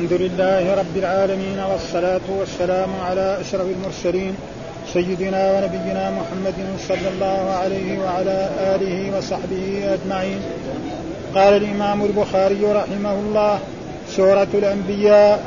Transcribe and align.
الحمد 0.00 0.20
لله 0.20 0.74
رب 0.74 0.96
العالمين 0.96 1.58
والصلاة 1.58 2.20
والسلام 2.38 2.88
على 3.08 3.38
أشرف 3.40 3.66
المرسلين 3.76 4.34
سيدنا 4.92 5.52
ونبينا 5.52 6.10
محمد 6.10 6.54
صلى 6.88 7.08
الله 7.14 7.50
عليه 7.62 7.98
وعلى 7.98 8.50
آله 8.74 9.18
وصحبه 9.18 9.94
أجمعين. 9.94 10.40
قال 11.34 11.56
الإمام 11.56 12.04
البخاري 12.04 12.64
رحمه 12.64 13.12
الله 13.12 13.58
سورة 14.16 14.48
الأنبياء 14.54 15.44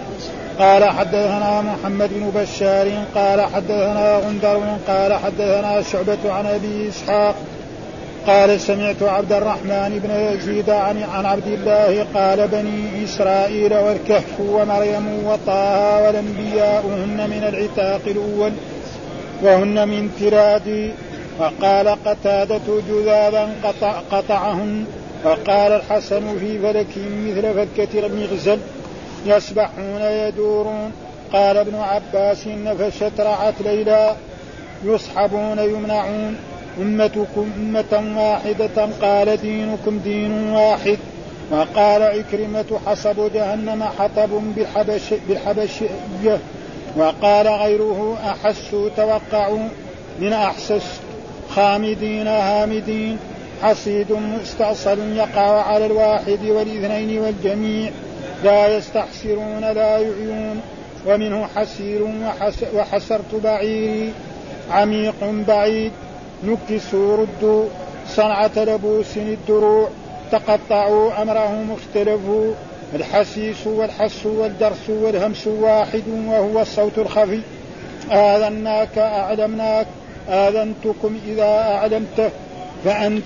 قال 0.60 0.84
حدثنا 0.84 1.62
محمد 1.62 2.10
بن 2.14 2.42
بشار 2.42 2.88
قال 3.16 3.42
حدثنا 3.42 4.18
غندر 4.18 4.62
قال 4.88 5.14
حدثنا 5.14 5.82
شعبة 5.82 6.34
عن 6.34 6.46
أبي 6.46 6.90
إسحاق 6.90 7.36
قال 8.28 8.62
سمعت 8.62 9.04
عبد 9.04 9.32
الرحمن 9.32 10.00
بن 10.04 10.12
يزيد 10.12 10.70
عن, 10.70 11.04
عن 11.04 11.26
عبد 11.26 11.48
الله 11.48 12.08
قال 12.14 12.48
بني 12.48 13.04
إسرائيل 13.04 13.74
والكهف 13.74 14.40
ومريم 14.40 15.26
وطه 15.26 16.02
والأنبياء 16.02 16.86
هن 16.86 17.30
من 17.30 17.44
العتاق 17.44 18.02
الأول 18.08 18.52
وهن 19.42 19.88
من 19.88 20.12
تراد 20.20 20.92
وقال 21.40 21.88
قتادة 22.06 22.62
جذاذا 22.90 23.50
قطع 23.64 24.00
قطعهن. 24.12 24.86
وقال 25.24 25.72
الحسن 25.72 26.40
في 26.40 26.60
فلك 26.60 26.98
مثل 26.98 27.54
فكة 27.54 28.06
المغزل 28.06 28.60
يسبحون 29.26 30.02
يدورون 30.02 30.92
قال 31.34 31.58
ابن 31.58 31.76
عباس 31.76 32.48
نفشت 32.48 33.20
رعت 33.20 33.62
ليلى 33.62 34.16
يصحبون 34.86 35.60
يمنعون. 35.60 36.38
أمتكم 36.78 37.52
أمة 37.58 38.18
واحدة 38.18 38.90
قال 39.02 39.38
دينكم 39.42 40.00
دين 40.04 40.50
واحد. 40.50 40.98
وقال 41.52 42.04
عكرمة 42.04 42.80
حصب 42.86 43.34
جهنم 43.34 43.84
حطب 43.84 44.30
بالحبش 44.56 45.14
بالحبشية 45.28 46.40
وقال 46.98 47.48
غيره 47.48 48.18
أحسوا 48.26 48.90
توقعوا 48.98 49.68
من 50.20 50.34
أحسس 50.34 51.00
خامدين 51.50 52.28
هامدين. 52.28 53.18
حصيد 53.62 54.12
مستأصل 54.12 55.16
يقع 55.16 55.62
على 55.62 55.86
الواحد 55.86 56.40
والاثنين 56.46 57.20
والجميع. 57.20 57.92
لا 58.44 58.78
يستحسرون 58.78 59.62
لا 59.62 59.98
يعيون. 59.98 60.62
ومنه 61.08 61.48
حسير 61.56 62.08
وحسرت 62.74 63.36
بعيري. 63.44 64.12
عميق 64.72 65.16
بعيد. 65.48 65.92
نكسوا 66.46 67.18
ردوا 67.18 67.66
صنعة 68.08 68.52
لبوس 68.58 69.18
الدروع 69.18 69.90
تقطعوا 70.32 71.22
أمرهم 71.22 71.72
اختلفوا 71.72 72.54
الحسيس 72.96 73.68
والحس 73.68 74.26
والدرس 74.26 74.90
والهمس 74.90 75.48
واحد 75.48 76.04
وهو 76.28 76.62
الصوت 76.62 76.98
الخفي. 76.98 77.40
آذناك 78.12 78.98
أعلمناك 78.98 79.88
آذنتكم 80.30 81.20
إذا 81.28 81.44
أعلمته 81.44 82.30
فأنت, 82.86 83.24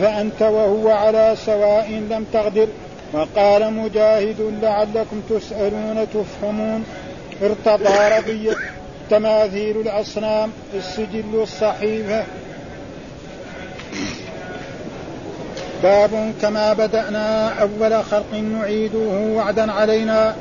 فأنت 0.00 0.42
وهو 0.42 0.88
على 0.88 1.34
سواء 1.46 1.90
لم 1.90 2.26
تغدر 2.32 2.68
وقال 3.12 3.72
مجاهد 3.72 4.54
لعلكم 4.62 5.20
تسألون 5.30 6.06
تفهمون. 6.14 6.84
ارتضى 7.42 8.18
رضية 8.18 8.56
تماثيل 9.10 9.80
الأصنام 9.80 10.50
السجل 10.74 11.42
الصحيفة 11.42 12.24
باب 15.82 16.32
كما 16.42 16.72
بدأنا 16.72 17.48
أول 17.48 18.04
خلق 18.04 18.34
نعيده 18.34 19.08
وعدا 19.36 19.72
علينا. 19.72 20.34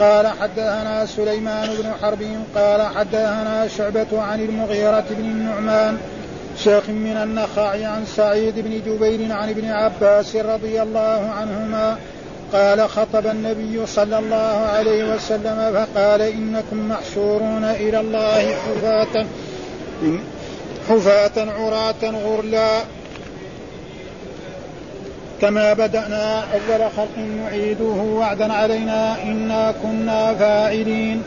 قال 0.00 0.26
حدثنا 0.26 1.06
سليمان 1.06 1.68
بن 1.68 1.92
حرب 2.02 2.22
قال 2.54 2.82
حدثنا 2.82 3.68
شعبة 3.78 4.22
عن 4.22 4.40
المغيرة 4.40 5.04
بن 5.10 5.24
النعمان 5.24 5.98
شيخ 6.58 6.88
من 6.88 7.16
النخاع 7.22 7.70
عن 7.70 8.04
سعيد 8.16 8.54
بن 8.56 8.70
جبير 8.86 9.32
عن 9.32 9.48
ابن 9.48 9.70
عباس 9.70 10.36
رضي 10.36 10.82
الله 10.82 11.30
عنهما 11.38 11.96
قال 12.52 12.88
خطب 12.88 13.26
النبي 13.26 13.86
صلى 13.86 14.18
الله 14.18 14.68
عليه 14.74 15.14
وسلم 15.14 15.86
فقال 15.94 16.22
إنكم 16.22 16.88
محشورون 16.88 17.64
إلى 17.64 18.00
الله 18.00 18.54
حفاة 18.54 19.26
حفاة 20.88 21.50
عراة 21.50 22.10
غرلا. 22.24 22.80
كما 25.40 25.72
بدأنا 25.72 26.38
أول 26.38 26.90
خلق 26.96 27.18
نعيده 27.18 27.84
وعدا 27.84 28.52
علينا 28.52 29.22
إنا 29.22 29.74
كنا 29.82 30.34
فاعلين. 30.34 31.22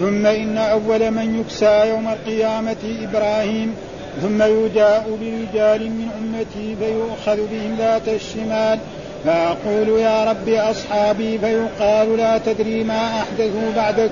ثم 0.00 0.26
إن 0.26 0.58
أول 0.58 1.10
من 1.10 1.40
يكسى 1.40 1.88
يوم 1.88 2.08
القيامة 2.08 2.76
إبراهيم. 3.02 3.74
ثم 4.22 4.42
يجاء 4.42 5.18
برجال 5.20 5.90
من 5.90 6.08
أمتي 6.18 6.76
فيؤخذ 6.76 7.36
بهم 7.36 7.76
ذات 7.78 8.08
الشمال. 8.08 8.78
فأقول 9.24 9.88
يا 9.88 10.24
رب 10.24 10.48
أصحابي 10.48 11.38
فيقال 11.38 12.16
لا 12.16 12.38
تدري 12.38 12.84
ما 12.84 13.20
أحدثوا 13.20 13.72
بعدك. 13.76 14.10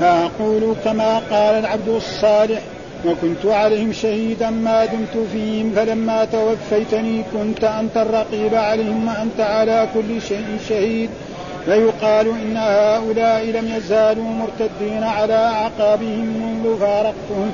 فأقول 0.00 0.74
كما 0.84 1.18
قال 1.18 1.54
العبد 1.54 1.88
الصالح 1.88 2.60
وكنت 3.06 3.46
عليهم 3.46 3.92
شهيدا 3.92 4.50
ما 4.50 4.84
دمت 4.84 5.26
فيهم 5.32 5.72
فلما 5.76 6.24
توفيتني 6.24 7.24
كنت 7.32 7.64
أنت 7.64 7.96
الرقيب 7.96 8.54
عليهم 8.54 9.08
وأنت 9.08 9.40
على 9.40 9.88
كل 9.94 10.22
شيء 10.28 10.58
شهيد. 10.68 11.10
فيقال 11.64 12.28
إن 12.28 12.56
هؤلاء 12.56 13.44
لم 13.44 13.76
يزالوا 13.76 14.24
مرتدين 14.24 15.02
على 15.02 15.34
أعقابهم 15.34 16.26
منذ 16.26 16.78
فارقتهم. 16.78 17.52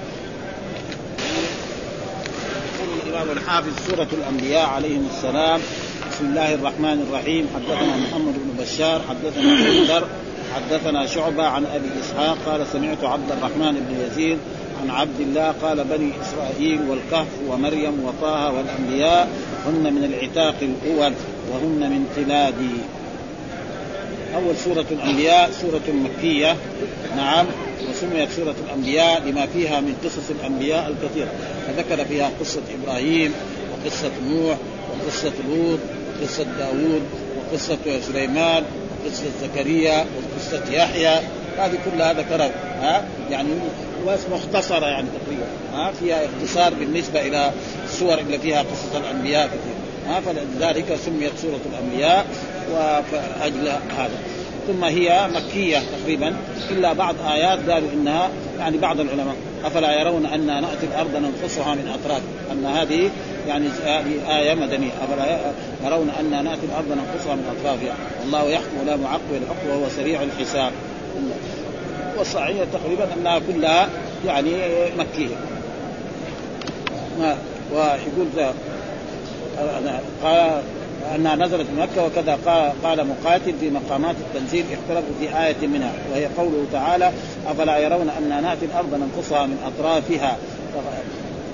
الإمام 3.07 3.31
الحافظ 3.31 3.73
سورة 3.89 4.09
الأنبياء 4.13 4.69
عليهم 4.69 5.07
السلام 5.17 5.61
بسم 6.13 6.25
الله 6.25 6.55
الرحمن 6.55 7.07
الرحيم. 7.09 7.47
حدثنا 7.55 7.97
محمد 7.97 8.35
بن 8.35 8.65
بشار 8.65 9.01
حدثنا 9.09 9.53
أبو 9.97 10.07
حدثنا 10.55 11.07
شعبة 11.07 11.47
عن 11.47 11.65
أبي 11.67 11.89
إسحاق 12.01 12.39
قال 12.47 12.67
سمعت 12.73 13.05
عبد 13.05 13.31
الرحمن 13.33 13.73
بن 13.73 14.07
يزيد 14.07 14.39
عن 14.83 14.91
عبد 14.91 15.21
الله 15.21 15.55
قال 15.63 15.85
بني 15.85 16.13
إسرائيل 16.23 16.81
والكهف 16.91 17.29
ومريم 17.49 18.05
وطه 18.05 18.53
والأنبياء 18.53 19.29
هن 19.67 19.95
من 19.95 20.05
العتاق 20.05 20.55
الأول 20.63 21.13
وهن 21.53 21.91
من 21.91 22.07
تلادي 22.17 22.77
أول 24.35 24.57
سورة 24.57 24.87
الأنبياء 24.91 25.51
سورة 25.51 25.95
مكية. 25.95 26.57
نعم 27.17 27.47
وسميت 27.91 28.31
سورة 28.31 28.55
الأنبياء 28.67 29.23
لما 29.23 29.47
فيها 29.47 29.81
من 29.81 29.97
قصص 30.05 30.31
الأنبياء 30.31 30.89
الكثيره 30.89 31.31
فذكر 31.67 32.05
فيها 32.05 32.31
قصة 32.41 32.63
إبراهيم 32.83 33.35
وقصة 33.73 34.11
نوح 34.29 34.57
وقصة 34.91 35.33
لوط 35.49 35.79
وقصة 36.21 36.47
داوود 36.59 37.03
وقصة 37.37 38.01
سليمان 38.13 38.65
وقصة 39.05 39.25
زكريا 39.43 39.99
وقصة 39.99 40.73
يحيى. 40.73 41.21
هذه 41.59 41.79
كلها 41.85 42.13
ذكرها 42.13 42.51
ها؟ 42.81 43.05
يعني 43.31 43.49
مختصرة 44.33 44.87
يعني 44.87 45.07
تقريبا 45.09 45.47
ها 45.75 45.93
فيها 45.93 46.25
اختصار 46.25 46.75
بالنسبة 46.75 47.21
إلى 47.21 47.53
السور 47.85 48.19
اللي 48.19 48.39
فيها 48.39 48.63
قصص 48.63 48.97
الأنبياء 48.97 49.47
كثير 49.47 49.75
ها 50.09 50.21
فلذلك 50.21 50.99
سميت 51.07 51.33
سورة 51.43 51.61
الأنبياء 51.73 52.27
وفاجل 52.73 53.69
هذا. 53.99 54.19
ثم 54.67 54.85
هي 54.85 55.29
مكية 55.35 55.79
تقريبا 55.79 56.37
إلا 56.71 56.93
بعض 56.93 57.15
آيات 57.33 57.71
قالوا 57.71 57.89
إنها 57.93 58.31
يعني 58.59 58.79
بعض 58.79 59.01
العلماء 59.01 59.35
أفلا 59.65 60.01
يرون 60.01 60.27
أن 60.27 60.47
نأتي 60.47 60.87
الأرض 60.87 61.17
ننقصها 61.17 61.75
من 61.75 61.89
اطراف 61.89 62.23
أن 62.53 62.67
هذه 62.67 63.11
يعني 63.49 63.69
هذه 63.85 64.39
آية 64.39 64.55
مدنية 64.55 64.91
أفلا 65.03 65.41
يرون 65.85 66.11
أن 66.21 66.45
نأتي 66.45 66.67
الأرض 66.67 66.87
ننقصها 66.87 67.35
من 67.35 67.57
اطرافها 67.59 67.95
والله 68.21 68.51
يحكم 68.51 68.87
لا 68.87 68.97
معقب 68.97 69.31
الحكم 69.31 69.69
وهو 69.69 69.89
سريع 69.97 70.23
الحساب. 70.23 70.73
والصحيح 72.19 72.65
تقريبا 72.73 73.09
أنها 73.17 73.39
كلها 73.39 73.89
يعني 74.27 74.51
مكية. 74.99 75.37
ويقول 77.73 78.27
قال 80.23 80.63
أنها 81.15 81.37
نزلت 81.37 81.67
مكة 81.79 82.05
وكذا 82.05 82.39
قال 82.85 83.07
مقاتل 83.07 83.55
في 83.61 83.71
مقامات 83.71 84.17
التنزيل 84.17 84.65
اختلفوا 84.73 85.15
في 85.21 85.45
آية 85.47 85.67
منها 85.67 85.93
وهي 86.13 86.27
قوله 86.27 86.67
تعالى 86.73 87.13
أفلا 87.49 87.79
يرون 87.79 88.11
ان 88.19 88.43
نأتي 88.43 88.65
الأرض 88.65 88.95
ننقصها 88.95 89.47
من 89.47 89.59
أطرافها؟ 89.67 90.37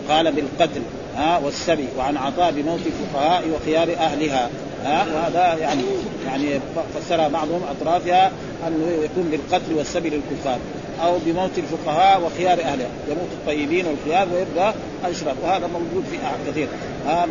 قال 0.08 0.32
بالقتل 0.32 0.82
ها 1.16 1.38
والسبي 1.38 1.88
وعن 1.98 2.16
عطاء 2.16 2.52
بموت 2.52 2.80
الفقهاء 2.86 3.44
وخيار 3.54 3.88
أهلها. 3.98 4.50
ها 4.86 5.06
وهذا 5.14 5.58
يعني 5.60 5.82
يعني 6.26 6.60
فسرها 6.94 7.28
بعضهم 7.28 7.60
أطرافها 7.70 8.30
أنه 8.66 9.04
يكون 9.04 9.28
بالقتل 9.30 9.74
والسبي 9.74 10.10
للكفار 10.10 10.58
أو 11.02 11.18
بموت 11.26 11.50
الفقهاء 11.58 12.22
وخيار 12.22 12.60
اهلها 12.60 12.88
يموت 13.08 13.28
الطيبين 13.32 13.86
والخيار 13.86 14.28
ويبقى 14.34 14.74
الاشرار 15.04 15.34
وهذا 15.42 15.66
موجود 15.66 16.04
في 16.10 16.16
كثير 16.50 16.68
ها 17.06 17.26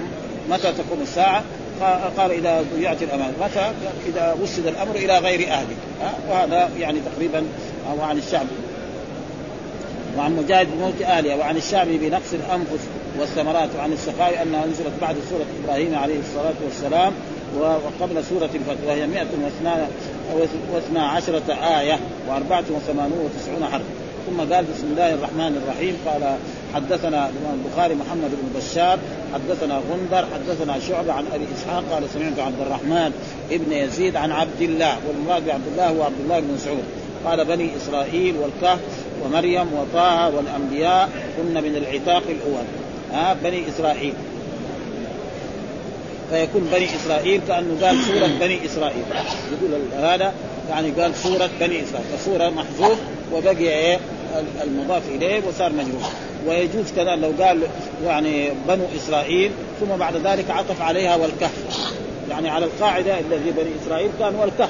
متى 0.50 0.74
تقوم 0.74 1.02
الساعة؟ 1.02 1.44
قال 2.18 2.32
إذا 2.32 2.66
ضيعت 2.76 3.04
الامانه 3.04 3.34
متى؟ 3.42 3.72
إذا 4.08 4.36
وسد 4.42 4.68
الأمر 4.68 4.96
إلى 4.96 5.18
غير 5.18 5.48
أهله. 5.52 5.76
وهذا 6.30 6.70
يعني 6.80 7.00
تقريبا 7.14 7.44
أو 7.92 8.02
عن 8.02 8.18
الشعب. 8.18 8.46
وعن 10.18 10.36
مجاهد 10.36 10.68
بموت 10.78 11.02
اهلها 11.02 11.36
وعن 11.36 11.58
الشعب 11.58 11.88
بنقص 11.88 12.34
الأنفس 12.34 12.84
والثمرات 13.20 13.70
وعن 13.78 13.94
السخاء 13.94 14.44
أنها 14.44 14.66
نزلت 14.66 14.94
بعد 15.02 15.16
سورة 15.30 15.46
إبراهيم 15.64 15.96
عليه 15.96 16.20
الصلاة 16.20 16.56
والسلام. 16.66 17.14
وقبل 17.60 18.24
سورة 18.24 18.50
الفتح 18.56 18.88
وهي 18.88 19.08
112 19.08 19.88
عشرة 20.96 21.54
آية 21.80 22.00
و4 22.30 22.72
وثمانون 22.72 23.20
وتسعون 23.26 23.66
حرف. 23.72 23.84
ثم 24.28 24.54
قال 24.54 24.66
بسم 24.66 24.88
الله 24.92 25.14
الرحمن 25.14 25.62
الرحيم. 25.64 25.98
قال 26.06 26.38
حدثنا 26.76 27.30
الإمام 27.30 27.60
البخاري 27.66 27.96
محمد 27.96 28.32
بن 28.32 28.60
بشار 28.60 29.00
حدثنا 29.34 29.82
غندر 29.92 30.28
حدثنا 30.34 30.80
شعبة 30.80 31.14
عن 31.14 31.26
أبي 31.34 31.46
إسحاق 31.58 31.84
قال 31.92 32.04
سمعت 32.14 32.40
عبد 32.40 32.62
الرحمن 32.62 33.12
ابن 33.52 33.72
يزيد 33.72 34.16
عن 34.16 34.32
عبد 34.32 34.62
الله 34.62 34.98
والمراد 35.08 35.46
بعبد 35.46 35.68
الله 35.72 35.90
هو 35.90 36.04
عبد 36.04 36.20
الله 36.24 36.40
بن 36.40 36.54
مسعود. 36.54 36.84
قال 37.26 37.46
بني 37.46 37.70
إسرائيل 37.78 38.36
والكهف 38.38 38.80
ومريم 39.26 39.68
وطه 39.74 40.36
والأنبياء 40.36 41.10
كن 41.38 41.54
من 41.64 41.76
العتاق 41.76 42.24
الأول. 42.30 42.66
ها 43.14 43.36
بني 43.44 43.70
إسرائيل. 43.70 44.14
فيكون 46.32 46.70
بني 46.74 46.86
إسرائيل 46.96 47.42
كأنه 47.48 47.86
قال 47.86 47.98
سورة 47.98 48.28
بني 48.40 48.66
إسرائيل. 48.66 49.04
يقول 49.52 49.82
هذا 49.94 50.34
يعني 50.70 50.92
قال 50.92 51.16
سورة 51.16 51.50
بني 51.60 51.84
إسرائيل. 51.84 52.08
فسورة 52.18 52.50
محذوف 52.50 52.98
وبقي 53.34 53.58
إيه؟ 53.58 54.00
المضاف 54.64 55.04
إليه 55.10 55.42
وصار 55.48 55.72
مجرور. 55.72 56.02
ويجوز 56.48 56.92
كذا 56.96 57.16
لو 57.16 57.32
قال 57.44 57.62
يعني 58.06 58.50
بنو 58.68 58.84
إسرائيل 58.98 59.52
ثم 59.80 59.98
بعد 59.98 60.16
ذلك 60.16 60.52
عطف 60.52 60.82
عليها 60.82 61.16
والكهف. 61.16 61.92
يعني 62.30 62.50
على 62.50 62.66
القاعدة 62.66 63.20
الذي 63.20 63.52
بني 63.52 63.70
إسرائيل 63.86 64.10
كان 64.20 64.36
والكهف 64.36 64.70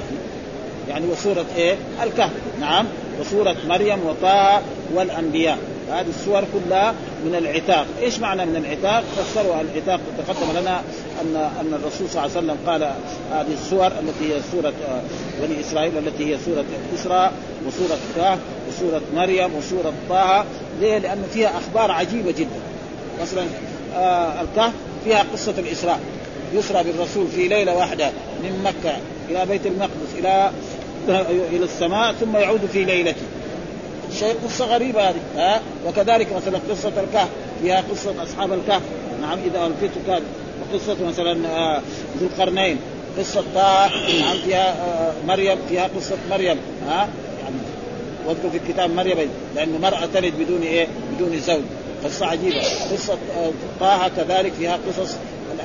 يعني 0.88 1.06
وسورة 1.06 1.44
إيه؟ 1.56 1.76
الكهف. 2.02 2.32
نعم. 2.60 2.86
وسورة 3.20 3.56
مريم 3.68 3.98
وطه 4.06 4.62
والأنبياء. 4.94 5.58
هذه 5.90 6.06
السور 6.08 6.44
كلها 6.54 6.94
من 7.24 7.34
العتاق، 7.34 7.86
إيش 8.02 8.18
معنى 8.18 8.46
من 8.46 8.56
العتاق؟ 8.56 9.04
فسروا 9.16 9.54
العتاق 9.60 10.00
تقدم 10.18 10.60
لنا 10.60 10.82
ان 11.22 11.36
أن 11.36 11.74
الرسول 11.74 12.08
صلى 12.08 12.24
الله 12.24 12.36
عليه 12.36 12.46
وسلم 12.46 12.56
قال 12.66 12.82
هذه 13.32 13.54
السور 13.62 13.86
التي 13.86 14.34
هي 14.34 14.40
سورة 14.52 14.72
آه، 14.88 15.00
بني 15.42 15.60
إسرائيل 15.60 15.98
التي 15.98 16.34
هي 16.34 16.38
سورة 16.44 16.64
إسراء 16.94 17.32
وسورة 17.66 17.98
كهف 18.16 18.38
وسورة 18.68 19.00
مريم 19.16 19.54
وسورة 19.54 19.92
طه، 20.08 20.44
ليه؟ 20.80 20.98
لأن 20.98 21.22
فيها 21.32 21.52
أخبار 21.58 21.90
عجيبة 21.90 22.30
جدا. 22.30 22.60
مثلا 23.22 23.44
آه 23.96 24.42
الكهف 24.42 24.72
فيها 25.04 25.24
قصة 25.32 25.54
الإسراء 25.58 26.00
يسرى 26.54 26.82
بالرسول 26.82 27.26
في 27.28 27.48
ليلة 27.48 27.76
واحدة 27.76 28.10
من 28.42 28.62
مكة 28.64 28.96
إلى 29.30 29.46
بيت 29.46 29.66
المقدس 29.66 30.14
إلى 30.18 30.50
إلى 31.28 31.64
السماء 31.64 32.12
ثم 32.12 32.36
يعود 32.36 32.60
في 32.72 32.84
ليلته 32.84 33.22
شيء 34.18 34.34
قصة 34.44 34.64
غريبة 34.64 35.08
هذه. 35.08 35.20
ها؟ 35.36 35.60
وكذلك 35.86 36.32
مثلا 36.32 36.58
قصة 36.70 36.88
الكهف. 36.88 37.28
فيها 37.62 37.84
قصة 37.90 38.22
أصحاب 38.22 38.52
الكهف. 38.52 38.82
نعم 39.20 39.38
إذا 39.46 39.66
الفت 39.66 39.94
كان 40.06 40.22
وقصه 40.62 40.96
مثلا 41.08 41.48
آه، 41.48 41.82
ذو 42.20 42.26
القرنين. 42.26 42.78
قصة 43.18 43.44
نعم 43.54 44.36
فيها 44.44 44.70
آه، 44.70 45.12
مريم. 45.28 45.58
فيها 45.68 45.90
قصة 45.96 46.16
مريم. 46.30 46.58
ها؟ 46.88 47.08
يعني 47.42 47.56
واذكر 48.26 48.50
في 48.50 48.56
الكتاب 48.56 48.90
مريم 48.90 49.30
لأنه 49.54 49.78
مراه 49.78 50.08
تلد 50.14 50.34
بدون 50.38 50.62
إيه؟ 50.62 50.86
بدون 51.14 51.40
زوج. 51.40 51.62
قصة 52.04 52.26
عجيبة. 52.26 52.62
قصة 52.92 53.18
آه، 53.36 53.50
طه 53.80 54.08
كذلك 54.08 54.52
فيها 54.52 54.78
قصص 54.88 55.16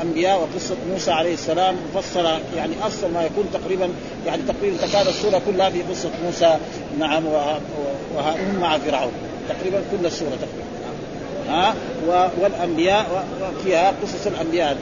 الأنبياء 0.02 0.40
وقصة 0.40 0.76
موسى 0.92 1.12
عليه 1.12 1.34
السلام 1.34 1.76
مفصله 1.96 2.40
يعني 2.58 2.74
افصل 2.84 3.12
ما 3.12 3.24
يكون 3.24 3.50
تقريبا 3.54 3.90
يعني 4.28 4.42
تقريبا 4.42 4.78
تكاد 4.78 5.08
السورة 5.08 5.42
كلها 5.46 5.70
في 5.70 5.82
قصة 5.82 6.10
موسى 6.26 6.58
نعم 7.00 7.26
وهارون 7.26 8.56
مع 8.62 8.78
فرعون. 8.78 9.12
تقريبا 9.50 9.82
كل 9.92 10.06
السورة 10.06 10.30
تقريبا. 10.30 10.72
ها؟ 11.50 11.76
والأنبياء 12.42 13.26
فيها 13.64 13.94
قصص 14.04 14.28
الأنبياء. 14.28 14.78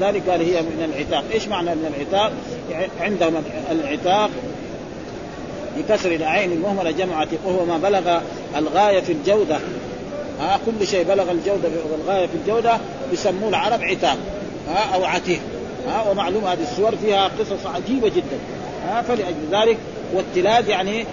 لذلك 0.00 0.30
قال 0.30 0.40
هي 0.40 0.62
من 0.62 0.92
العتاق، 0.94 1.24
إيش 1.32 1.48
معنى 1.48 1.74
من 1.74 1.94
العتاق؟ 1.96 2.32
عندهم 3.00 3.42
العتاق 3.70 4.30
بكسر 5.78 6.12
العين 6.12 6.52
المهملة 6.52 6.90
جمع 6.90 7.20
عتيق 7.20 7.40
وهو 7.44 7.64
ما 7.64 7.78
بلغ 7.78 8.20
الغاية 8.56 9.00
في 9.00 9.12
الجودة. 9.12 9.58
ها؟ 10.40 10.60
كل 10.66 10.86
شيء 10.86 11.04
بلغ 11.04 11.30
الجودة 11.30 11.68
والغاية 11.92 12.26
في 12.26 12.34
الجودة 12.34 12.78
يسموه 13.12 13.48
العرب 13.48 13.82
عتاب 13.82 14.18
ها 14.68 14.94
أو 14.94 15.04
عتيق. 15.04 15.40
ها 15.88 16.10
ومعلوم 16.10 16.44
هذه 16.44 16.62
السور 16.62 16.96
فيها 16.96 17.30
قصص 17.38 17.66
عجيبة 17.66 18.08
جدا. 18.08 18.38
ها 18.88 19.02
فلأجل 19.02 19.36
ذلك 19.52 19.78
والتلاد 20.14 20.68
يعني 20.68 21.04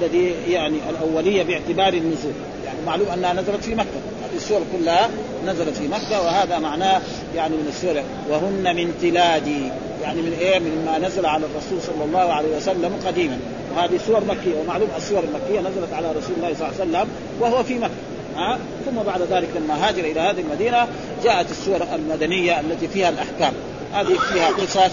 الذي 0.00 0.34
يعني 0.48 0.76
الأولية 0.90 1.42
باعتبار 1.42 1.92
النزول. 1.92 2.32
يعني 2.66 2.78
معلوم 2.86 3.08
أنها 3.08 3.32
نزلت 3.32 3.64
في 3.64 3.74
مكة. 3.74 3.88
هذه 4.24 4.36
السور 4.36 4.60
كلها 4.78 5.08
نزلت 5.46 5.76
في 5.76 5.88
مكة 5.88 6.22
وهذا 6.22 6.58
معناه 6.58 7.00
يعني 7.36 7.56
من 7.56 7.66
السور 7.68 8.02
وهن 8.30 8.76
من 8.76 8.94
تلادي 9.02 9.70
يعني 10.02 10.22
من 10.22 10.36
إيه؟ 10.40 10.58
من 10.58 10.84
ما 10.86 11.08
نزل 11.08 11.26
على 11.26 11.46
الرسول 11.46 11.82
صلى 11.82 12.04
الله 12.04 12.32
عليه 12.32 12.56
وسلم 12.56 12.92
قديما. 13.06 13.38
وهذه 13.76 14.00
سور 14.06 14.20
مكية. 14.20 14.60
ومعلوم 14.64 14.88
السور 14.96 15.24
المكية 15.24 15.60
نزلت 15.60 15.92
على 15.92 16.08
رسول 16.08 16.36
الله 16.36 16.54
صلى 16.54 16.68
الله 16.68 16.80
عليه 16.80 16.90
وسلم 16.90 17.08
وهو 17.40 17.62
في 17.62 17.74
مكة. 17.74 17.90
ها؟ 18.36 18.58
ثم 18.86 19.02
بعد 19.06 19.22
ذلك 19.22 19.48
لما 19.56 19.88
هاجر 19.88 20.04
إلى 20.04 20.20
هذه 20.20 20.40
المدينة 20.40 20.88
جاءت 21.24 21.50
السور 21.50 21.80
المدنية 21.94 22.60
التي 22.60 22.88
فيها 22.88 23.08
الأحكام. 23.08 23.52
هذه 23.92 24.18
فيها 24.32 24.48
قصص 24.48 24.92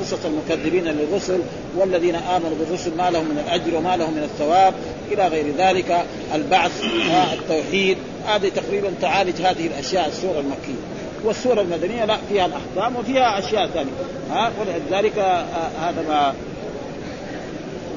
قصص 0.00 0.24
المكذبين 0.24 0.84
للرسل 0.84 1.40
والذين 1.76 2.14
آمنوا 2.14 2.56
بالرسل 2.60 2.96
ما 2.96 3.10
لهم 3.10 3.24
من 3.24 3.44
الأجر 3.46 3.76
وما 3.76 3.96
لهم 3.96 4.12
من 4.12 4.22
الثواب 4.22 4.74
إلى 5.12 5.28
غير 5.28 5.54
ذلك. 5.58 6.04
البعث 6.34 6.84
التوحيد 7.32 7.98
هذه 8.26 8.48
تقريبا 8.48 8.92
تعالج 9.00 9.42
هذه 9.42 9.66
الأشياء 9.66 10.08
السوره 10.08 10.40
المكية. 10.40 10.80
والسوره 11.24 11.60
المدنية 11.60 12.04
لا 12.04 12.16
فيها 12.28 12.46
الأحكام 12.46 12.96
وفيها 12.96 13.38
أشياء 13.38 13.66
ثانية 13.66 13.90
ها؟ 14.30 14.52
ولذلك 14.60 15.18
آه، 15.18 15.44
هذا 15.80 16.04
ما 16.08 16.34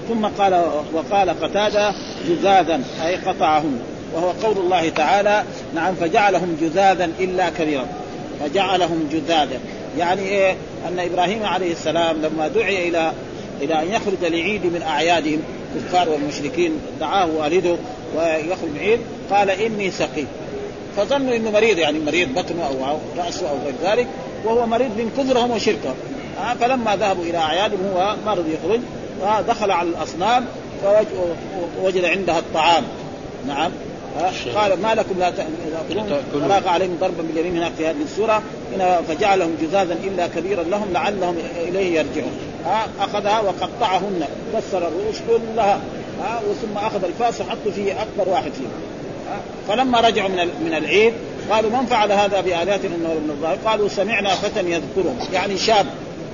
ثم 0.10 0.26
قال 0.26 0.66
وقال 0.94 1.30
قتادة 1.30 1.96
جذاذا 2.28 2.82
أي 3.06 3.16
قطعهن. 3.16 3.93
وهو 4.14 4.30
قول 4.30 4.58
الله 4.58 4.90
تعالى 4.90 5.44
نعم 5.76 5.96
فجعلهم 5.96 6.58
جذاذا 6.62 7.10
إلا 7.20 7.50
كبيرا. 7.50 7.86
فجعلهم 8.40 9.10
جذاذا. 9.12 9.60
يعني 9.98 10.22
إيه؟ 10.22 10.56
أن 10.88 11.00
إبراهيم 11.00 11.46
عليه 11.46 11.72
السلام 11.72 12.22
لما 12.22 12.48
دعي 12.48 12.90
إلى 12.90 13.12
إلى 13.62 13.82
أن 13.82 13.92
يخرج 13.92 14.32
لعيد 14.34 14.66
من 14.66 14.82
أعيادهم 14.82 15.40
الكفار 15.76 16.10
والمشركين 16.10 16.72
دعاه 17.00 17.28
والده 17.38 17.76
ويخرج 18.16 18.78
عيد 18.80 19.00
قال 19.32 19.50
إني 19.50 19.92
سقيم. 19.92 20.28
فظنوا 20.98 21.36
إنه 21.36 21.52
مريض 21.52 21.78
يعني 21.78 22.00
مريض 22.00 22.30
بطنه 22.34 22.68
أو 22.68 22.98
رأسه 23.18 23.50
أو 23.50 23.56
غير 23.66 23.74
ذلك 23.84 24.08
وهو 24.46 24.66
مريض 24.66 24.90
من 24.98 25.12
كفرهم 25.18 25.52
وشركهم 25.52 25.96
آه 26.40 26.54
فلما 26.54 26.96
ذهبوا 26.96 27.24
إلى 27.24 27.38
أعيادهم 27.38 27.80
هو 27.96 28.16
ما 28.26 28.34
رضي 28.34 28.54
يخرج 28.54 28.80
فدخل 29.22 29.72
على 29.72 29.90
الأصنام 29.90 30.46
فوجد 31.78 32.06
عندها 32.06 32.40
الطعام. 32.40 32.84
نعم. 33.48 33.72
قال 34.56 34.82
ما 34.82 34.96
لكم 34.96 35.20
لا 35.20 35.30
تاكلون 35.30 36.22
فراغ 36.34 36.68
عليهم 36.68 36.98
ضربا 37.02 37.22
باليمين 37.22 37.58
هناك 37.58 37.72
في 37.78 37.88
هذه 37.88 38.02
السورة. 38.04 38.42
هنا 38.76 39.02
فجعلهم 39.02 39.56
جذاذا 39.62 39.98
إلا 40.04 40.28
كبيرا 40.28 40.64
لهم 40.64 40.94
لعلهم 40.94 41.38
إليه 41.68 42.00
يرجعون. 42.00 42.32
أخذها 43.00 43.40
وقطعهن. 43.40 44.24
كسر 44.54 44.78
الرؤوس 44.78 45.16
كلها. 45.28 45.80
ثم 46.62 46.78
أخذ 46.78 47.04
الفاس 47.04 47.42
وحط 47.42 47.68
فيه 47.76 48.02
أكبر 48.02 48.30
واحد 48.30 48.52
فيهم. 48.52 48.72
فلما 49.68 50.00
رجعوا 50.00 50.30
من 50.30 50.50
من 50.66 50.74
العيد 50.74 51.14
قالوا 51.52 51.70
من 51.70 51.86
فعل 51.86 52.12
هذا 52.12 52.42
بآلهتنا 52.42 52.96
انه 52.96 53.14
من 53.14 53.30
الظاهر؟ 53.30 53.58
قالوا 53.66 53.90
سمعنا 53.90 54.30
فتى 54.30 54.60
يذكرهم. 54.60 55.20
يعني 55.34 55.58
شاب. 55.58 55.86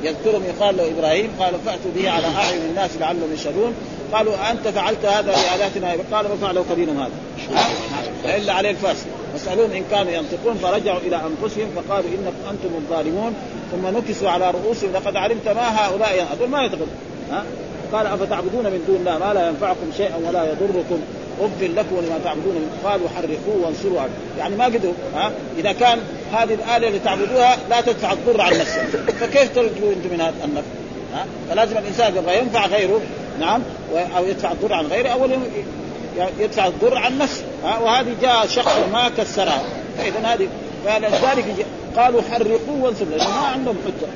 يذكرهم 0.03 0.43
يقال 0.43 0.77
له 0.77 0.91
إبراهيم 0.91 1.31
قالوا 1.39 1.59
فأتوا 1.65 1.91
به 1.95 2.09
على 2.09 2.27
أعين 2.27 2.61
الناس 2.69 2.89
لعلهم 2.99 3.33
يشهدون. 3.33 3.73
قالوا 4.13 4.51
أنت 4.51 4.67
فعلت 4.67 5.05
هذا 5.05 5.31
بآلهتنا 5.31 6.03
قال 6.11 6.25
فعله 6.41 6.65
كبيرهم 6.71 6.97
هذا. 6.99 7.11
الا 8.37 8.53
عليه 8.53 8.69
الفاس. 8.69 8.97
فاسالوهم 9.33 9.71
إن 9.71 9.83
كانوا 9.91 10.11
ينطقون 10.11 10.55
فرجعوا 10.55 10.99
إلى 10.99 11.15
أنفسهم 11.15 11.67
فقالوا 11.75 12.09
إنكم 12.09 12.49
أنتم 12.49 12.75
الظالمون. 12.75 13.33
ثم 13.71 13.97
نكسوا 13.97 14.29
على 14.29 14.51
رؤوسهم 14.51 14.91
لقد 14.93 15.15
علمت 15.15 15.47
ما 15.47 15.85
هؤلاء 15.85 16.27
هذول 16.33 16.49
ما 16.49 16.65
يدخل 16.65 16.87
ها؟ 17.31 17.43
قال 17.93 18.07
أفتعبدون 18.07 18.63
من 18.63 18.83
دون 18.87 18.95
الله 18.95 19.17
ما 19.17 19.33
لا 19.33 19.47
ينفعكم 19.47 19.91
شيئا 19.97 20.15
ولا 20.27 20.43
يضركم. 20.43 20.99
اف 21.41 21.61
لكم 21.61 21.95
ولما 21.95 22.19
تعبدون. 22.23 22.69
قالوا 22.83 23.07
حرقوه 23.09 23.65
وانصروا 23.65 23.99
يعني 24.39 24.55
ما 24.55 24.65
قدروا. 24.65 24.93
ها؟ 25.15 25.31
إذا 25.57 25.71
كان 25.71 25.99
هذه 26.33 26.53
الآلة 26.53 26.87
اللي 26.87 26.99
تعبدوها 26.99 27.57
لا 27.69 27.81
تدفع 27.81 28.11
الضر 28.13 28.41
عن 28.41 28.51
نفسها. 28.51 28.85
فكيف 29.19 29.55
ترجوا 29.55 29.93
أنتم 29.93 30.09
من 30.11 30.21
هذا 30.21 30.33
النفع؟ 30.45 30.67
ها؟ 31.13 31.25
فلازم 31.49 31.77
الإنسان 31.77 32.15
يبغى 32.17 32.37
ينفع 32.39 32.65
غيره 32.65 33.01
نعم 33.39 33.61
أو 34.17 34.25
يدفع 34.25 34.51
الضر 34.51 34.73
عن 34.73 34.85
غيره 34.85 35.09
اولا 35.09 35.37
يدفع 36.39 36.67
الضر 36.67 36.97
عن 36.97 37.17
نفسه 37.17 37.43
ها؟ 37.63 37.79
وهذه 37.79 38.15
جاء 38.21 38.47
شخص 38.47 38.75
ما 38.91 39.09
كسرها. 39.17 39.61
فاذا 39.97 40.19
هذه 40.19 40.47
فلذلك 40.85 41.65
قالوا 41.95 42.21
حرقوه 42.31 42.81
وانسوا 42.81 43.05
لأنه 43.05 43.29
ما 43.29 43.47
عندهم 43.47 43.75
حجة. 43.85 44.09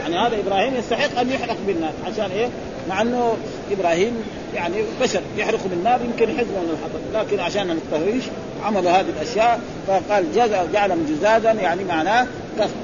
يعني 0.00 0.18
هذا 0.26 0.40
إبراهيم 0.40 0.74
يستحق 0.76 1.20
أن 1.20 1.30
يحرق 1.30 1.56
بالنار 1.66 1.92
عشان 2.06 2.30
إيه؟ 2.30 2.48
مع 2.88 3.02
أنه 3.02 3.36
إبراهيم 3.70 4.24
يعني 4.54 4.74
بشر 5.00 5.20
يحرق 5.36 5.66
بالنار 5.70 6.00
يمكن 6.04 6.38
حزب 6.38 6.50
من 6.50 6.76
الحطب 6.78 7.24
لكن 7.24 7.40
عشان 7.40 7.70
التهويش 7.70 8.24
عملوا 8.64 8.90
هذه 8.90 9.06
الأشياء 9.08 9.60
فقال 9.86 10.24
جعلهم 10.72 11.06
جزادا 11.08 11.52
يعني 11.52 11.84
معناه 11.84 12.26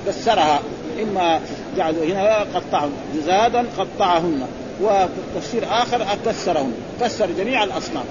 كسرها 0.07 0.61
إما 1.03 1.41
جعلوا 1.77 2.05
هنا 2.05 2.47
قطعهم. 2.55 2.93
جزادا 3.17 3.65
قطعهن. 3.79 4.47
وتفسير 4.81 5.65
آخر 5.71 6.07
كسرهن 6.27 6.73
كسر 7.01 7.29
جميع 7.39 7.65
الأصنام. 7.65 8.05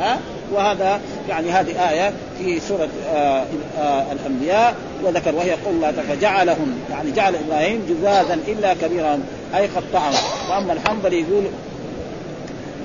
ها؟ 0.00 0.18
وهذا 0.52 1.00
يعني 1.28 1.50
هذه 1.50 1.90
آية 1.90 2.12
في 2.38 2.60
سورة 2.60 2.88
آه 3.14 3.44
آه 3.78 4.12
الأنبياء. 4.12 4.74
وذكر 5.04 5.34
وهي 5.34 5.50
قول 5.50 5.74
الله 5.74 5.92
فجعلهم 6.08 6.78
يعني 6.90 7.10
جعل 7.10 7.34
إبراهيم 7.34 7.86
جزازا 7.88 8.34
إلا 8.34 8.74
كبيرا. 8.74 9.20
أي 9.56 9.66
قطعهم 9.66 10.14
وأما 10.50 10.72
الحنظلي 10.72 11.20
يقول 11.20 11.44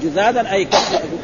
جزازا 0.03 0.53
أي 0.53 0.67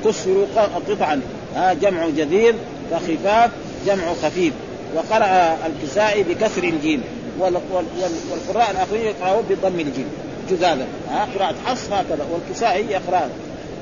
كسروا 0.06 0.46
قطعا. 0.90 1.22
ها 1.56 1.74
جمع 1.74 2.10
جذيذ 2.18 2.56
وخفاف 2.92 3.52
جمع 3.88 4.14
خفيف. 4.24 4.54
وقرأ 4.96 5.58
الكسائي 5.66 6.24
بكسر 6.24 6.64
الجيم. 6.64 7.04
والقراء 7.40 8.72
الآخرين 8.72 9.02
يقرأون 9.02 9.44
بضم 9.50 9.80
الجيم. 9.80 10.08
جزازا 10.52 10.86
ها 11.12 11.28
قراءة 11.36 11.56
حفص 11.66 11.92
هكذا 11.92 12.26
والكسائي 12.32 12.86
يقرأ 12.86 13.30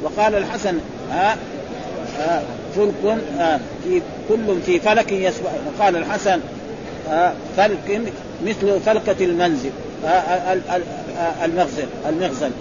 وقال 0.03 0.35
الحسن 0.35 0.77
ها 1.11 1.37
آه 2.19 2.41
فلك 2.75 3.17
آه 3.39 3.59
في 3.83 4.01
كل 4.29 4.61
في 4.65 4.79
فلك 4.79 5.11
يسبح. 5.11 5.51
وقال 5.67 5.95
الحسن 5.95 6.39
آه 7.09 7.33
فلك 7.57 8.01
مثل 8.45 8.79
فلكة 8.85 9.25
المنزل 9.25 9.69
آه 10.05 10.57
المغزل 12.09 12.51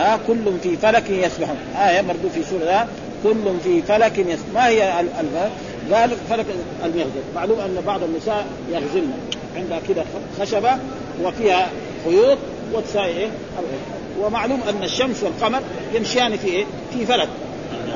آه 0.00 0.18
كل 0.26 0.58
في 0.62 0.76
فلك 0.76 1.10
يسبحون. 1.10 1.56
آية 1.76 2.00
برضو 2.00 2.28
في 2.34 2.42
سورة 2.42 2.88
كل 3.24 3.60
في 3.64 3.82
فلك 3.82 4.18
يسبح 4.18 4.46
ما 4.54 4.68
هي 4.68 4.80
قال 5.92 6.10
فلك 6.30 6.46
المغزل 6.84 7.22
معلوم 7.34 7.60
أن 7.60 7.82
بعض 7.86 8.02
النساء 8.02 8.46
يغزلن. 8.72 9.12
عندها 9.56 9.80
كده 9.88 10.04
خشبة 10.40 10.70
وفيها 11.24 11.68
خيوط 12.04 12.38
وتساوي 12.74 13.06
إيه؟ 13.06 13.28
ومعلوم 14.20 14.60
أن 14.68 14.82
الشمس 14.82 15.22
والقمر 15.22 15.60
يمشيان 15.94 16.36
في 16.36 16.48
إيه؟ 16.48 16.64
في 16.92 17.06
فلك. 17.06 17.28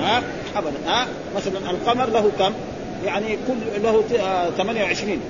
ها؟ 0.01 0.23
ابدا. 0.57 0.73
ها؟ 0.87 1.07
مثلا 1.37 1.71
القمر 1.71 2.07
له 2.07 2.31
كم؟ 2.39 2.53
يعني 3.07 3.39
كل 3.49 3.83
له 3.83 4.03
28 4.57 5.21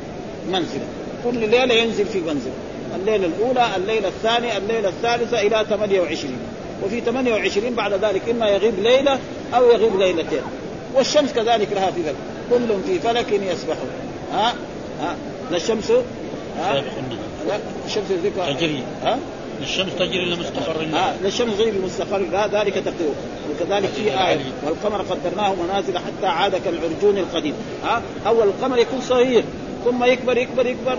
منزلة. 0.49 0.85
كل 1.25 1.39
ليلة 1.51 1.75
ينزل 1.75 2.07
في 2.07 2.21
منزل 2.21 2.51
الليلة 2.97 3.27
الأولى 3.27 3.67
الليلة 3.77 4.09
الثانية 4.09 4.57
الليلة 4.57 4.89
الثالثة 4.89 5.41
إلى 5.41 5.67
28 5.71 6.39
وفي 6.83 7.01
28 7.01 7.75
بعد 7.75 7.93
ذلك 7.93 8.29
إما 8.31 8.49
يغيب 8.49 8.79
ليلة 8.79 9.19
أو 9.55 9.71
يغيب 9.71 9.97
ليلتين. 9.97 10.43
والشمس 10.95 11.33
كذلك 11.33 11.69
لها 11.73 11.91
في 11.91 12.03
فلك 12.03 12.15
كل 12.51 12.83
في 12.87 12.99
فلك 12.99 13.33
يسبحون 13.33 13.91
ها؟ 14.33 14.55
ها؟ 15.01 15.17
لا 15.51 15.57
الشمس؟ 15.57 15.91
ها؟ 16.61 16.75
لا 17.49 17.59
الشمس 17.87 18.09
تجري. 18.59 18.83
ها؟ 19.03 19.19
الشمس 19.63 19.95
تجري 19.99 20.25
لمستقر 20.25 20.83
لها 20.83 21.11
آه 21.11 21.15
للشمس 21.23 21.57
تجري 21.59 21.71
لمستقر 21.71 22.19
لها 22.19 22.47
ذلك 22.47 22.75
تقديره. 22.75 23.15
وكذلك 23.51 23.89
في 23.89 24.11
آية. 24.29 24.39
والقمر 24.67 25.03
قدرناه 25.03 25.55
منازل 25.55 25.99
حتى 25.99 26.27
عاد 26.27 26.57
كالعرجون 26.57 27.19
القديم. 27.19 27.55
ها؟ 27.85 27.97
آه 27.97 28.29
أول 28.29 28.49
القمر 28.49 28.79
يكون 28.79 29.01
صغير. 29.01 29.45
ثم 29.85 30.05
يكبر 30.05 30.39
يكبر 30.39 30.67
يكبر. 30.67 30.99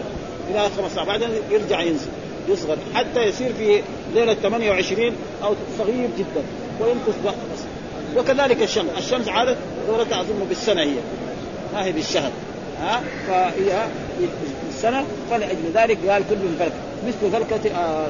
إلى 0.52 0.70
15 0.78 1.06
بعدين 1.06 1.30
يرجع 1.52 1.82
ينزل. 1.82 2.08
يصغر. 2.50 2.78
حتى 2.96 3.24
يصير 3.24 3.54
في 3.54 3.82
ليلة 4.16 4.34
28 4.34 5.12
أو 5.44 5.54
صغير 5.78 6.10
جدا 6.18 6.44
وينقص 6.82 7.16
بس 7.26 7.60
وكذلك 8.18 8.64
الشمس 8.64 8.90
الشمس 8.98 9.28
عادت 9.28 9.58
دورتها 9.88 10.22
أظن 10.22 10.46
بالسنة 10.50 10.82
هي. 10.82 10.96
ما 11.74 11.86
هي 11.86 11.92
بالشهر. 11.92 12.32
ها؟ 12.82 13.02
فهي 13.28 13.88
بالسنة 14.68 15.06
فلأجل 15.30 15.72
ذلك 15.74 15.98
قال 16.10 16.24
كل 16.30 16.36
من 16.36 16.56
فلك. 16.60 16.72
مثل 17.08 17.32
فلكة 17.32 17.76
آه 17.76 18.08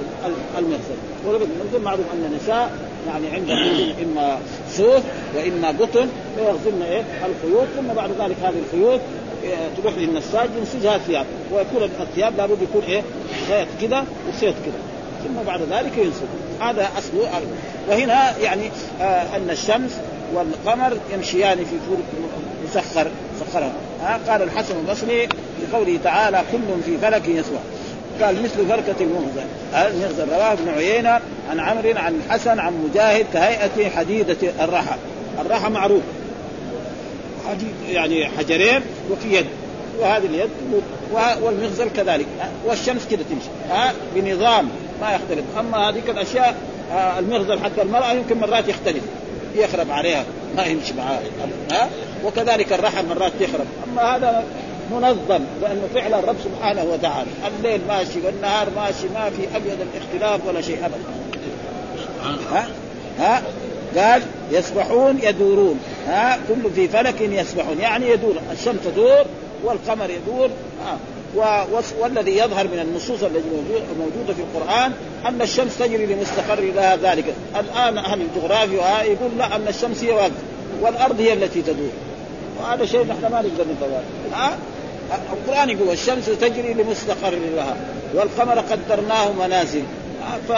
المغزل 0.58 0.98
والمغزل 1.26 1.82
معروف 1.84 2.06
أن 2.14 2.32
النساء 2.32 2.72
يعني 3.08 3.28
عندهم 3.28 3.94
إما 4.04 4.40
صوف 4.72 5.02
وإما 5.36 5.68
قطن 5.68 6.10
فيغزلن 6.36 6.82
إيه؟ 6.82 7.02
الخيوط. 7.02 7.68
ثم 7.78 7.94
بعد 7.94 8.10
ذلك 8.10 8.36
هذه 8.44 8.56
الخيوط 8.66 9.00
آه، 9.46 9.82
تروح 9.82 9.94
للنساج 9.98 10.50
ينسجها 10.58 10.98
ثياب 10.98 11.26
ويكون 11.52 11.90
الثياب 12.00 12.38
لابد 12.38 12.62
يكون 12.62 12.82
إيه؟ 12.88 13.02
خيط 13.48 13.68
كذا 13.82 14.06
وخيط 14.30 14.56
كذا 14.66 14.95
ثم 15.28 15.44
بعد 15.48 15.62
ذلك 15.62 15.98
ينسج 15.98 16.26
هذا 16.62 16.90
اصله 16.98 17.30
وهنا 17.90 18.38
يعني 18.38 18.72
آه 19.02 19.36
أن 19.36 19.50
الشمس 19.50 19.92
والقمر 20.34 20.98
يمشيان 21.14 21.58
في 21.58 21.78
فور 21.88 21.98
مسخر 22.68 23.08
سخرها 23.40 23.72
آه 24.04 24.32
قال 24.32 24.42
الحسن 24.42 24.76
البصري 24.80 25.28
في 25.28 25.76
قوله 25.78 26.00
تعالى 26.04 26.44
كل 26.52 26.84
في 26.86 26.98
فلك 26.98 27.28
يسوع 27.28 27.60
قال 28.22 28.44
مثل 28.44 28.68
فركة 28.70 28.96
المغزى. 29.02 29.46
المغزى 29.74 30.24
رواه 30.24 30.54
ابن 30.54 30.70
عيينة 30.70 31.20
عن 31.50 31.60
عمرو 31.60 31.94
عن 31.96 32.22
الحسن 32.26 32.60
عن 32.60 32.74
مجاهد 32.90 33.26
كهيئة 33.34 33.90
حديدة 33.90 34.38
الرحى. 34.64 34.96
الرحى 35.42 35.70
معروف. 35.70 36.02
حديد 37.50 37.74
يعني 37.92 38.26
حجرين 38.26 38.82
وفي 39.12 39.36
يد 39.36 39.46
وهذه 40.00 40.26
اليد 40.26 40.50
والمغزل 41.42 41.90
كذلك. 41.90 42.26
والشمس 42.66 43.08
كده 43.12 43.24
تمشي. 43.30 43.82
بنظام. 44.16 44.70
ما 45.02 45.16
يختلف. 45.16 45.44
أما 45.60 45.90
هذيك 45.90 46.10
الاشياء 46.10 46.56
المغزل 47.20 47.60
حتى 47.60 47.82
المرأة 47.82 48.12
يمكن 48.12 48.38
مرات 48.38 48.68
يختلف. 48.68 49.04
يخرب 49.56 49.92
عليها. 49.92 50.24
ما 50.58 50.66
يمشي 50.66 50.94
معها 50.94 51.20
ها؟ 51.72 51.90
وكذلك 52.26 52.74
الرحى 52.74 53.04
مرات 53.04 53.32
يخرب. 53.40 53.66
أما 53.88 54.16
هذا 54.16 54.44
منظم 54.92 55.44
لأنه 55.62 55.88
فعلا 55.94 56.20
الرب 56.20 56.36
سبحانه 56.44 56.84
وتعالى. 56.84 57.30
الليل 57.58 57.82
ماشي 57.88 58.20
والنهار 58.26 58.68
ماشي 58.76 59.08
ما 59.14 59.30
في 59.30 59.58
أبيض 59.58 59.78
الاختلاف 59.82 60.48
ولا 60.48 60.62
شيء 60.62 60.86
ابدا. 60.86 60.98
ها؟ 62.52 62.68
ها؟ 63.20 63.42
قال 63.98 64.22
يسبحون 64.52 65.20
يدورون. 65.24 65.80
ها؟ 66.08 66.40
كل 66.50 66.72
في 66.76 66.88
فلك 66.88 67.22
يسبحون. 67.22 67.80
يعني 67.80 68.10
يدور. 68.10 68.36
الشمس 68.52 68.80
تدور 68.86 69.26
والقمر 69.64 70.10
يدور. 70.10 70.50
ها؟ 70.86 70.98
والذي 72.00 72.38
يظهر 72.38 72.68
من 72.68 72.80
النصوص 72.80 73.24
التي 73.24 73.50
موجودة 74.00 74.34
في 74.34 74.42
القرآن 74.42 74.92
أن 75.26 75.42
الشمس 75.42 75.78
تجري 75.78 76.06
لمستقر 76.06 76.60
لها 76.60 76.96
ذلك. 76.96 77.26
الآن 77.60 77.98
أهل 77.98 78.22
الجغرافيا 78.22 79.04
يقول 79.04 79.32
لا 79.38 79.56
أن 79.56 79.68
الشمس 79.68 80.04
هي 80.04 80.12
واقفه 80.12 80.34
والأرض 80.82 81.22
هي 81.22 81.34
التي 81.34 81.62
تدور. 81.62 81.90
وهذا 82.60 82.86
شيء 82.86 83.06
نحن 83.06 83.22
ما 83.22 83.42
نقدر 83.42 83.66
ها؟ 84.34 84.58
القرآن 85.34 85.70
يقول 85.70 85.90
الشمس 85.90 86.26
تجري 86.26 86.74
لمستقر 86.74 87.36
لها 87.56 87.78
والقمر 88.14 88.60
قدرناه 88.60 89.32
منازل. 89.32 89.84
ف... 90.50 90.52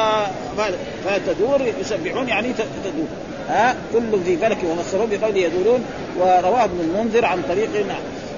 فتدور 1.05 1.61
يسبحون 1.81 2.29
يعني 2.29 2.53
تدور. 2.83 3.07
ها؟ 3.49 3.75
كل 3.93 4.23
في 4.25 4.37
فلك 4.37 4.57
ومصرون 4.63 5.09
بقوله 5.09 5.37
يدورون. 5.37 5.85
ورواه 6.19 6.63
ابن 6.63 6.79
المنذر 6.79 7.25
عن 7.25 7.41
طريق 7.49 7.69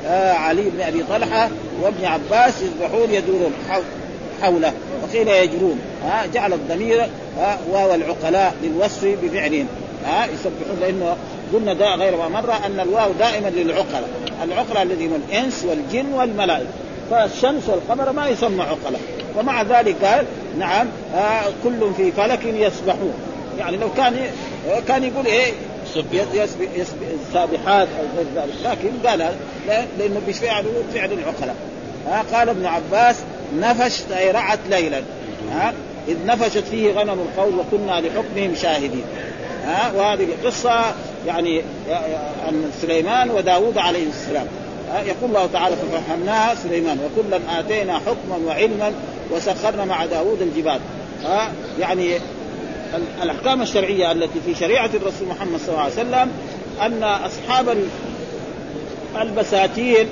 علي 0.08 0.62
بن 0.62 0.82
أبي 0.82 1.04
طلحة 1.10 1.50
وابن 1.82 2.06
عباس 2.06 2.54
يسبحون 2.62 3.10
يدورون 3.12 3.54
حوله 4.42 4.74
وقيل 5.04 5.28
يجرون. 5.28 5.80
ها 6.06 6.26
جعل 6.34 6.54
الضمير 6.54 7.10
واو 7.72 7.96
العقلاء 7.96 8.56
للوصف 8.64 9.06
بفعلهم. 9.24 9.68
ها 10.06 10.26
يسبحون 10.26 10.78
لأنه 10.82 11.16
قلنا 11.54 11.74
دا 11.74 11.96
غير 11.96 12.18
ما 12.18 12.28
مره 12.28 12.60
أن 12.66 12.80
الواو 12.80 13.12
دائما 13.20 13.50
للعقلاء. 13.50 14.10
العقلاء 14.44 14.84
الذي 14.84 15.08
هم 15.08 15.22
الإنس 15.30 15.66
والجن 15.66 16.14
والملائكة. 16.14 16.70
فالشمس 17.12 17.70
والقمر 17.70 18.12
ما 18.12 18.28
يسمى 18.28 18.62
عقلاء. 18.62 19.02
ومع 19.38 19.62
ذلك 19.62 19.96
قال 20.06 20.26
نعم 20.60 20.88
آه 21.16 21.44
كل 21.64 21.94
في 21.98 22.12
فلك 22.12 22.46
يسبحون. 22.46 23.14
يعني 23.60 23.78
لو 23.78 23.94
كان 23.98 24.16
كان 24.88 25.04
يقول 25.04 25.26
إيه؟ 25.26 25.54
يسبح 26.34 26.68
السابحات 27.28 27.88
أو 28.00 28.06
غير 28.18 28.26
ذلك. 28.36 28.54
لكن 28.64 29.08
قال 29.08 29.36
لأنه 30.00 30.22
بفعل 30.28 30.66
فعل 30.94 31.12
العقلاء. 31.12 31.56
ها 32.08 32.24
قال 32.34 32.50
ابن 32.50 32.66
عباس 32.66 33.16
نفشت 33.60 34.12
أي 34.12 34.32
رعت 34.32 34.60
ليلا. 34.70 35.02
ها 35.52 35.74
إذ 36.08 36.26
نفشت 36.26 36.64
فيه 36.72 36.94
غنم 36.94 37.20
القوم 37.20 37.60
وكنا 37.60 38.02
لحكمهم 38.02 38.56
شاهدين. 38.56 39.04
ها 39.66 39.92
وهذه 39.96 40.24
القصة 40.24 40.94
يعني 41.28 41.62
عن 42.48 42.72
سليمان 42.82 43.30
وداود 43.30 43.78
عليه 43.78 44.08
السلام. 44.08 44.48
يقول 45.06 45.30
الله 45.30 45.50
تعالى 45.54 45.76
ففهمناها 45.76 46.56
سليمان 46.56 47.00
وكلا 47.00 47.60
آتينا 47.60 47.98
حكما 47.98 48.38
وعلما 48.46 48.94
وسخرنا 49.32 49.86
مع 49.86 50.06
داود 50.06 50.42
الجبال. 50.42 50.80
ها 51.24 51.52
يعني 51.80 52.14
الأحكام 53.24 53.62
الشرعية 53.62 54.12
التي 54.12 54.40
في 54.46 54.56
شريعة 54.56 54.90
الرسول 54.94 55.28
محمد 55.28 55.60
صلى 55.60 55.70
الله 55.70 55.82
عليه 55.82 55.94
وسلم 55.94 56.32
أن 56.82 57.04
أصحاب 57.04 57.78
البساتين 59.22 60.10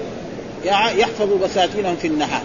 يحفظ 0.97 1.33
بساتينهم 1.43 1.95
في 1.95 2.07
النهار. 2.07 2.41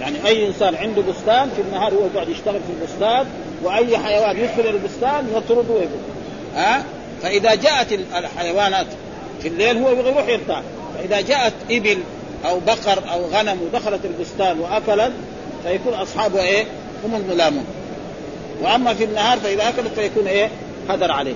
يعني 0.00 0.26
أي 0.26 0.46
إنسان 0.46 0.74
عنده 0.74 1.02
بستان 1.02 1.50
في 1.56 1.62
النهار 1.62 1.94
هو 1.94 2.06
يقعد 2.14 2.28
يشتغل 2.28 2.60
في 2.60 2.72
البستان 2.80 3.26
وأي 3.62 3.98
حيوان 3.98 4.36
يدخل 4.36 4.70
البستان 4.70 5.28
يطرده 5.36 5.74
ويقول 5.74 6.00
ها؟ 6.54 6.84
فإذا 7.22 7.54
جاءت 7.54 7.92
الحيوانات 7.92 8.86
في 9.42 9.48
الليل 9.48 9.76
هو 9.78 9.90
يروح 9.90 10.28
يرتاح. 10.28 10.62
فإذا 10.98 11.20
جاءت 11.20 11.52
إبل 11.70 11.98
أو 12.44 12.60
بقر 12.60 13.02
أو 13.12 13.24
غنم 13.24 13.58
ودخلت 13.62 14.00
البستان 14.04 14.58
وأكلت 14.60 15.12
فيكون 15.64 15.94
أصحابه 15.94 16.40
إيه؟ 16.42 16.64
هم 17.04 17.14
الملامون. 17.14 17.64
وأما 18.62 18.94
في 18.94 19.04
النهار 19.04 19.38
فإذا 19.38 19.68
أكلت 19.68 19.92
فيكون 19.94 20.26
إيه؟ 20.26 20.50
هدر 20.88 21.10
عليه 21.10 21.34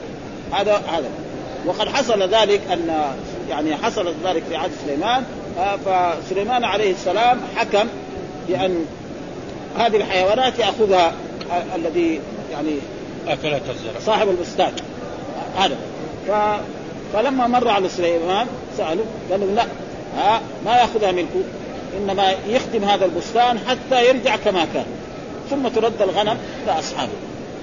هذا 0.53 0.77
هذا. 0.77 1.09
وقد 1.67 1.89
حصل 1.89 2.23
ذلك 2.23 2.61
أن 2.73 3.13
يعني 3.51 3.77
حصل 3.77 4.15
ذلك 4.25 4.43
في 4.49 4.57
عهد 4.57 4.71
سليمان. 4.87 5.25
فسليمان 5.85 6.65
عليه 6.65 6.93
السلام 6.93 7.41
حكم 7.57 7.89
بأن 8.49 8.85
هذه 9.79 9.97
الحيوانات 9.97 10.59
يأخذها 10.59 11.13
الذي 11.75 12.21
يعني 12.53 12.75
اكلت 13.29 13.63
الزرع 13.71 14.01
صاحب 14.07 14.29
البستان. 14.29 14.73
هذا. 15.57 15.77
ف... 16.29 16.31
فلما 17.13 17.47
مر 17.47 17.69
على 17.69 17.89
سليمان 17.89 18.47
سالوا 18.79 19.05
قال 19.31 19.41
لهم 19.41 19.55
لا 19.55 19.65
ها 20.17 20.41
ما 20.65 20.77
يأخذها 20.77 21.13
ملكه 21.13 21.43
إنما 21.99 22.35
يخدم 22.49 22.85
هذا 22.85 23.05
البستان 23.05 23.59
حتى 23.59 24.09
يرجع 24.09 24.37
كما 24.37 24.67
كان. 24.75 24.87
ثم 25.51 25.69
ترد 25.69 26.03
الغنم 26.03 26.39
لاصحابه 26.67 27.13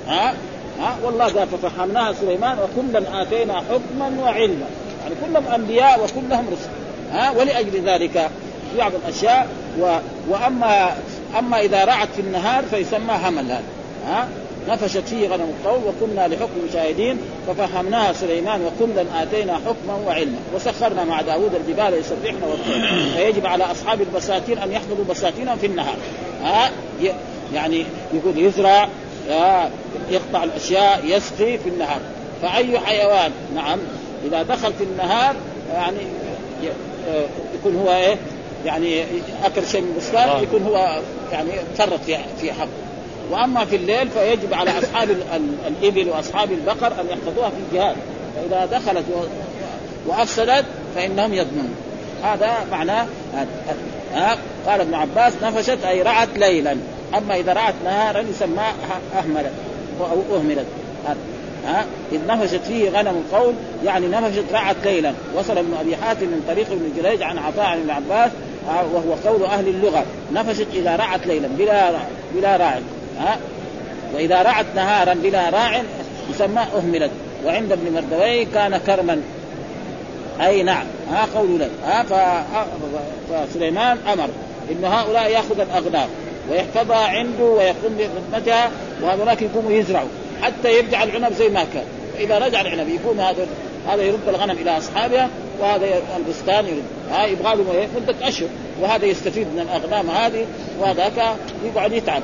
ها؟ 0.07 0.33
ها؟ 0.79 0.97
والله 1.03 1.25
قال 1.25 1.47
ففهمناها 1.47 2.13
سليمان 2.13 2.57
وكلا 2.59 3.21
آتينا 3.21 3.53
حكما 3.53 4.21
وعلما. 4.21 4.65
يعني 5.03 5.15
كلهم 5.25 5.47
أنبياء 5.47 5.99
وكلهم 6.03 6.45
رسل. 6.51 6.69
ها؟ 7.11 7.31
ولأجل 7.31 7.89
ذلك 7.89 8.29
بعض 8.77 8.91
الأشياء 8.95 9.47
و... 9.79 9.97
واما 10.29 10.95
أما 11.39 11.61
إذا 11.61 11.85
رعت 11.85 12.07
في 12.15 12.21
النهار 12.21 12.63
فيسمى 12.63 13.13
همل 13.23 13.45
هذا. 13.45 13.63
ها؟ 14.07 14.27
نفشت 14.69 14.97
فيه 14.97 15.27
غنم 15.27 15.53
القوم 15.59 15.83
وكنا 15.87 16.27
لحكم 16.27 16.59
شاهدين 16.73 17.17
ففهمناها 17.47 18.13
سليمان 18.13 18.61
وكلا 18.61 19.23
آتينا 19.23 19.53
حكما 19.53 19.95
وعلما. 20.07 20.37
وسخرنا 20.55 21.03
مع 21.03 21.21
داود 21.21 21.55
الجبال 21.55 21.93
يسبحن 21.93 22.43
والطير 22.43 23.11
فيجب 23.15 23.45
على 23.45 23.63
أصحاب 23.63 24.01
البساتين 24.01 24.57
أن 24.57 24.71
يحفظوا 24.71 25.05
بساتينهم 25.09 25.57
في 25.57 25.65
النهار. 25.65 25.95
ها؟ 26.43 26.71
يعني 27.53 27.85
يقول 28.13 28.37
يزرع 28.37 28.89
يقطع 30.11 30.43
الأشياء 30.43 31.01
يسقي 31.05 31.57
في 31.57 31.69
النهار. 31.69 31.99
فأي 32.41 32.79
حيوان؟ 32.79 33.31
نعم. 33.55 33.79
إذا 34.25 34.43
دخل 34.43 34.73
في 34.73 34.83
النهار 34.83 35.35
يعني 35.73 35.97
يكون 37.59 37.75
هو 37.75 37.93
إيه؟ 37.93 38.15
يعني 38.65 39.03
أكل 39.45 39.67
شيء 39.71 39.81
من 39.81 39.91
البستان 39.95 40.43
يكون 40.43 40.63
هو 40.63 41.01
يعني 41.31 41.49
فرط 41.77 41.99
في 42.39 42.53
حقه 42.53 42.67
وأما 43.31 43.65
في 43.65 43.75
الليل 43.75 44.09
فيجب 44.09 44.53
على 44.53 44.79
أصحاب 44.79 45.09
الإبل 45.67 46.09
وأصحاب 46.09 46.51
البقر 46.51 46.87
أن 46.87 47.05
يحفظوها 47.09 47.49
في 47.49 47.55
الجهاد. 47.69 47.95
فإذا 48.35 48.65
دخلت 48.65 49.05
وأفسدت 50.07 50.65
فإنهم 50.95 51.33
يضمنون 51.33 51.75
هذا 52.23 52.53
معناه 52.71 53.07
قال 54.67 54.81
ابن 54.81 54.93
عباس 54.93 55.33
نفشت 55.43 55.83
أي 55.83 56.01
رعت 56.01 56.37
ليلا. 56.37 56.77
أما 57.17 57.35
إذا 57.35 57.53
رعت 57.53 57.73
نهارا 57.85 58.19
يسمى 58.19 58.63
أهملت 59.17 59.51
أو 59.99 60.37
أهملت. 60.37 60.65
ها؟ 61.67 61.85
إذ 62.11 62.19
نفشت 62.27 62.61
فيه 62.67 62.89
غنم 62.89 63.23
القول 63.25 63.53
يعني 63.85 64.07
نفشت 64.07 64.43
رعت 64.53 64.75
ليلا. 64.85 65.13
وصل 65.35 65.57
ابن 65.57 65.73
أبي 65.79 65.95
حاتم 65.95 66.25
من 66.25 66.43
طريق 66.47 66.71
ابن 66.71 66.91
جريج 66.97 67.21
عن 67.21 67.37
عطاء 67.37 67.65
عن 67.65 67.77
ابن 67.77 67.89
عباس 67.89 68.31
وهو 68.67 69.13
قول 69.25 69.43
أهل 69.43 69.67
اللغة. 69.67 70.05
نفشت 70.33 70.67
إذا 70.73 70.95
رعت 70.95 71.27
ليلا 71.27 71.47
بلا 71.47 71.91
بلا 72.35 72.57
راع. 72.57 72.79
ها؟ 73.19 73.37
وإذا 74.13 74.41
رعت 74.41 74.65
نهارا 74.75 75.13
بلا 75.13 75.49
راع 75.49 75.81
يسمى 76.29 76.61
أهملت. 76.77 77.11
وعند 77.45 77.71
ابن 77.71 77.93
مردوي 77.93 78.45
كان 78.45 78.77
كرما. 78.77 79.21
أي 80.41 80.63
نعم. 80.63 80.85
ها؟ 81.11 81.27
قول 81.35 81.59
لك 81.59 81.71
ها؟ 81.85 82.05
فسليمان 83.29 83.97
أمر 84.13 84.29
إن 84.71 84.85
هؤلاء 84.85 85.31
يأخذ 85.31 85.59
الأغنام. 85.59 86.09
ويحفظها 86.51 87.07
عنده 87.07 87.43
ويقوم 87.43 87.97
بخدمتها 87.97 88.71
وهذولاك 89.01 89.41
يقوموا 89.41 89.71
يزرعوا 89.71 90.07
حتى 90.41 90.77
يرجع 90.77 91.03
العنب 91.03 91.33
زي 91.33 91.49
ما 91.49 91.65
كان. 91.73 91.83
فإذا 92.17 92.37
رجع 92.37 92.61
العنب 92.61 92.89
يكون 92.89 93.19
هذا 93.19 93.47
هذا 93.87 94.03
يرد 94.03 94.27
الغنم 94.27 94.51
إلى 94.51 94.77
اصحابها 94.77 95.29
وهذا 95.59 95.85
البستان 96.17 96.65
يرد. 96.65 96.83
ها 97.11 97.25
يبغى 97.25 97.55
له 97.55 97.87
مدة 97.95 98.27
أشهر 98.27 98.49
وهذا 98.81 99.05
يستفيد 99.05 99.47
من 99.47 99.59
الأغنام 99.59 100.09
هذه 100.09 100.45
وهذاك 100.79 101.35
يقعد 101.65 101.91
يتعب. 101.91 102.21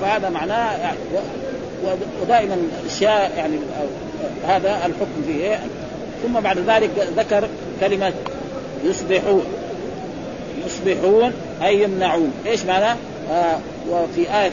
فهذا 0.00 0.28
معناه 0.28 0.76
يعني 0.76 0.98
ودائما 2.22 2.56
الاشياء 2.82 3.32
يعني 3.36 3.56
هذا 4.46 4.76
الحكم 4.86 5.22
فيه. 5.26 5.60
ثم 6.22 6.40
بعد 6.40 6.58
ذلك 6.58 6.90
ذكر 7.16 7.48
كلمة 7.80 8.12
يصبحون. 8.84 9.44
يصبحون 10.66 11.32
أي 11.62 11.82
يمنعون. 11.82 12.32
إيش 12.46 12.64
معنى؟ 12.64 12.98
آه 13.30 13.58
وفي 13.90 14.34
آية 14.40 14.50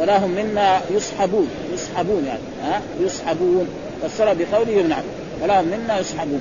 ولا 0.00 0.24
هم 0.24 0.30
منا 0.30 0.80
يسحبون 0.90 1.48
يسحبون 1.74 2.24
يعني 2.26 2.74
آه 2.74 2.80
يسحبون 3.00 3.68
فسر 4.02 4.34
بقوله 4.34 4.70
يمنعون 4.70 5.04
ولا 5.42 5.60
هم 5.60 5.64
منا 5.64 5.98
يسحبون 5.98 6.40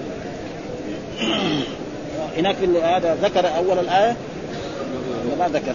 هناك 2.37 2.55
هذا 2.83 3.17
ذكر 3.21 3.57
أول 3.57 3.79
الآية؟ 3.79 4.15
ما 5.39 5.47
ذكر؟ 5.47 5.73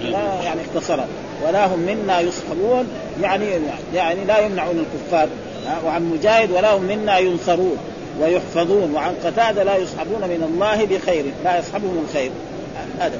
لا 0.00 0.42
يعني 0.44 0.60
اختصرها 0.60 1.06
ولا 1.46 1.66
هم 1.66 1.78
منا 1.78 2.20
يسحبون 2.20 2.88
يعني 3.22 3.46
يعني 3.94 4.24
لا 4.24 4.38
يمنعون 4.38 4.78
الكفار 4.78 5.28
وعن 5.86 6.02
مجاهد 6.02 6.50
ولا 6.50 6.76
هم 6.76 6.82
منا 6.82 7.18
ينصرون 7.18 7.76
ويحفظون. 8.20 8.94
وعن 8.94 9.14
قتادة 9.24 9.62
لا 9.62 9.76
يسحبون 9.76 10.20
من 10.20 10.48
الله 10.52 10.84
بخير 10.84 11.24
لا 11.44 11.58
يسحبهم 11.58 12.04
الخير. 12.08 12.30
هذا. 13.00 13.18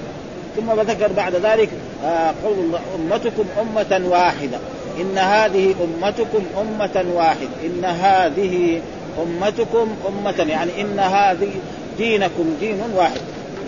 ثم 0.59 0.81
ذكر 0.81 1.13
بعد 1.13 1.35
ذلك 1.35 1.69
آه 2.05 2.35
قول 2.45 2.57
أمتكم 2.95 3.45
أمة 3.61 4.09
واحدة. 4.09 4.59
إن 5.01 5.19
هذه 5.19 5.75
أمتكم 5.85 6.43
أمة 6.61 7.05
واحدة 7.15 7.49
إن 7.65 7.85
هذه 7.85 8.81
أمتكم 9.23 9.97
أمة 10.09 10.47
يعني 10.49 10.81
إن 10.81 10.99
هذه 10.99 11.51
دينكم 11.99 12.57
دين 12.61 12.81
واحد. 12.97 13.21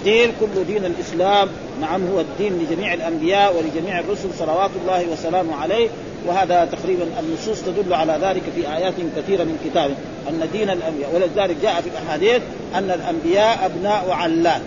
دين 0.05 0.33
كل 0.41 0.65
دين 0.67 0.85
الإسلام 0.85 1.49
نعم 1.81 2.07
هو 2.07 2.21
الدين 2.21 2.59
لجميع 2.59 2.95
الأنبياء 2.95 3.57
ولجميع 3.57 3.99
الرسل 3.99 4.29
صلوات 4.39 4.71
الله 4.83 5.07
وسلامه 5.13 5.57
عليه. 5.57 5.89
وهذا 6.27 6.69
تقريبا 6.73 7.07
النصوص 7.21 7.63
تدل 7.63 7.95
على 7.95 8.19
ذلك 8.23 8.43
في 8.57 8.77
آيات 8.77 8.95
كثيرة 9.17 9.45
من 9.45 9.59
كتابه. 9.65 9.95
أن 10.29 10.49
دين 10.53 10.71
الأنبياء 10.71 11.11
ولذلك 11.15 11.57
جاء 11.63 11.81
في 11.81 11.89
الأحاديث 11.89 12.43
أن 12.75 12.91
الأنبياء 12.91 13.67
أبناء 13.67 14.11
علات 14.11 14.63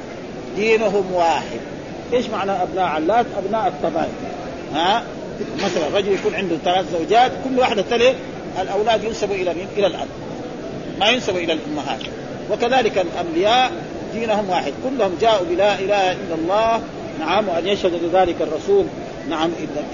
دينهم 0.56 1.14
واحد. 1.14 1.73
إيش 2.14 2.30
معنى 2.30 2.52
أبناء 2.52 2.86
علات؟ 2.86 3.26
أبناء 3.38 3.68
الطبائع. 3.68 4.14
ها؟ 4.74 5.04
مثلا 5.64 5.98
رجل 5.98 6.12
يكون 6.12 6.36
عنده 6.36 6.56
ثلاث 6.66 6.86
زوجات 6.92 7.32
كل 7.44 7.60
واحدة 7.60 7.84
تلي 7.90 8.14
الأولاد 8.62 9.04
ينسبوا 9.04 9.36
إلى 9.36 9.54
مين؟ 9.54 9.68
إلى 9.78 9.88
الأب. 9.88 10.08
ما 11.00 11.10
ينسبوا 11.10 11.40
إلى 11.40 11.54
الأمهات. 11.54 12.00
وكذلك 12.52 12.98
الأنبياء 12.98 13.72
دينهم 14.14 14.50
واحد. 14.50 14.74
كلهم 14.84 15.18
جاءوا 15.22 15.46
بلا 15.50 15.80
إله 15.80 16.12
إلا 16.12 16.36
الله. 16.36 16.82
نعم 17.20 17.50
وأن 17.50 17.68
يشهد 17.68 17.94
لذلك 18.04 18.36
الرسول. 18.42 18.86
نعم 19.30 19.50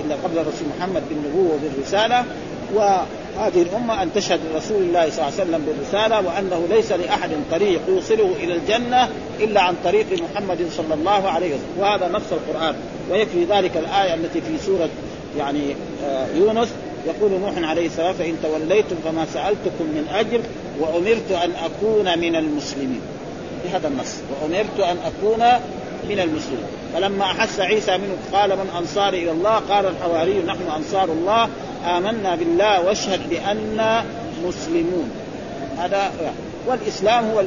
إلا 0.06 0.16
قبل 0.24 0.38
الرسول 0.38 0.68
محمد 0.78 1.04
بالنبوة 1.10 1.56
وبالرسالة. 1.56 2.26
وهذه 2.74 3.62
الأمة 3.62 4.04
أن 4.04 4.14
تشهد 4.14 4.40
لرسول 4.52 4.82
الله 4.82 5.10
صلى 5.10 5.28
الله 5.28 5.34
عليه 5.40 5.44
وسلم 5.44 5.66
بالرسالة 5.66 6.28
وأنه 6.28 6.68
ليس 6.70 6.92
لأحد 6.92 7.30
طريق 7.52 7.82
يوصله 7.88 8.36
إلى 8.40 8.54
الجنة 8.54 9.10
إلا 9.40 9.62
عن 9.62 9.76
طريق 9.84 10.06
محمد 10.12 10.58
صلى 10.78 10.94
الله 10.94 11.30
عليه 11.30 11.48
وسلم. 11.48 11.80
وهذا 11.80 12.08
نص 12.08 12.32
القرآن. 12.32 12.76
ويكفي 13.12 13.46
ذلك 13.46 13.78
الآية 13.78 14.14
التي 14.14 14.42
في 14.42 14.66
سورة 14.66 14.90
يعني 15.38 15.76
يونس. 16.36 16.70
يقول 17.08 17.32
نوح 17.32 17.70
عليه 17.70 17.86
السلام 17.86 18.14
فإن 18.14 18.36
توليتم 18.44 18.96
فما 19.06 19.26
سألتكم 19.34 19.84
من 19.84 20.08
أجر 20.14 20.42
وأمرت 20.80 21.32
أن 21.32 21.52
أكون 21.52 22.20
من 22.20 22.36
المسلمين. 22.36 23.02
بهذا 23.66 23.88
النص. 23.88 24.16
وأمرت 24.32 24.80
أن 24.80 24.98
أكون 25.06 25.44
من 26.10 26.20
المسلمين. 26.20 26.68
فلما 26.94 27.24
أحس 27.24 27.60
عيسى 27.60 27.98
منه 27.98 28.18
قال 28.34 28.50
من 28.50 28.70
أنصاري 28.78 29.24
إلى 29.24 29.32
الله؟ 29.32 29.56
قال 29.56 29.86
الحواري 29.86 30.44
نحن 30.48 30.62
أنصار 30.78 31.04
الله. 31.04 31.50
آمنا 31.86 32.36
بالله 32.36 32.86
واشهد 32.86 33.30
بأننا 33.30 34.06
مسلمون. 34.46 35.12
هذا 35.78 36.12
والإسلام 36.68 37.30
هو 37.30 37.44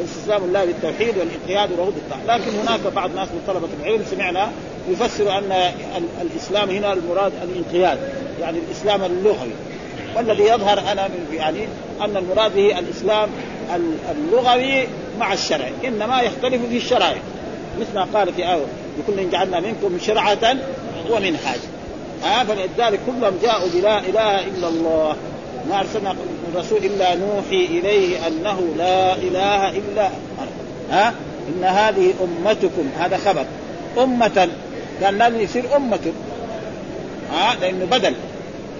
الاستسلام 0.00 0.44
الله 0.44 0.64
بالتوحيد 0.64 1.14
والانقياد 1.18 1.70
له 1.78 1.84
بالطاعه، 1.84 2.36
لكن 2.36 2.50
هناك 2.50 2.80
بعض 2.94 3.14
ناس 3.14 3.28
من 3.28 3.42
طلبة 3.46 3.68
العلم 3.80 4.04
سمعنا 4.10 4.50
يفسر 4.88 5.38
أن 5.38 5.52
الإسلام 6.20 6.70
هنا 6.70 6.92
المراد 6.92 7.32
الانقياد، 7.42 7.98
يعني 8.40 8.58
الإسلام 8.58 9.04
اللغوي، 9.04 9.52
والذي 10.16 10.42
يظهر 10.42 10.78
أنا 10.92 11.08
يعني 11.32 11.68
أن 12.00 12.16
المراد 12.16 12.54
به 12.54 12.78
الإسلام 12.78 13.28
اللغوي 14.10 14.86
مع 15.18 15.32
الشرع. 15.32 15.70
إنما 15.84 16.20
يختلف 16.20 16.62
في 16.70 16.76
الشرائع. 16.76 17.22
مثل 17.80 17.94
ما 17.94 18.06
قال 18.14 18.32
في 18.34 18.52
آية 18.52 18.64
لكل 18.98 19.30
جعلنا 19.30 19.60
منكم 19.60 19.98
شرعة 20.06 20.56
ومنهاجا. 21.10 21.68
آه 22.24 22.44
فلذلك 22.44 23.00
كلهم 23.06 23.38
جاءوا 23.42 23.68
بلا 23.74 23.98
إله 23.98 24.40
إلا 24.40 24.68
الله. 24.68 25.16
ما 25.68 25.80
أرسلنا 25.80 26.12
من 26.12 26.54
رسول 26.56 26.78
إلا 26.84 27.14
نوحي 27.14 27.64
إليه 27.64 28.26
أنه 28.26 28.74
لا 28.78 29.14
إله 29.14 29.68
إلا 29.68 30.10
ها؟ 30.90 31.08
آه 31.08 31.12
إن 31.48 31.64
هذه 31.64 32.14
أمتكم. 32.20 32.90
هذا 32.98 33.16
خبر. 33.16 33.44
أمة. 33.98 34.48
كان 35.00 35.18
لازم 35.18 35.40
يصير 35.40 35.76
أمة. 35.76 36.12
ها؟ 37.32 37.52
آه 37.52 37.54
لأنه 37.60 37.84
بدل. 37.84 38.14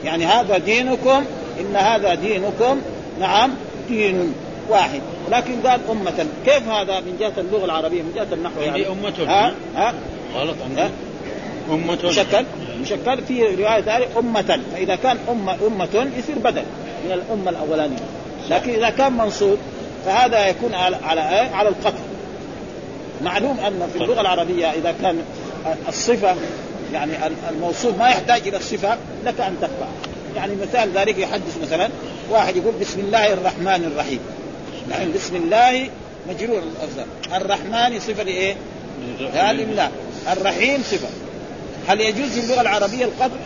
يعني 0.05 0.27
هذا 0.27 0.59
دينكم 0.59 1.25
إن 1.61 1.77
هذا 1.77 2.15
دينكم. 2.15 2.81
نعم 3.21 3.51
دين 3.89 4.35
واحد. 4.69 5.01
لكن 5.31 5.61
قال 5.67 5.81
أمة. 5.91 6.27
كيف 6.47 6.69
هذا 6.69 7.01
من 7.01 7.17
جهة 7.21 7.33
اللغة 7.39 7.65
العربية؟ 7.65 8.03
من 8.03 8.13
جهة 8.17 8.35
النحو 8.35 8.61
يعني. 8.61 8.89
أمة. 8.89 9.15
ها؟ 9.27 9.55
ها؟ 9.77 9.95
غلط 10.35 10.57
أمة. 11.71 11.99
مشكل. 12.05 12.45
مشكل 12.81 13.23
في 13.29 13.43
رواية 13.43 13.81
ثانية 13.81 14.07
أمة. 14.19 14.61
فإذا 14.73 14.97
كان 14.97 15.19
أمة 15.31 15.57
أمة 15.67 16.11
يصير 16.19 16.39
بدل 16.39 16.63
من 17.05 17.13
الأمة 17.13 17.51
الأولانية. 17.51 17.99
لكن 18.51 18.71
إذا 18.71 18.91
كان 18.91 19.13
منصوب 19.13 19.59
فهذا 20.07 20.49
يكون 20.49 20.75
على 20.75 20.97
على 20.97 21.21
على 21.55 21.69
القطع 21.69 21.99
معلوم 23.25 23.61
أن 23.61 23.89
في 23.93 24.05
اللغة 24.05 24.21
العربية 24.21 24.67
إذا 24.71 24.95
كان 25.03 25.23
الصفة 25.89 26.37
يعني 26.93 27.13
الموصوف 27.51 27.99
ما 27.99 28.09
يحتاج 28.09 28.49
إلى 28.49 28.57
الصفة 28.57 28.97
لك 29.25 29.41
أن 29.41 29.57
تتبع 29.61 29.87
يعني 30.37 30.57
مثال 30.57 30.91
ذلك 30.93 31.19
يحدث 31.19 31.59
مثلا 31.63 31.89
واحد 32.31 32.57
يقول 32.57 32.75
بسم 32.81 33.01
الله 33.01 33.33
الرحمن 33.33 33.93
الرحيم. 33.93 34.21
يعني 34.91 35.13
بسم 35.13 35.37
الله 35.37 35.89
مجرور 36.29 36.63
الافضل 36.63 37.05
الرحمن 37.35 38.01
صفة 38.01 38.23
لإيه؟ 38.23 38.55
لله 39.53 39.91
الرحيم 40.33 40.83
صفة. 40.83 41.09
هل 41.89 42.01
يجوز 42.01 42.29
في 42.31 42.45
اللغة 42.45 42.61
العربية 42.61 43.05
القطع؟ 43.05 43.37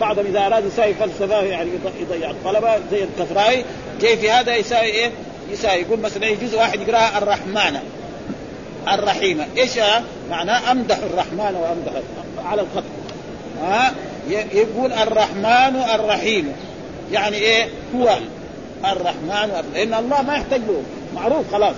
بعضهم 0.00 0.26
اذا 0.26 0.46
اراد 0.46 0.64
يساوي 0.66 0.94
فلسفة 0.94 1.42
يعني 1.42 1.70
يضيع 2.00 2.30
الطلبة 2.30 2.78
زي 2.90 3.04
الكفراي 3.04 3.64
جاي 4.00 4.16
في 4.16 4.30
هذا 4.30 4.56
يساوي 4.56 4.86
إيه؟ 4.86 5.10
يساوي 5.52 5.80
يقول 5.80 6.00
مثلا 6.00 6.26
يجوز 6.26 6.54
واحد 6.54 6.80
يقرأها 6.80 7.18
الرحمن 7.18 7.80
الرحيمة 8.88 9.46
إيش 9.56 9.78
معناه 10.30 10.72
أمدح 10.72 10.96
الرحمن 10.96 11.54
وأمدح 11.54 12.02
على 12.44 12.62
الخط. 12.62 12.84
ها؟ 13.62 13.94
يقول 14.52 14.92
الرحمن 14.92 15.82
الرحيم. 15.94 16.52
يعني 17.12 17.36
إيه؟ 17.36 17.68
هو 17.96 18.18
الرحمن 18.84 19.64
لأن 19.74 19.94
الله 19.94 20.22
ما 20.22 20.34
يحتاج 20.34 20.60
له. 20.60 20.82
معروف 21.14 21.52
خلاص. 21.52 21.74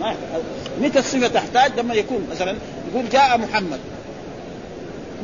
ما 0.00 0.06
يحتاج. 0.06 0.42
متى 0.80 0.98
الصفة 0.98 1.28
تحتاج؟ 1.28 1.72
لما 1.78 1.94
يكون 1.94 2.26
مثلا 2.30 2.56
يقول 2.92 3.08
جاء 3.08 3.38
محمد. 3.38 3.78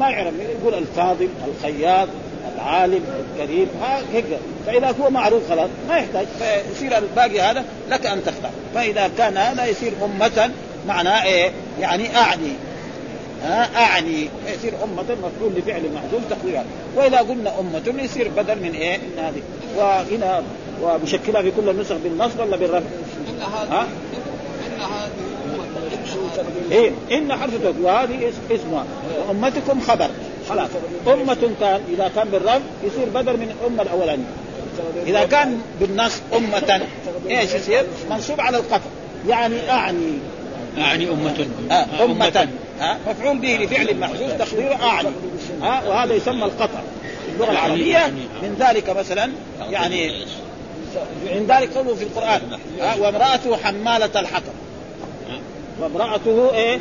ما 0.00 0.10
يعرف 0.10 0.34
يقول 0.60 0.74
الفاضل 0.74 1.28
الخياط 1.48 2.08
العالم 2.54 3.04
الكريم 3.20 3.68
هيك. 4.12 4.24
فإذا 4.66 4.94
هو 5.00 5.10
معروف 5.10 5.50
خلاص 5.50 5.70
ما 5.88 5.96
يحتاج. 5.96 6.26
فيصير 6.38 6.98
الباقي 6.98 7.40
هذا 7.40 7.64
لك 7.90 8.06
أن 8.06 8.24
تختار. 8.24 8.50
فإذا 8.74 9.10
كان 9.18 9.36
هذا 9.36 9.66
يصير 9.66 9.92
أمة 10.04 10.50
معناه 10.88 11.24
إيه؟ 11.24 11.52
يعني 11.80 12.16
أعني. 12.16 12.52
ها 13.44 13.68
أعني. 13.76 14.28
يصير 14.54 14.72
أمة 14.84 15.02
مفعول 15.02 15.52
لفعل 15.56 15.82
محذوف 15.94 16.22
تقديرها 16.30 16.64
وإذا 16.96 17.18
قلنا 17.18 17.60
أمة 17.60 18.02
يصير 18.02 18.28
بدل 18.36 18.62
من 18.62 18.72
إيه؟ 18.74 18.96
من 18.96 19.24
هذه. 19.24 19.42
وهنا 19.76 20.42
ومشكلها 20.82 21.42
في 21.42 21.50
كل 21.50 21.68
النسخ 21.68 21.94
بالنصب 22.04 22.40
ولا 22.40 22.56
بالرفع؟ 22.56 22.86
إن 23.28 23.42
هذه 23.42 23.86
إن 24.66 24.80
هذه 24.80 25.27
إيه 26.72 26.90
إن 27.12 27.32
حرف 27.32 27.52
وهذه 27.82 28.32
اسمها 28.50 28.84
وأمتكم 29.28 29.80
خبر. 29.80 30.08
خلاص. 30.48 30.68
أمة 31.06 31.50
كان 31.60 31.80
إذا 31.88 32.10
كان 32.14 32.28
بالرفع 32.28 32.60
يصير 32.84 33.08
بدل 33.14 33.32
من 33.36 33.54
الأمة 33.60 33.82
الأولانية. 33.82 34.24
إذا 35.06 35.24
كان 35.24 35.60
بالنص 35.80 36.12
أمة 36.36 36.80
إيش 37.30 37.54
يصير؟ 37.54 37.84
منصوب 38.10 38.40
على 38.40 38.56
القطع. 38.56 38.90
يعني 39.28 39.70
أعني. 39.70 40.18
أعني 40.78 41.08
أمة. 41.08 41.46
آه 41.70 42.04
أمة. 42.04 42.48
آه 42.80 42.96
مفعول 43.08 43.38
به 43.38 43.56
لفعل 43.56 43.96
محذوف 43.96 44.32
تقديره 44.32 44.74
أعني. 44.82 45.08
آه 45.62 45.88
وهذا 45.88 46.14
يسمى 46.14 46.44
القطع. 46.44 46.80
اللغة 47.34 47.50
العربية 47.50 48.06
من 48.42 48.56
ذلك 48.60 48.90
مثلا 48.90 49.30
يعني 49.70 50.24
من 51.24 51.46
ذلك 51.48 51.72
قوله 51.76 51.94
في 51.94 52.02
القرآن. 52.02 52.40
آه 52.80 53.00
وامرأته 53.00 53.56
حمالة 53.56 54.20
الحطب. 54.20 54.52
وامرأته 55.80 56.54
إيه؟ 56.54 56.78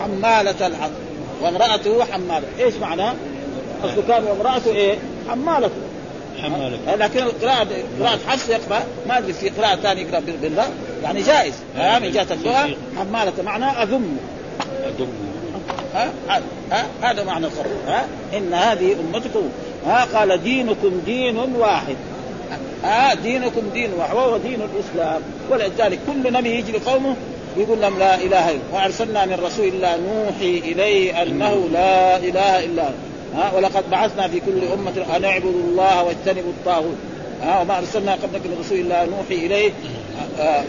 حمالة 0.00 0.66
الحطب 0.66 0.92
وامرأته 1.42 2.04
حمالة. 2.04 2.46
إيش 2.58 2.74
معناه؟ 2.74 3.14
أصله 3.84 4.02
كان 4.08 4.24
وامرأته 4.24 4.70
إيه؟ 4.70 4.98
حمالة. 5.28 5.70
حمالة. 6.42 6.94
لكن 6.94 7.20
قراءة 7.20 7.68
قراءة 8.00 8.18
حفص 8.28 8.48
يقرأ. 8.48 8.82
ما 9.08 9.18
أدري 9.18 9.32
في 9.32 9.48
قراءة 9.48 9.76
ثانية 9.76 10.02
يقرأ 10.02 10.20
بالله 10.42 10.68
يعني 11.02 11.22
جائز. 11.22 11.54
ها 11.76 11.98
من 11.98 12.12
جهة 12.12 12.26
اللغة 12.30 12.76
حمالة. 12.96 13.32
معناه 13.44 13.82
أذم. 13.82 14.16
أدم 14.86 15.06
ها؟ 15.94 16.12
ها؟ 16.70 16.86
هذا 17.02 17.24
معنى 17.24 17.46
الخبر 17.46 17.70
ها؟ 17.86 18.06
إن 18.36 18.54
هذه 18.54 18.92
أمتكم. 18.92 19.48
ها؟ 19.86 20.04
قال 20.04 20.42
دينكم 20.42 21.00
دين 21.06 21.38
واحد. 21.38 21.96
ها؟ 22.84 23.14
دينكم 23.14 23.62
دين 23.72 23.90
واحد. 23.98 24.14
وهو 24.14 24.36
دين 24.36 24.60
الإسلام. 24.62 25.22
ولذلك 25.50 25.98
كل 26.06 26.32
نبي 26.32 26.50
يجي 26.50 26.72
لقومه 26.72 27.16
يقول 27.58 27.80
لهم 27.80 27.98
لا 27.98 28.14
إله 28.14 28.50
إلا 28.50 28.60
وارسلنا 28.72 29.26
من 29.26 29.40
رسول 29.44 29.68
الله 29.68 29.96
نوحي 29.96 30.58
إليه 30.58 31.22
أنه 31.22 31.68
لا 31.72 32.16
إله 32.16 32.64
إلا 32.64 32.82
هو. 32.82 32.92
ها 33.34 33.52
ولقد 33.56 33.90
بعثنا 33.90 34.28
في 34.28 34.40
كل 34.40 34.64
أمة 34.72 35.16
أن 35.16 35.24
اعبدوا 35.24 35.50
الله 35.50 36.02
واجتنبوا 36.02 36.50
الطاغوت. 36.50 36.96
ها 37.42 37.60
وما 37.60 37.78
أرسلنا 37.78 38.12
قبلك 38.12 38.40
من 38.44 38.56
رسول 38.64 38.78
الله 38.78 39.04
نوحي 39.04 39.46
إليه. 39.46 39.70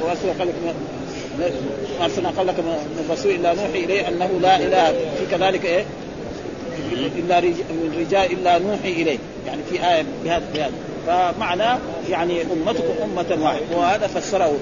ورسول 0.02 0.30
قبلك 0.40 0.54
ما 0.66 0.74
أرسلنا 2.06 2.30
قبلك 2.30 2.60
من 2.60 3.08
رسول 3.12 3.32
الله 3.32 3.54
نوحي 3.54 3.84
إليه 3.84 4.08
أنه 4.08 4.30
لا 4.42 4.56
إله. 4.56 4.92
في 4.92 5.38
كذلك 5.38 5.66
إيه؟ 5.66 5.86
إلا 7.18 7.42
من 7.42 7.96
رجال 8.00 8.32
إلا 8.32 8.58
نوحي 8.58 8.92
إليه. 8.92 9.18
يعني 9.48 9.62
في 9.70 9.76
آية 9.94 10.06
بهذا 10.24 10.44
بهذا. 10.54 10.72
فمعنى 11.08 11.80
يعني 12.10 12.42
أمتكم 12.42 12.94
أمة 13.04 13.44
واحدة. 13.44 13.78
وهذا 13.78 14.08
فسره. 14.08 14.58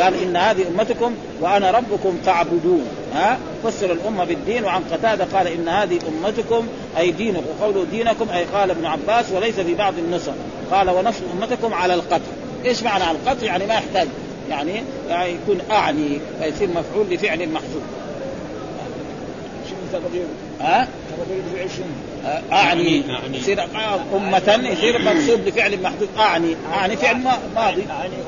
قال 0.00 0.22
إن 0.22 0.36
هذه 0.36 0.68
أمتكم 0.68 1.14
وأنا 1.40 1.70
ربكم 1.70 2.18
فاعبدون. 2.26 2.86
ها؟ 3.14 3.38
فسر 3.64 3.92
الأمة 3.92 4.24
بالدين 4.24 4.64
وعن 4.64 4.82
قتادة 4.92 5.24
قال 5.24 5.46
إن 5.46 5.68
هذه 5.68 5.98
أمتكم 6.08 6.66
أي 6.98 7.10
دينكم. 7.10 7.42
وقوله 7.60 7.84
دينكم 7.90 8.30
أي 8.30 8.44
قال 8.44 8.70
ابن 8.70 8.86
عباس 8.86 9.32
وليس 9.32 9.60
في 9.60 9.74
بعض 9.74 9.94
النسخ. 9.98 10.32
قال 10.70 10.90
ونصب 10.90 11.22
أمتكم 11.40 11.74
على 11.74 11.94
القتل. 11.94 12.30
إيش 12.64 12.82
معنى 12.82 13.04
على 13.04 13.18
القتل؟ 13.18 13.46
يعني 13.46 13.66
ما 13.66 13.74
يحتاج. 13.74 14.08
يعني, 14.50 14.82
يعني 15.08 15.30
يكون 15.30 15.58
أعني 15.70 16.20
فيصير 16.42 16.68
مفعول 16.68 17.06
لفعل 17.10 17.42
ها؟ 20.60 20.88
أعني. 22.52 23.02
يصير 23.32 23.62
أمة 24.16 24.68
يصير 24.72 24.98
منصوب 24.98 25.40
لفعل 25.46 25.82
محذوف 25.82 26.08
أعني. 26.18 26.56
أعني 26.72 26.96
فعل 26.96 27.16
ماضي. 27.54 27.84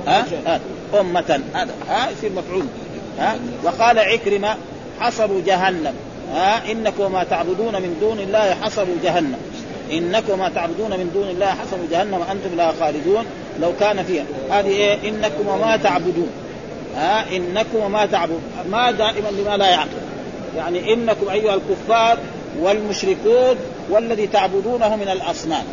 ها؟ 0.07 0.61
أمة. 1.01 1.41
هذا. 1.55 1.75
ها؟ 1.89 2.11
يصير 2.11 2.31
مفعول. 2.33 2.67
ها؟ 3.19 3.37
وقال 3.65 3.99
عكرمة 3.99 4.57
حصبوا 5.01 5.41
جهنم. 5.47 5.95
ها؟ 6.35 6.73
إنكم 6.73 7.03
وما 7.03 7.25
تعبدون 7.25 7.75
من 7.75 7.97
دون 8.01 8.21
الله 8.21 8.55
حصبوا 8.55 8.95
جهنم. 9.05 9.39
إنكم 9.93 10.33
وما 10.33 10.49
تعبدون 10.49 10.91
من 10.91 11.11
دون 11.15 11.29
الله 11.29 11.47
حصبوا 11.47 11.87
جهنم 11.91 12.15
وأنتم 12.15 12.57
لا 12.57 12.73
خالدون. 12.81 13.25
لو 13.61 13.73
كان 13.81 14.05
فيها 14.05 14.25
هذه 14.51 14.69
إيه؟ 14.69 15.09
إنكم 15.09 15.49
وما 15.49 15.77
تعبدون. 15.77 16.31
ها؟ 16.97 17.37
إنكم 17.37 17.79
وما 17.79 18.07
تعبدون 18.07 18.43
ما 18.71 18.91
دائما 18.91 19.29
لما 19.29 19.57
لا 19.57 19.69
يعقل. 19.69 20.02
يعني 20.57 20.93
إنكم 20.93 21.29
أيها 21.29 21.55
الكفار 21.55 22.19
والمشركون 22.61 23.57
والذي 23.91 24.27
تعبدونه 24.27 24.97
من 24.97 25.09
الأصنام. 25.09 25.65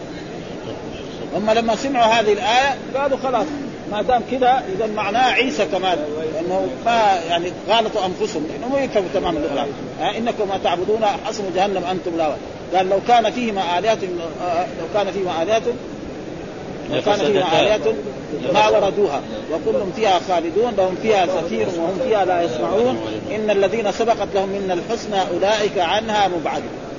هم 1.35 1.51
لما 1.51 1.75
سمعوا 1.75 2.05
هذه 2.05 2.33
الآية 2.33 2.77
قالوا 2.95 3.17
خلاص 3.23 3.45
ما 3.91 4.01
دام 4.01 4.21
كذا 4.31 4.63
إذا 4.75 4.87
معناه 4.87 5.31
عيسى 5.31 5.65
كمان 5.65 5.97
لأنه 6.33 6.67
ما 6.85 7.19
يعني 7.29 7.51
غالطوا 7.69 8.01
أنفسهم 8.05 8.47
لأنه 8.47 8.75
ما 8.75 8.81
يفهموا 8.81 9.09
تمام 9.13 9.37
العربيه 9.37 10.17
إنكم 10.17 10.47
ما 10.47 10.59
تعبدون 10.63 11.05
حصم 11.25 11.43
جهنم 11.55 11.83
أنتم 11.91 12.17
لا 12.17 12.35
قال 12.75 12.89
لو 12.89 12.99
كان 13.07 13.31
فيهما 13.31 13.79
الهات 13.79 13.97
لو 14.79 14.85
كان 14.93 15.11
فيهما 15.11 15.43
الهات 15.43 15.63
لو 16.91 17.01
كان 17.01 17.17
فيهما 17.17 17.61
الهات 17.61 17.95
ما 18.53 18.67
وردوها 18.67 19.21
وكل 19.51 19.91
فيها 19.95 20.19
خالدون 20.27 20.73
لهم 20.77 20.95
فيها 21.01 21.25
زفير 21.25 21.67
وهم 21.77 21.99
فيها 22.07 22.25
لا 22.25 22.41
يسمعون 22.41 22.99
إن 23.35 23.49
الذين 23.49 23.91
سبقت 23.91 24.27
لهم 24.35 24.49
من 24.49 24.71
الحسنى 24.71 25.21
أولئك 25.33 25.77
عنها 25.77 26.27
مبعدون 26.27 26.89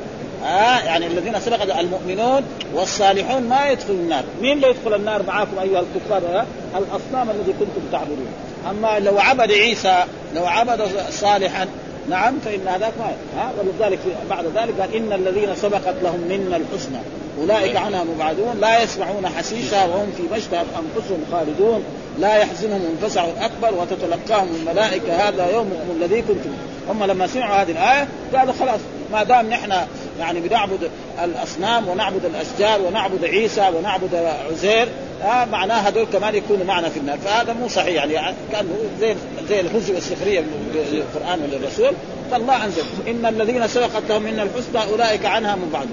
آه 0.44 0.78
يعني 0.78 1.06
الذين 1.06 1.40
سبقت 1.40 1.70
المؤمنون 1.80 2.42
والصالحون 2.74 3.42
ما 3.42 3.68
يدخلون 3.68 3.98
النار، 3.98 4.24
مين 4.40 4.52
اللي 4.52 4.68
يدخل 4.68 4.94
النار 4.94 5.22
معاكم 5.22 5.58
أيها 5.58 5.80
الكفار؟ 5.80 6.22
آه؟ 6.34 6.44
الأصنام 6.78 7.30
الذي 7.30 7.52
كنتم 7.52 7.82
تعبدون، 7.92 8.26
أما 8.70 8.98
لو 8.98 9.18
عبد 9.18 9.52
عيسى 9.52 10.04
لو 10.34 10.46
عبد 10.46 10.88
صالحا 11.10 11.66
نعم 12.08 12.38
فإن 12.44 12.68
هذاك 12.68 12.92
ما 12.98 13.12
ها؟ 13.36 13.52
ولذلك 13.58 13.98
بعد 14.30 14.44
ذلك 14.44 14.80
قال 14.80 14.94
إن 14.94 15.12
الذين 15.12 15.54
سبقت 15.56 15.94
لهم 16.02 16.20
منا 16.20 16.56
الحسنى. 16.56 16.98
أولئك 17.40 17.76
عنها 17.76 18.04
مبعدون 18.04 18.60
لا 18.60 18.82
يسمعون 18.82 19.26
حسيسا 19.26 19.84
وهم 19.84 20.12
في 20.16 20.22
مشتهى 20.36 20.60
أنفسهم 20.60 21.24
خالدون. 21.32 21.84
لا 22.18 22.36
يحزنهم 22.36 22.82
الفزع 22.92 23.24
الأكبر 23.24 23.80
وتتلقاهم 23.80 24.48
الملائكة. 24.60 25.28
هذا 25.28 25.50
يومكم 25.50 25.96
الذي 26.00 26.22
كنتم. 26.22 26.50
هم 26.88 27.04
لما 27.04 27.26
سمعوا 27.26 27.62
هذه 27.62 27.70
الآية 27.70 28.08
قالوا 28.34 28.52
خلاص 28.52 28.80
ما 29.12 29.22
دام 29.22 29.50
نحن 29.50 29.72
يعني 30.20 30.40
بنعبد 30.40 30.90
الأصنام 31.24 31.88
ونعبد 31.88 32.24
الأشجار 32.24 32.82
ونعبد 32.82 33.24
عيسى 33.24 33.70
ونعبد 33.76 34.14
عزير 34.50 34.88
آه 35.22 35.44
معناه 35.44 35.88
هذول 35.88 36.06
كمان 36.12 36.34
يكونوا 36.34 36.64
معنا 36.64 36.88
في 36.88 36.98
النار. 36.98 37.18
فهذا 37.18 37.52
مو 37.52 37.68
صحيح 37.68 38.04
يعني 38.04 38.34
كان 38.52 38.66
زي 39.00 39.14
زي 39.50 39.60
الهزء 39.60 39.94
والسخريه 39.94 40.44
للقران 40.92 41.40
وللرسول. 41.42 41.92
فالله 42.30 42.64
انزل 42.64 42.82
إن 43.08 43.26
الذين 43.26 43.68
سبقت 43.68 44.02
لهم 44.08 44.22
من 44.22 44.40
الحسنى 44.40 44.92
أولئك 44.92 45.26
عنها 45.26 45.56
من 45.56 45.70
بعد. 45.72 45.88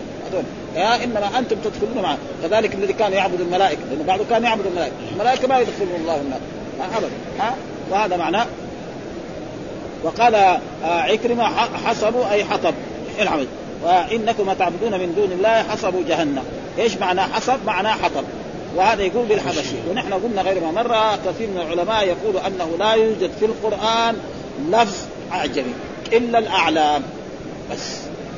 يا 0.75 1.03
إنما 1.03 1.39
أنتم 1.39 1.55
تدخلون 1.55 2.03
معه. 2.03 2.17
كذلك 2.43 2.75
الذي 2.75 2.93
كان 2.93 3.13
يعبد 3.13 3.41
الملائكة 3.41 3.81
لأنه 3.89 4.03
بعضه 4.03 4.23
كان 4.29 4.43
يعبد 4.43 4.65
الملائكة. 4.65 4.93
الملائكة 5.11 5.47
ما 5.47 5.59
يدخلون 5.59 5.95
الله 6.01 6.21
النار. 6.21 6.39
ابدا. 6.97 7.09
ها؟ 7.39 7.55
وهذا 7.91 8.17
معناه. 8.17 8.45
وقال 10.03 10.35
آه، 10.35 10.59
عكرمة 10.83 11.43
حسبوا 11.85 12.31
أي 12.31 12.45
حطب. 12.45 12.73
العمد 13.19 13.47
وإنكم 13.83 14.53
تعبدون 14.53 14.91
من 14.91 15.13
دون 15.15 15.31
الله 15.31 15.63
حسبوا 15.63 16.01
جهنم. 16.07 16.43
إيش 16.79 16.97
معنى 16.97 17.21
حسب 17.21 17.57
معناه 17.65 17.91
حطب. 17.91 18.23
وهذا 18.77 19.03
يقول 19.03 19.25
بالحبشي. 19.25 19.75
ونحن 19.89 20.13
قلنا 20.13 20.41
غير 20.41 20.59
ما 20.61 20.71
مرة 20.71 21.15
كثير 21.15 21.47
من 21.47 21.61
العلماء 21.61 22.03
يقول 22.03 22.37
أنه 22.37 22.69
لا 22.79 22.93
يوجد 22.93 23.31
في 23.39 23.45
القرآن 23.45 24.15
لفظ 24.71 24.97
أعجمي 25.31 25.73
إلا 26.13 26.39
الأعلام 26.39 27.03
بس. 27.71 27.97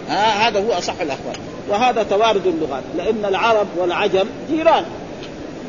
ها 0.09 0.47
هذا 0.47 0.59
هو 0.59 0.73
أصح 0.73 1.01
الأخبار. 1.01 1.35
وهذا 1.69 2.03
توارد 2.03 2.47
اللغات 2.47 2.83
لأن 2.97 3.25
العرب 3.25 3.67
والعجم 3.77 4.25
جيران. 4.49 4.85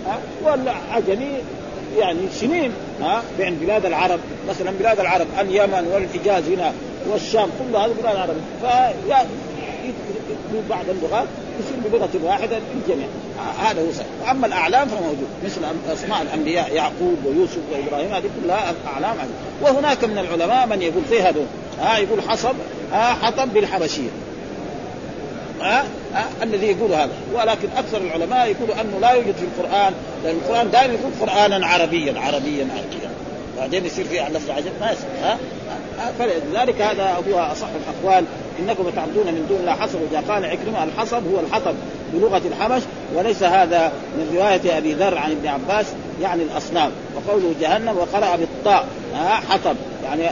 ها 0.06 0.18
والعجمي 0.42 1.32
يعني 1.98 2.20
سنين 2.40 2.72
ها 3.00 3.22
بين 3.38 3.54
بلاد 3.54 3.86
العرب. 3.86 4.20
مثلا 4.48 4.70
بلاد 4.70 5.00
العرب 5.00 5.26
اليمن 5.40 5.90
والحجاز 5.92 6.48
هنا 6.48 6.72
والشام 7.10 7.48
كل 7.58 7.76
هذه 7.76 7.92
بلاد 8.02 8.14
العرب 8.14 8.34
في 10.50 10.56
بعض 10.70 10.84
اللغات 10.90 11.28
يصير 11.60 11.90
بلغة 11.92 12.08
واحدة 12.24 12.58
للجميع 12.74 13.06
هذا 13.62 13.82
هو 13.82 13.92
صحيح. 13.92 14.30
اما 14.30 14.46
الأعلام 14.46 14.88
فموجود 14.88 15.28
مثل 15.44 15.60
أسماء 15.92 16.22
الأنبياء 16.22 16.74
يعقوب 16.74 17.16
ويوسف 17.24 17.58
وإبراهيم 17.72 18.12
هذه 18.12 18.30
كلها 18.42 18.74
أعلام 18.94 19.16
وهناك 19.62 20.04
من 20.04 20.18
العلماء 20.18 20.66
من 20.66 20.82
يقول 20.82 21.04
في 21.10 21.22
هذول. 21.22 21.46
ها 21.80 21.98
يقول 21.98 22.22
حصب 22.22 22.54
ها 22.92 23.14
حطب 23.22 23.52
بالحبشية. 23.52 24.08
ها 25.60 25.84
ها 26.14 26.28
الذي 26.42 26.66
يقول 26.66 26.92
هذا. 26.92 27.12
ولكن 27.34 27.68
أكثر 27.76 27.98
العلماء 28.00 28.46
يقولوا 28.46 28.80
أنه 28.80 28.98
لا 29.00 29.10
يوجد 29.10 29.34
في 29.34 29.44
القرآن 29.44 29.92
لأن 30.24 30.36
القرآن 30.36 30.70
دائما 30.70 30.94
يقول 30.94 31.12
قرانا 31.20 31.66
عربيا 31.66 32.20
عربيا 32.20 32.66
عربيا. 32.76 33.10
بعدين 33.58 33.86
يصير 33.86 34.04
في 34.04 34.18
لفظ 34.18 34.50
عجب 34.50 34.72
ما 34.80 34.94
ها 35.22 35.38
فلذلك 36.18 36.80
هذا 36.80 37.22
هو 37.28 37.38
أصح 37.38 37.68
الأقوال. 37.68 38.24
إنكم 38.60 38.90
تعبدون 38.96 39.26
من 39.26 39.46
دون 39.48 39.58
الله 39.60 39.72
حصب 39.72 39.98
إذا 40.10 40.22
قال 40.28 40.44
عكرمة 40.44 40.84
الحصب 40.84 41.22
هو 41.34 41.40
الحطب 41.40 41.74
بلغة 42.12 42.42
الحبش 42.46 42.82
وليس 43.14 43.42
هذا 43.42 43.92
من 44.16 44.36
رواية 44.36 44.78
أبي 44.78 44.94
ذر 44.94 45.18
عن 45.18 45.30
ابن 45.30 45.48
عباس 45.48 45.86
يعني 46.22 46.42
الأصنام. 46.42 46.90
وقوله 47.16 47.54
جهنم 47.60 47.96
وقرأ 47.98 48.36
بالطاء 48.36 48.86
حطب. 49.50 49.76
يعني 50.04 50.30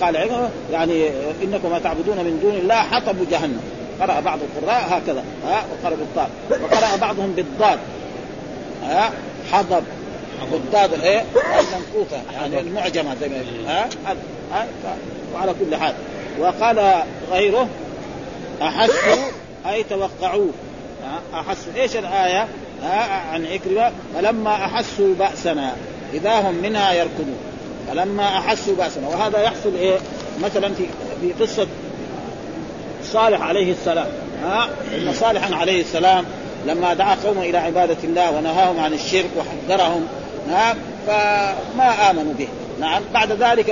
قال 0.00 0.16
عكرمة 0.16 0.50
يعني 0.72 1.08
إنكم 1.42 1.70
ما 1.70 1.78
تعبدون 1.78 2.16
من 2.16 2.38
دون 2.42 2.54
الله 2.54 2.74
حطب 2.74 3.16
جهنم. 3.30 3.60
قرأ 4.00 4.20
بعض 4.20 4.38
القراء 4.42 4.84
هكذا 4.90 5.24
ها 5.46 5.64
وقرأ 5.72 5.96
بالطاء. 5.96 6.30
وقرأ 6.50 6.96
بعضهم 6.96 7.32
بالضاد 7.32 7.78
ها 8.82 9.10
حضب 9.52 9.84
بالضاد 10.52 10.92
الايه 10.94 11.24
المنقوطه 11.36 12.22
يعني 12.32 12.60
المعجمة 12.60 13.14
زي 13.20 13.28
ما 13.28 13.36
ها 13.66 13.88
ها 14.52 14.66
وعلى 15.34 15.54
كل 15.60 15.76
حال. 15.76 15.94
وقال 16.40 17.02
غيره 17.32 17.68
احسوا 18.62 19.30
أي 19.70 19.82
توقعوه. 19.82 20.50
احسوا 21.34 21.72
إيش 21.76 21.96
الآية؟ 21.96 22.48
عن 23.32 23.46
عكرمه 23.46 23.92
فلما 24.14 24.54
أحسوا 24.54 25.14
بأسنا 25.18 25.72
إذا 26.12 26.40
هم 26.40 26.54
منها 26.54 26.92
يركضون. 26.92 27.36
فلما 27.88 28.38
أحسوا 28.38 28.76
بأسنا. 28.76 29.08
وهذا 29.08 29.42
يحصل 29.42 29.74
إيه؟ 29.74 29.98
مثلا 30.42 30.74
في 30.74 30.86
في 31.20 31.44
قصة 31.44 31.66
صالح 33.04 33.42
عليه 33.42 33.72
السلام. 33.72 34.08
ها 34.44 34.68
إن 34.94 35.12
صالحا 35.12 35.54
عليه 35.54 35.80
السلام 35.80 36.24
لما 36.66 36.94
دعا 36.94 37.16
قومه 37.24 37.42
إلى 37.42 37.58
عبادة 37.58 37.96
الله 38.04 38.30
ونهاهم 38.30 38.80
عن 38.80 38.92
الشرك 38.92 39.30
وحذرهم. 39.36 40.06
نعم 40.48 40.76
فما 41.06 42.10
آمنوا 42.10 42.32
به. 42.38 42.48
نعم. 42.80 43.02
بعد 43.14 43.32
ذلك 43.32 43.70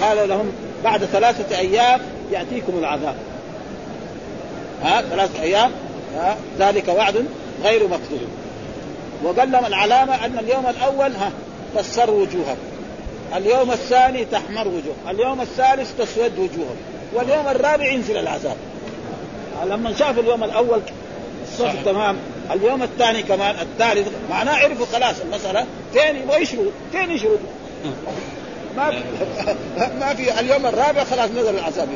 قال 0.00 0.28
لهم 0.28 0.52
بعد 0.84 1.04
ثلاثة 1.04 1.58
أيام 1.58 2.00
يأتيكم 2.32 2.78
العذاب. 2.78 3.14
ها 4.82 5.02
ثلاثة 5.02 5.42
أيام 5.42 5.70
ها 6.16 6.36
ذلك 6.58 6.88
وعد 6.88 7.24
غير 7.64 7.88
مكتوب 7.88 8.20
وقال 9.24 9.52
لهم 9.52 9.66
العلامة 9.66 10.24
أن 10.24 10.38
اليوم 10.38 10.66
الأول 10.66 11.12
ها 11.12 11.30
تصفر 11.76 12.10
وجوههم 12.10 12.56
اليوم 13.36 13.70
الثاني 13.70 14.24
تحمر 14.24 14.68
وجوه 14.68 14.94
اليوم 15.10 15.40
الثالث 15.40 15.92
تسود 15.98 16.38
وجوههم 16.38 16.76
واليوم 17.14 17.48
الرابع 17.48 17.86
ينزل 17.86 18.16
العذاب. 18.16 18.56
لما 19.66 19.94
شافوا 19.94 20.22
اليوم 20.22 20.44
الأول 20.44 20.80
الصف 21.52 21.84
تمام. 21.84 22.16
اليوم 22.52 22.82
الثاني 22.82 23.22
كمان 23.22 23.54
الثالث 23.62 24.08
معناه 24.30 24.54
عرفوا 24.54 24.86
خلاص 24.86 25.20
المسألة. 25.20 25.66
فين 25.92 26.16
يبغوا 26.16 26.36
يشروا 26.36 26.70
فين 26.92 27.10
يشروا 27.10 27.36
ما 28.76 28.90
في 28.90 29.02
ما 30.00 30.14
في 30.14 30.40
اليوم 30.40 30.66
الرابع 30.66 31.04
خلاص 31.04 31.30
نزل 31.30 31.54
العذاب 31.58 31.88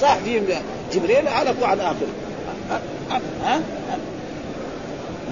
صح 0.00 0.16
فيهم 0.16 0.44
جبريل 0.92 1.28
على 1.28 1.50
اخره 1.82 2.08
ها؟ 3.44 3.60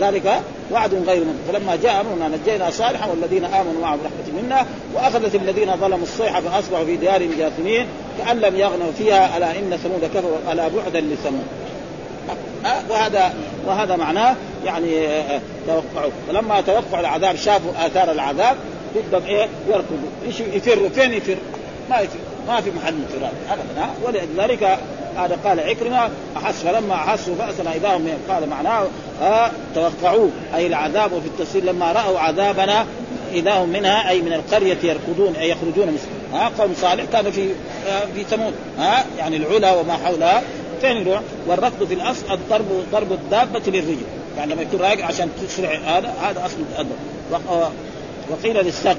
ذلك 0.00 0.40
وعد 0.72 0.94
غير 0.94 1.20
من 1.20 1.52
فلما 1.52 1.76
جاء 1.76 2.00
أمرنا 2.00 2.36
نجينا 2.36 2.70
صالحا 2.70 3.10
والذين 3.10 3.44
آمنوا 3.44 3.82
معه 3.82 3.96
برحمة 3.96 4.42
منا 4.42 4.66
وأخذت 4.94 5.34
الذين 5.34 5.76
ظلموا 5.76 6.02
الصيحة 6.02 6.40
فأصبحوا 6.40 6.84
في 6.84 6.96
ديارهم 6.96 7.30
جاثمين 7.38 7.86
كأن 8.18 8.36
لم 8.40 8.56
يغنوا 8.56 8.92
فيها 8.98 9.36
ألا 9.36 9.50
إن 9.50 9.78
ثمود 9.82 10.10
كفروا 10.14 10.52
ألا 10.52 10.68
بعدا 10.68 11.00
لثمود. 11.00 11.46
وهذا 12.90 13.34
وهذا 13.66 13.96
معناه 13.96 14.36
يعني 14.64 15.06
توقعوا. 15.66 16.10
فلما 16.28 16.60
توقعوا 16.60 17.00
العذاب 17.00 17.36
شافوا 17.36 17.72
آثار 17.86 18.10
العذاب 18.10 18.56
بدهم 19.08 19.26
إيه؟ 19.26 19.48
يركضوا 19.68 20.54
يفروا 20.54 20.88
فين 20.88 21.12
يفر؟ 21.12 21.36
ما 21.90 21.98
يفر. 21.98 22.18
ما 22.48 22.60
في 22.60 22.70
محل 22.70 22.94
انفراد 22.94 23.32
ابدا 23.50 23.90
ولذلك 24.04 24.78
هذا 25.16 25.38
قال 25.44 25.60
عكرمة 25.60 26.10
أحس 26.36 26.54
فلما 26.54 26.94
احسوا 26.94 27.34
باسنا 27.34 27.74
إذا 27.74 27.88
هم 27.88 28.08
قال 28.28 28.48
معناه 28.48 28.86
آه 29.22 29.50
توقعوا 29.74 30.28
أي 30.54 30.66
العذاب 30.66 31.12
وفي 31.12 31.26
التفسير 31.26 31.64
لما 31.64 31.92
رأوا 31.92 32.18
عذابنا 32.18 32.86
إذا 33.32 33.52
هم 33.52 33.68
منها 33.68 34.10
أي 34.10 34.22
من 34.22 34.32
القرية 34.32 34.78
يركضون 34.82 35.36
أي 35.36 35.50
يخرجون 35.50 35.98
ها؟ 36.32 36.50
قوم 36.58 36.74
صالح 36.80 37.04
كانوا 37.12 37.30
في 37.30 37.50
آه 37.88 38.04
في 38.14 38.24
ثمود 38.24 38.54
ها؟ 38.78 39.04
يعني 39.18 39.36
العلا 39.36 39.72
وما 39.74 39.96
حولها. 39.96 40.42
فين 40.80 40.96
يروح؟ 40.96 41.20
والركض 41.46 41.86
في 41.88 41.94
الأصل 41.94 42.32
الضرب 42.32 42.66
ضرب 42.92 43.12
الدابة 43.12 43.62
للرجل. 43.66 43.96
يعني 44.38 44.52
لما 44.54 44.62
يكون 44.62 44.80
راجع 44.80 45.06
عشان 45.06 45.30
تسرع 45.42 45.74
هذا 45.86 46.14
هذا 46.22 46.46
أصل 46.46 46.56
الضرب 46.78 47.72
وقيل 48.30 48.56
للسقف 48.56 48.96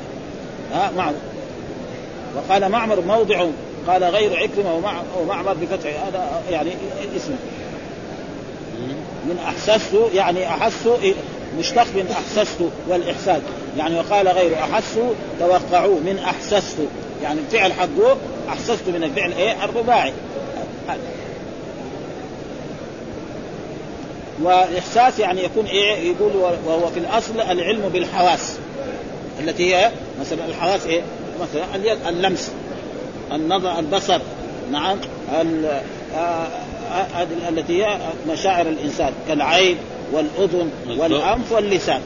ها 0.73 0.91
معه 0.97 1.13
وقال 2.35 2.69
معمر 2.69 3.01
موضع 3.01 3.45
قال 3.87 4.03
غير 4.03 4.37
عكرمة 4.37 4.93
ومعمر 5.19 5.53
بفتح 5.53 5.89
هذا 6.07 6.41
يعني 6.51 6.71
اسمه. 7.17 7.35
من 9.25 9.39
أحسست 9.45 9.95
يعني 10.13 10.47
أحس 10.47 10.87
مشتق 11.59 11.87
من 11.95 12.11
أحسست 12.11 12.57
والاحساس 12.87 13.41
يعني 13.77 13.99
وقال 13.99 14.27
غير 14.27 14.55
أحس 14.55 14.99
توقعوا 15.39 15.99
من 15.99 16.19
أحسست. 16.25 16.77
يعني 17.23 17.39
الفعل 17.39 17.73
حقه 17.73 18.17
أحسست 18.49 18.87
من 18.87 19.03
الفعل 19.03 19.31
إيه؟ 19.33 19.63
الرباعي. 19.63 20.13
والاحساس 24.41 25.19
يعني 25.19 25.43
يكون 25.43 25.65
إيه؟ 25.65 26.11
يقول 26.11 26.31
وهو 26.65 26.87
في 26.87 26.99
الأصل 26.99 27.41
العلم 27.41 27.89
بالحواس. 27.93 28.57
التي 29.39 29.75
هي 29.75 29.91
مثلا 30.21 30.45
الحواس 30.45 30.85
إيه؟ 30.85 31.01
مثلا 31.41 31.75
اليد 31.75 31.97
اللمس 32.07 32.51
النظر 33.31 33.79
البصر 33.79 34.19
نعم 34.71 34.97
آه، 36.15 36.47
التي 37.49 37.85
هي 37.85 37.97
مشاعر 38.29 38.67
الإنسان 38.67 39.13
كالعين 39.27 39.77
والأذن 40.11 40.71
والأنف 40.97 41.51
واللسان. 41.51 42.01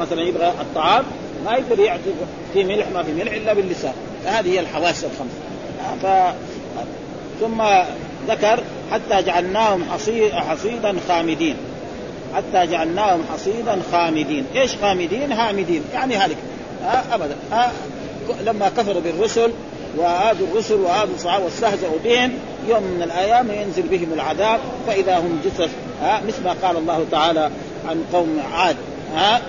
مثلا 0.00 0.22
يبغى 0.22 0.48
الطعام 0.60 1.04
ما 1.44 1.52
يقدر 1.52 1.78
يعطي 1.78 2.10
في 2.52 2.64
ملح 2.64 2.86
ما 2.94 3.02
في 3.02 3.12
ملح 3.12 3.32
إلا 3.32 3.52
باللسان. 3.52 3.92
هذه 4.26 4.48
هي 4.48 4.60
الحواس 4.60 5.04
الخمس. 5.04 5.32
ف... 6.02 6.06
ثم 7.40 7.62
ذكر 8.28 8.62
حتى 8.92 9.22
جعلناهم 9.22 9.84
حصيدا 10.48 10.94
خامدين. 11.08 11.56
حتى 12.34 12.66
جعلناهم 12.66 13.22
حصيدا 13.32 13.78
خامدين. 13.92 14.44
إيش 14.56 14.76
خامدين؟ 14.76 15.32
هامدين. 15.32 15.82
يعني 15.94 16.16
هلك. 16.16 16.36
آه 16.84 17.14
ابدا. 17.14 17.36
آه 17.52 17.70
لما 18.46 18.68
كفروا 18.68 19.00
بالرسل 19.00 19.50
وآذوا 19.96 20.46
الرسل 20.52 20.74
وآذوا 20.74 21.14
الصحابة 21.14 21.44
واستهزأوا 21.44 21.98
بهم 22.04 22.32
يوم 22.68 22.82
من 22.82 23.02
الأيام 23.02 23.50
ينزل 23.50 23.82
بهم 23.82 24.12
العذاب 24.12 24.60
فإذا 24.86 25.18
هم 25.18 25.40
جثث. 25.44 25.70
ها 26.02 26.20
مثل 26.28 26.44
ما 26.44 26.56
قال 26.62 26.76
الله 26.76 27.04
تعالى 27.10 27.50
عن 27.88 28.04
قوم 28.12 28.42
عاد. 28.54 28.76
ها 29.14 29.40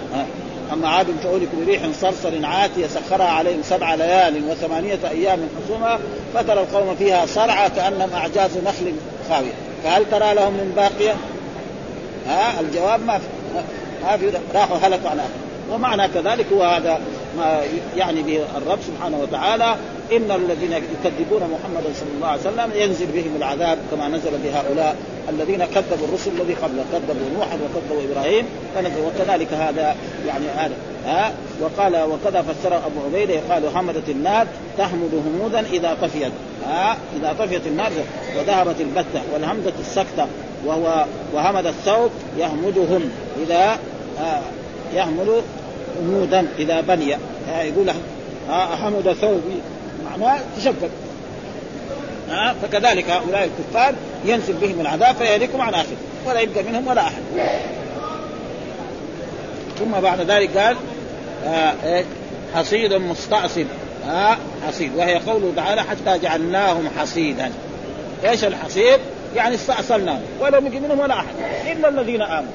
أما 0.73 0.89
عاد 0.89 1.07
فأهلكوا 1.23 1.65
بريح 1.65 1.81
صرصر 2.01 2.45
عاتية 2.45 2.87
سخرها 2.87 3.27
عليهم 3.27 3.61
سبع 3.63 3.95
ليال 3.95 4.43
وثمانية 4.49 4.99
أيام 5.11 5.39
حسوما 5.65 5.99
فترى 6.33 6.59
القوم 6.59 6.95
فيها 6.95 7.25
صرعى 7.25 7.69
كأنهم 7.69 8.13
أعجاز 8.13 8.57
نخل 8.57 8.93
خاوية. 9.29 9.53
فهل 9.83 10.05
ترى 10.11 10.33
لهم 10.33 10.53
من 10.53 10.73
باقية؟ 10.75 11.15
ها 12.27 12.59
الجواب 12.59 13.05
ما 13.05 13.17
في. 13.17 13.25
ما 14.03 14.17
في. 14.17 14.31
راحوا 14.55 14.77
هلكوا 14.77 15.09
على 15.09 15.21
ومعنى 15.71 16.07
كذلك 16.07 16.45
هو 16.53 16.63
هذا. 16.63 16.99
ما 17.37 17.61
يعني 17.97 18.23
به 18.23 18.39
الرب 18.57 18.79
سبحانه 18.87 19.17
وتعالى 19.17 19.75
إن 20.11 20.31
الذين 20.31 20.71
يكذبون 20.71 21.41
محمدا 21.41 21.93
صلى 21.99 22.09
الله 22.15 22.27
عليه 22.27 22.41
وسلم 22.41 22.71
ينزل 22.75 23.05
بهم 23.05 23.35
العذاب 23.35 23.77
كما 23.91 24.07
نزل 24.07 24.31
بهؤلاء 24.43 24.95
الذين 25.29 25.65
كذبوا 25.65 26.07
الرسل 26.07 26.31
الذي 26.41 26.53
قبله 26.53 26.85
كذبوا 26.91 27.29
نوحا 27.35 27.55
وكذبوا 27.55 28.11
إبراهيم 28.11 28.45
فنزل 28.75 29.01
وكذلك 29.01 29.53
هذا 29.53 29.95
يعني 30.27 30.45
هذا. 30.57 30.73
ها؟ 31.05 31.31
وقال 31.61 31.95
وكذا 31.95 32.41
فسر 32.41 32.77
أبو 32.77 32.99
عبيدة 33.05 33.39
قال 33.49 33.75
حمدة 33.75 34.03
النار 34.09 34.47
تحمد 34.77 35.21
همودا 35.27 35.59
إذا 35.59 35.97
طفيت. 36.01 36.31
ها؟ 36.67 36.97
إذا 37.19 37.35
طفيت 37.39 37.67
النار 37.67 37.91
وذهبت 38.37 38.81
البتة 38.81 39.21
والهمزه 39.33 39.73
السكتة 39.79 40.27
وهو 40.65 41.05
وهمد 41.33 41.65
الثوب 41.65 42.11
يهمدهم 42.37 43.09
اذا 43.43 43.77
يهمل 44.95 45.41
همودا 46.01 46.47
إذا 46.59 46.81
بني. 46.81 47.17
يقول 47.49 47.91
حمد 48.49 49.15
ثوبي. 49.21 49.59
معناه 50.05 50.39
تشقق 50.57 50.89
ها 52.29 52.55
فكذلك 52.61 53.09
هؤلاء 53.09 53.49
الكفار 53.49 53.93
ينزل 54.25 54.53
بهم 54.53 54.81
العذاب 54.81 55.15
فيهلكهم 55.15 55.61
عن 55.61 55.73
اخره 55.73 55.97
ولا 56.25 56.39
يبقى 56.39 56.63
منهم 56.63 56.87
ولا 56.87 57.01
أحد. 57.01 57.21
ثم 59.79 59.91
بعد 59.91 60.21
ذلك 60.21 60.57
قال 60.57 60.75
آه 61.45 62.03
حصيد 62.55 62.93
مستأصل. 62.93 63.65
ها 64.07 64.37
حصيد. 64.67 64.95
وهي 64.95 65.15
قوله 65.15 65.53
تعالى 65.55 65.83
حتى 65.83 66.17
جعلناهم 66.17 66.89
حصيدا. 66.99 67.51
إيش 68.25 68.43
الحصيد؟ 68.43 68.99
يعني 69.35 69.55
استأصلناهم. 69.55 70.21
ولم 70.39 70.67
يجي 70.67 70.79
منهم 70.79 70.99
ولا 70.99 71.13
أحد. 71.13 71.35
إلا 71.71 71.89
الذين 71.89 72.21
آمنوا. 72.21 72.51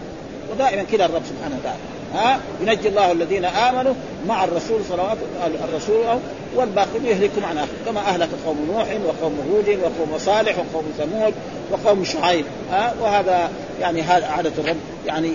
ودائما 0.52 0.82
كذا 0.82 1.04
الرب 1.04 1.22
سبحانه 1.24 1.56
وتعالى. 1.60 1.80
ها 2.14 2.40
ينجي 2.60 2.88
الله 2.88 3.12
الذين 3.12 3.44
آمنوا 3.44 3.94
مع 4.28 4.44
الرسول 4.44 4.80
صلوات 4.88 5.18
الرسول 5.64 6.18
والباقين 6.56 7.06
يهلكهم 7.06 7.44
عن 7.44 7.58
اخر 7.58 7.72
كما 7.86 8.00
أهلك 8.00 8.28
قوم 8.46 8.70
نوح 8.72 8.86
وقوم 9.06 9.38
هود 9.52 9.68
وقوم 9.68 10.18
صالح 10.18 10.56
وقوم 10.58 10.84
ثمود 10.98 11.34
وقوم 11.70 12.04
شعيب. 12.04 12.44
ها 12.72 12.94
وهذا 13.00 13.50
يعني 13.80 14.02
هذا 14.02 14.26
عادة 14.26 14.52
الرب 14.58 14.76
يعني 15.06 15.32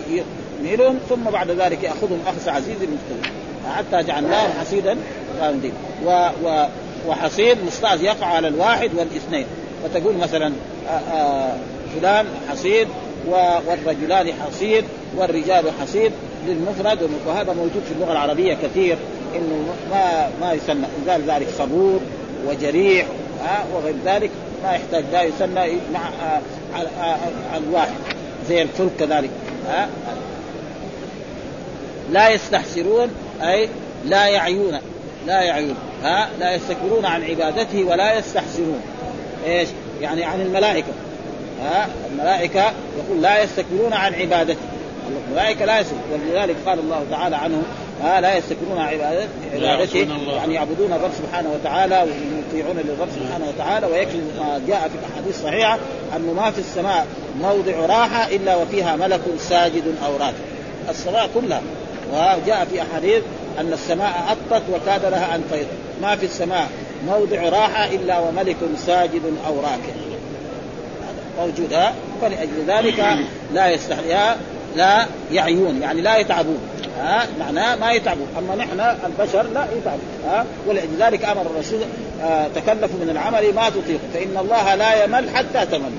يميلهم 0.61 0.99
ثم 1.09 1.23
بعد 1.23 1.51
ذلك 1.51 1.83
يأخذهم 1.83 2.19
أخذ 2.27 2.49
عزيز 2.49 2.75
مقتدر 2.75 3.29
حتى 3.75 4.03
جعلناهم 4.07 4.49
حصيدا 4.59 4.97
غامدين. 5.41 5.73
و, 6.05 6.29
و 6.43 6.65
وحصيد 7.07 7.57
مستعز 7.67 8.01
يقع 8.01 8.27
على 8.27 8.47
الواحد 8.47 8.89
والاثنين. 8.95 9.45
فتقول 9.83 10.17
مثلا 10.17 10.53
آآ 10.89 10.99
آآ 11.13 11.57
فلان 11.95 12.25
حصيد 12.49 12.87
والرجلان 13.27 14.33
حصيد 14.33 14.85
والرجال 15.17 15.65
حصيد. 15.81 16.11
للمفرد 16.47 17.09
وهذا 17.27 17.53
موجود 17.53 17.83
في 17.87 17.91
اللغة 17.91 18.11
العربية 18.11 18.57
كثير 18.63 18.97
إنه 19.35 19.65
ما 19.91 20.29
ما 20.41 20.53
يسمى 20.53 20.85
قال 21.07 21.21
ذلك 21.21 21.47
صبور 21.57 21.99
وجريح 22.47 23.05
وغير 23.73 23.95
ذلك 24.05 24.31
ما 24.63 24.71
يحتاج 24.71 25.03
لا 25.11 25.23
يسمى 25.23 25.77
مع 25.93 25.99
على 26.73 26.87
الواحد 27.57 27.95
زي 28.49 28.61
الفلك 28.61 28.91
كذلك 28.99 29.29
لا 32.11 32.29
يستحسرون 32.29 33.09
أي 33.41 33.69
لا 34.05 34.27
يعيون 34.27 34.79
لا 35.25 35.41
يعيون 35.41 35.75
ها 36.03 36.29
لا 36.39 36.55
يستكبرون 36.55 37.05
عن 37.05 37.23
عبادته 37.23 37.83
ولا 37.83 38.17
يستحسرون. 38.17 38.81
إيش؟ 39.45 39.69
يعني 40.01 40.23
عن 40.23 40.41
الملائكة 40.41 40.93
ها 41.61 41.87
الملائكة 42.11 42.73
يقول 42.97 43.21
لا 43.21 43.43
يستكبرون 43.43 43.93
عن 43.93 44.13
عبادته. 44.13 44.59
الملائكه 45.27 45.65
لا 45.65 45.79
يستكبرون 45.79 46.21
ولذلك 46.27 46.55
قال 46.65 46.79
الله 46.79 47.05
تعالى 47.11 47.35
عنهم 47.35 47.63
ها 48.03 48.21
لا 48.21 48.37
يستكبرون 48.37 48.79
عبادته 48.79 50.07
يعني 50.35 50.53
يعبدون 50.53 50.93
الرب 50.93 51.11
سبحانه 51.17 51.49
وتعالى 51.53 51.95
ويطيعون 51.95 52.77
للرب 52.77 53.09
سبحانه 53.15 53.45
وتعالى 53.47 53.87
ويكفي 53.87 54.17
ما 54.17 54.61
جاء 54.67 54.89
في 54.89 54.95
الأحاديث 54.99 55.39
الصحيحة 55.39 55.77
أنه 56.15 56.33
ما 56.33 56.51
في 56.51 56.59
السماء 56.59 57.07
موضع 57.41 57.85
راحة 57.85 58.27
إلا 58.27 58.55
وفيها 58.55 58.95
ملك 58.95 59.21
ساجد 59.39 59.83
أو 60.05 60.11
راكع 60.17 60.45
السماء 60.89 61.29
كلها. 61.33 61.61
وجاء 62.13 62.67
في 62.71 62.81
أحاديث 62.81 63.23
أن 63.59 63.73
السماء 63.73 64.37
أطت 64.51 64.63
وكاد 64.73 65.05
لها 65.05 65.35
أن 65.35 65.43
تيض 65.51 65.67
ما 66.01 66.15
في 66.15 66.25
السماء 66.25 66.69
موضع 67.07 67.49
راحة 67.49 67.85
إلا 67.85 68.19
وملك 68.19 68.57
ساجد 68.77 69.21
أو 69.47 69.55
راكع 69.59 69.93
موجود 71.39 71.77
فلأجل 72.21 72.65
ذلك 72.67 73.05
لا 73.53 73.69
يستحيا 73.69 74.37
لا 74.75 75.05
يعيون 75.31 75.81
يعني 75.81 76.01
لا 76.01 76.17
يتعبون. 76.17 76.59
ها 76.99 77.27
معناه 77.39 77.75
ما 77.75 77.91
يتعبون. 77.91 78.27
أما 78.37 78.55
نحن 78.55 78.79
البشر 79.05 79.43
لا 79.43 79.67
يتعبون 79.77 80.09
ها. 80.27 80.45
ولذلك 80.67 81.25
أمر 81.25 81.41
الرسول 81.41 81.79
آه 82.23 82.47
تكلفوا 82.55 82.99
من 82.99 83.09
العمل 83.09 83.53
ما 83.55 83.69
تطيق 83.69 83.99
فإن 84.13 84.37
الله 84.37 84.75
لا 84.75 85.03
يمل 85.03 85.29
حتى 85.29 85.65
تمل 85.65 85.91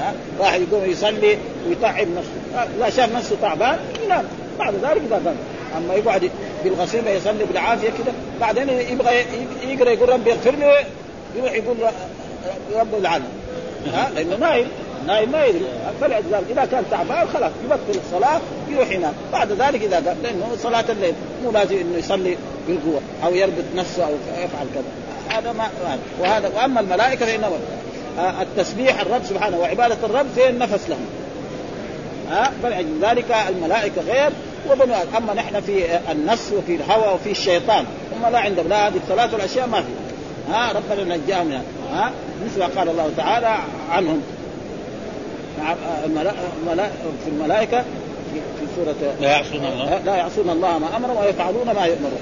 ها. 0.00 0.12
واحد 0.38 0.60
يقوم 0.60 0.90
يصلي 0.90 1.38
ويتعب 1.68 2.06
نفسه 2.08 2.68
لا 2.78 2.90
شاف 2.90 3.16
نفسه 3.16 3.36
تعبان 3.42 3.78
ينام 4.04 4.24
بعد 4.58 4.74
ذلك 4.74 5.02
اذا 5.06 5.34
أما 5.76 5.94
يقعد 5.94 6.30
بالغسيل 6.64 7.06
يصلي 7.06 7.44
بالعافية 7.44 7.88
كده 7.88 8.12
بعدين 8.40 8.68
يبغى 8.68 9.24
يقرأ 9.68 9.90
يقول 9.90 10.08
ربي 10.08 10.32
اغفر 10.32 10.50
لي 10.50 10.84
يروح 11.36 11.52
يقول 11.52 11.76
رب 12.74 12.94
العالمين 12.98 13.30
ها. 13.94 14.10
لأنه 14.14 14.36
نايم. 14.36 14.66
نايم 15.06 15.32
ما 15.32 15.44
يدري. 15.44 15.64
فلذلك 16.00 16.44
إذا 16.50 16.64
كان 16.64 16.84
تعبان 16.90 17.28
خلاص 17.34 17.52
يبطل 17.64 18.00
الصلاة 18.06 18.40
يروح 18.68 18.90
ينام 18.90 19.12
بعد 19.32 19.52
ذلك 19.52 19.82
إذا 19.82 19.96
قام 19.96 20.16
لأنه 20.22 20.56
صلاة 20.62 20.84
الليل 20.88 21.14
مو 21.44 21.50
لازم 21.50 21.76
إنه 21.76 21.98
يصلي 21.98 22.36
بالقوة 22.68 23.00
أو 23.24 23.34
يربط 23.34 23.64
نفسه 23.76 24.04
أو 24.04 24.10
يفعل 24.32 24.66
كذا. 24.74 25.38
هذا 25.38 25.52
ما 25.52 25.68
وهذا 26.20 26.50
وأما 26.56 26.80
الملائكة 26.80 27.26
فإنه 27.26 27.50
التسبيح 28.40 29.00
الرب 29.00 29.24
سبحانه 29.24 29.58
وعباده 29.58 29.96
الرب 30.04 30.26
زي 30.36 30.48
النفس 30.48 30.88
لهم. 30.88 31.06
ها 32.30 32.52
فلأجل 32.62 33.00
ذلك 33.02 33.36
الملائكة 33.48 34.02
غير. 34.06 34.30
وبنو 34.70 34.94
أما 35.16 35.34
نحن 35.34 35.60
في 35.60 35.98
النفس 36.12 36.52
وفي 36.52 36.74
الهوى 36.74 37.14
وفي 37.14 37.30
الشيطان 37.30 37.84
هم 38.16 38.32
لا 38.32 38.38
عندهم. 38.38 38.68
لا 38.68 38.88
هذه 38.88 38.96
الثلاث 38.96 39.34
الاشياء 39.34 39.66
ما 39.66 39.80
في. 39.80 39.88
ها 40.52 40.72
ربنا 40.72 41.16
نجاهم 41.16 41.46
منها 41.46 41.62
ها 41.92 42.10
مثل 42.46 42.60
ما 42.60 42.66
قال 42.76 42.88
الله 42.88 43.10
تعالى 43.16 43.58
عنهم. 43.90 44.22
في 47.24 47.30
الملائكة 47.30 47.84
في 48.34 48.66
سوره 48.76 49.14
لا 49.20 49.30
يعصون 49.30 49.64
الله. 49.64 50.00
لا 50.06 50.16
يعصون 50.16 50.50
الله 50.50 50.78
ما 50.78 50.96
امرهم 50.96 51.16
ويفعلون 51.16 51.66
ما 51.66 51.86
يؤمرون. 51.86 52.18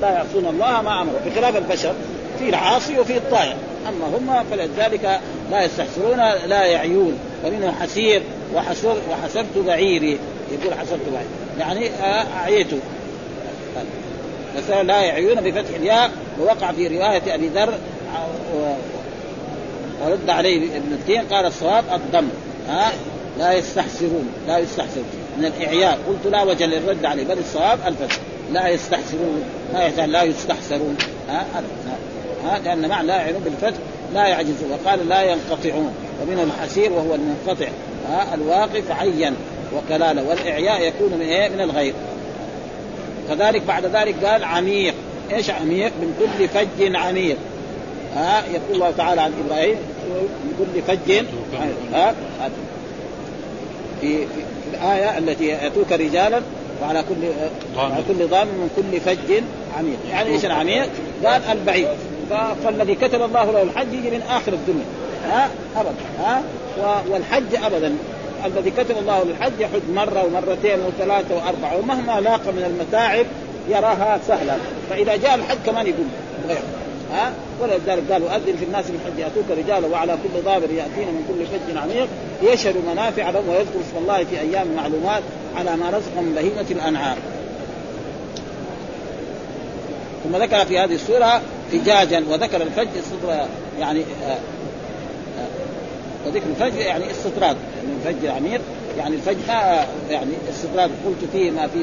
لا 0.00 0.10
يعصون 0.10 0.46
الله 0.46 0.82
ما 0.82 1.00
امرهم 1.00 1.14
بخلاف 1.26 1.56
البشر 1.56 1.94
في 2.38 2.48
العاصي 2.48 2.98
وفي 2.98 3.16
الطائع 3.16 3.56
اما 3.88 4.06
هم 4.06 4.44
فلذلك 4.50 5.20
لا 5.50 5.64
يستحسرون 5.64 6.18
لا 6.46 6.64
يعيون. 6.64 7.18
ومنه 7.44 7.72
حسير 7.80 8.22
وحسر 8.54 8.96
وحسبت 9.10 9.58
بعيري. 9.66 10.18
يقول 10.52 10.74
حسبت 10.74 11.00
بعيري. 11.12 11.28
يعني 11.58 11.90
أعيت. 12.36 12.66
مثلا 14.56 14.82
لا 14.82 15.00
يعيون 15.00 15.40
بفتح 15.40 15.74
الياء 15.76 16.10
ووقع 16.40 16.72
في 16.72 16.88
رواية 16.88 17.34
أبي 17.34 17.48
ذر 17.48 17.74
ورد 20.00 20.30
عليه 20.30 20.76
ابن 20.76 20.92
التين 20.92 21.20
قال 21.20 21.46
الصواب 21.46 21.84
الضم. 21.94 22.28
ها؟ 22.68 22.92
لا 23.38 23.52
يستحسرون 23.52 24.32
لا 24.46 24.58
يستحسرون. 24.58 25.04
من 25.38 25.44
الاعياء 25.44 25.98
قلت 26.08 26.32
لا 26.32 26.42
وجه 26.42 26.66
للرد 26.66 27.04
عليه 27.04 27.24
بل 27.24 27.38
الصواب 27.38 27.78
الفتح. 27.86 28.18
لا 28.52 28.68
يستحسرون 28.68 29.44
ما 29.72 30.06
لا 30.06 30.22
يستحسرون. 30.22 30.96
ها؟ 31.28 31.46
ها؟ 32.44 32.58
لأن 32.58 32.88
معنى 32.88 33.06
لا 33.06 33.16
يعينون 33.16 33.42
بالفتح 33.42 33.78
لا 34.14 34.26
يعجزون 34.26 34.70
وقال 34.70 35.08
لا 35.08 35.22
ينقطعون. 35.22 35.94
ومنه 36.22 36.42
الحسير 36.42 36.92
وهو 36.92 37.14
المنقطع. 37.14 37.68
ها؟ 38.10 38.34
الواقف 38.34 38.90
عين 38.90 39.34
وكلاله 39.76 40.28
والإعياء 40.28 40.82
يكون 40.82 41.18
من 41.18 41.20
إيه؟ 41.20 41.48
من 41.48 41.60
الغير. 41.60 41.94
كذلك 43.28 43.62
بعد 43.62 43.86
ذلك 43.86 44.24
قال 44.24 44.44
عميق. 44.44 44.94
إيش 45.32 45.50
عميق؟ 45.50 45.92
من 46.00 46.14
كل 46.18 46.48
فج 46.48 46.96
عميق. 46.96 47.36
ها 48.14 48.42
يقول 48.46 48.74
الله 48.74 48.90
تعالى 48.90 49.20
عن 49.20 49.32
إبراهيم 49.46 49.76
من 50.44 50.54
كل 50.58 50.82
فج. 50.82 51.24
ها 51.92 52.14
في, 54.00 54.26
في 54.26 54.44
الآية 54.74 55.18
التي 55.18 55.46
يأتوك 55.46 55.92
رجالا 55.92 56.40
وعلى 56.82 57.04
كل 57.08 57.26
على 57.80 58.02
كل 58.08 58.26
ضامن 58.26 58.50
من 58.50 58.70
كل 58.76 59.00
فج 59.00 59.42
عميق. 59.78 59.98
يعني 60.10 60.30
إيش 60.30 60.44
العميق؟ 60.44 60.88
قال 61.24 61.42
البعيد. 61.52 61.88
فالذي 62.64 62.94
كتب 62.94 63.22
الله 63.22 63.52
له 63.52 63.62
الحج 63.62 63.92
يجي 63.92 64.10
من 64.10 64.22
آخر 64.30 64.52
الدنيا. 64.52 64.84
ها 65.24 65.50
ابدا. 65.76 65.94
ها 66.18 66.42
والحج 67.10 67.54
ابدا. 67.64 67.92
الذي 68.46 68.70
كتب 68.70 68.98
الله 68.98 69.24
للحج 69.24 69.52
يحج 69.60 69.90
مرة 69.94 70.24
ومرتين 70.24 70.78
وثلاثة 70.80 71.34
وأربعة 71.34 71.78
ومهما 71.78 72.20
لاقى 72.20 72.52
من 72.52 72.64
المتاعب 72.64 73.26
يراها 73.68 74.20
سهله 74.28 74.58
فإذا 74.90 75.16
جاء 75.16 75.34
الحج 75.34 75.56
كمان 75.66 75.86
يقول 75.86 76.06
ها؟ 77.12 77.32
ولذلك 77.60 78.12
قالوا 78.12 78.36
اذن 78.36 78.56
في 78.56 78.64
الناس 78.64 78.84
بالحج 78.90 79.18
يأتوك 79.18 79.58
رجالا 79.64 79.86
وعلى 79.86 80.12
كل 80.12 80.42
ضابر 80.44 80.70
ياتين 80.70 81.08
من 81.08 81.24
كل 81.28 81.46
فج 81.46 81.76
عميق 81.76 82.08
يشهد 82.42 82.74
منافع 82.92 83.30
لهم 83.30 83.48
ويذكر 83.48 83.80
اسم 83.80 83.96
الله 84.02 84.24
في 84.24 84.40
أيام 84.40 84.74
معلومات 84.76 85.22
على 85.56 85.76
ما 85.76 85.90
رزقهم 85.90 86.24
من 86.24 86.34
بهيمة 86.34 86.66
الأنعام. 86.70 87.16
ثم 90.24 90.36
ذكر 90.36 90.64
في 90.64 90.78
هذه 90.78 90.94
السورة 90.94 91.40
فجاجا 91.72 92.24
وذكر 92.30 92.62
الفج 92.62 92.88
يعني 93.78 94.00
آه 94.00 94.38
وذكر 96.26 96.46
الفجر 96.50 96.80
يعني 96.80 97.10
استطراد 97.10 97.56
يعني 97.76 97.96
الفجر 97.96 98.30
عميق. 98.30 98.60
يعني 98.98 99.14
الفجر 99.14 99.38
ما 99.48 99.86
يعني 100.10 100.32
استطراد 100.50 100.90
قلت 101.06 101.30
فيه 101.32 101.50
ما 101.50 101.66
في 101.66 101.78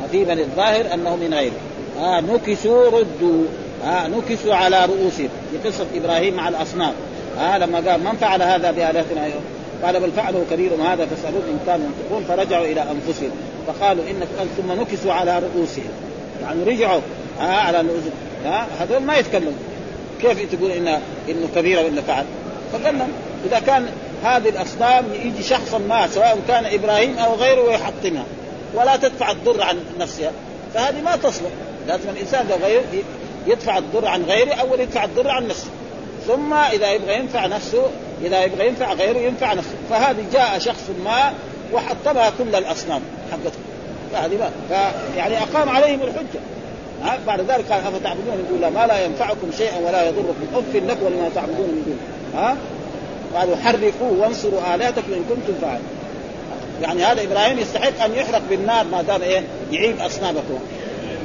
ما 0.00 0.08
في 0.10 0.24
بني 0.24 0.42
الظاهر 0.42 0.94
أنه 0.94 1.16
من 1.16 1.34
غيره. 1.34 1.52
آه 2.00 2.20
نكسوا 2.20 2.86
ردوا. 2.86 3.44
آه 3.84 4.06
نكسوا 4.06 4.54
على 4.54 4.84
رؤوسهم 4.84 5.28
في 5.50 5.68
قصه 5.68 5.86
إبراهيم 5.94 6.34
مع 6.34 6.48
الأصنام. 6.48 6.92
آه 7.38 7.58
لما 7.58 7.90
قال 7.90 8.04
من 8.04 8.16
فعل 8.20 8.42
هذا 8.42 8.70
بآلهتنا؟ 8.70 9.30
قال 9.84 10.00
بل 10.00 10.12
فعله 10.12 10.44
كبيرهم 10.50 10.80
هذا 10.80 11.06
فاسألوه 11.06 11.42
إن 11.42 11.58
كانوا 11.66 11.86
ينطقون. 11.86 12.24
فرجعوا 12.24 12.64
إلى 12.64 12.82
أنفسهم 12.82 13.30
فقالوا 13.66 14.04
انك 14.10 14.48
ثم 14.56 14.72
نكسوا 14.72 15.12
على 15.12 15.38
رؤوسهم. 15.38 15.90
يعني 16.42 16.64
رجعوا 16.64 17.00
آه 17.40 17.42
على 17.42 17.80
رؤوسهم 17.80 18.12
آه 18.46 18.66
هذول 18.80 19.02
ما 19.02 19.16
يتكلموا. 19.16 19.52
كيف 20.22 20.54
تقول 20.54 20.70
إنه 20.70 21.00
انه 21.28 21.48
كبيره 21.54 21.84
ولا 21.84 22.02
فعل؟ 22.02 22.24
لهم 22.74 23.08
إذا 23.46 23.58
كان 23.58 23.86
هذه 24.24 24.48
الأصنام 24.48 25.04
يجي 25.24 25.42
شخصا 25.42 25.78
ما 25.78 26.06
سواء 26.06 26.38
كان 26.48 26.64
إبراهيم 26.64 27.18
أو 27.18 27.34
غيره 27.34 27.60
ويحطمها 27.60 28.24
ولا 28.74 28.96
تدفع 28.96 29.30
الضر 29.30 29.62
عن 29.62 29.76
نفسها 30.00 30.32
فهذه 30.74 31.02
ما 31.02 31.16
تصلح. 31.16 31.50
لازم 31.86 32.08
الإنسان 32.08 32.46
لو 32.50 32.56
غير 32.56 32.80
يدفع 33.46 33.78
الضر 33.78 34.06
عن 34.06 34.22
غيره 34.22 34.54
اول 34.54 34.80
يدفع 34.80 35.04
الضر 35.04 35.30
عن 35.30 35.48
نفسه. 35.48 35.70
ثم 36.26 36.54
إذا 36.54 36.92
يبغى 36.92 37.14
ينفع 37.14 37.46
نفسه 37.46 37.82
إذا 38.24 38.44
يبغى 38.44 38.66
ينفع 38.66 38.92
غيره 38.92 39.18
ينفع 39.18 39.54
نفسه. 39.54 39.74
فهذه 39.90 40.24
جاء 40.32 40.58
شخص 40.58 40.90
ما 41.04 41.32
وحطمها 41.72 42.32
كل 42.38 42.54
الأصنام 42.54 43.00
حقته 43.32 43.58
فهذه 44.12 44.36
ما. 44.36 44.50
فيعني 44.68 45.38
أقام 45.38 45.68
عليهم 45.68 46.02
الحجة. 46.02 46.40
بعد 47.26 47.40
ذلك 47.40 47.72
قال 47.72 47.80
أفتعبدون 47.80 48.34
من 48.36 48.46
دون 48.50 48.72
ما 48.72 48.86
لا 48.86 49.04
ينفعكم 49.04 49.50
شيئا 49.58 49.78
ولا 49.78 50.08
يضركم. 50.08 50.34
اف 50.54 50.76
لكم 50.76 51.06
ولما 51.06 51.30
تعبدون 51.34 51.66
من 51.66 51.82
دون 51.86 51.98
ها؟ 52.34 52.56
قالوا 53.34 53.56
حرقوه 53.56 54.12
وانصروا 54.18 54.74
آلهتكم 54.74 55.12
إن 55.12 55.24
كنتم 55.28 55.60
فاعلين. 55.60 55.82
يعني 56.82 57.04
هذا 57.04 57.22
إبراهيم 57.22 57.58
يستحق 57.58 58.04
أن 58.04 58.14
يحرق 58.14 58.42
بالنار 58.50 58.84
ما 58.84 59.02
دام 59.02 59.22
إيه؟ 59.22 59.42
يعيب 59.72 60.00
أصنامكم. 60.00 60.58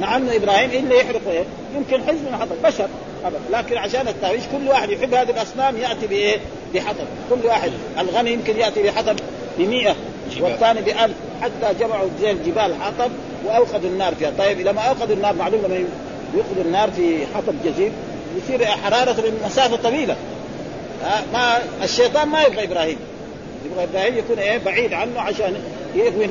مع 0.00 0.16
انه 0.16 0.36
إبراهيم 0.36 0.70
إلا 0.70 0.94
يحرق 0.94 1.20
إيه؟ 1.30 1.44
يمكن 1.76 2.02
حزب 2.08 2.30
من 2.30 2.36
حطب 2.40 2.62
بشر 2.64 2.88
أبدا. 3.24 3.38
لكن 3.50 3.76
عشان 3.76 4.08
التعويش 4.08 4.42
كل 4.52 4.68
واحد 4.68 4.90
يحب 4.90 5.14
هذه 5.14 5.30
الأصنام 5.30 5.76
يأتي 5.76 6.06
بإيه؟ 6.06 6.38
بحطب. 6.74 7.06
كل 7.30 7.46
واحد. 7.46 7.70
الغني 7.98 8.32
يمكن 8.32 8.56
يأتي 8.56 8.82
بحطب 8.82 9.16
ب 9.58 9.62
100 9.62 9.94
والثاني 10.40 10.80
ب 10.80 10.88
1000 10.88 11.10
حتى 11.42 11.74
جمعوا 11.80 12.08
زي 12.20 12.30
الجبال 12.30 12.74
حطب 12.82 13.10
وأوقدوا 13.46 13.90
النار 13.90 14.14
فيها. 14.14 14.32
طيب 14.38 14.60
لما 14.60 14.80
أوقدوا 14.80 15.16
النار 15.16 15.34
معلوم 15.34 15.60
لما 15.64 15.84
يوقدوا 16.34 16.62
النار 16.64 16.90
في 16.90 17.26
حطب 17.34 17.54
جزير 17.64 17.92
يصير 18.36 18.66
حرارته 18.66 19.22
لمسافه 19.22 19.76
طويلة. 19.76 20.16
ما 21.32 21.58
الشيطان 21.82 22.28
ما 22.28 22.42
يبغى 22.42 22.64
إبراهيم. 22.64 22.98
يبغى 23.66 23.84
إبراهيم 23.84 24.18
يكون 24.18 24.38
إيه؟ 24.38 24.58
بعيد 24.58 24.92
عنه 24.92 25.20
عشان 25.20 25.54
يغوي 25.94 26.28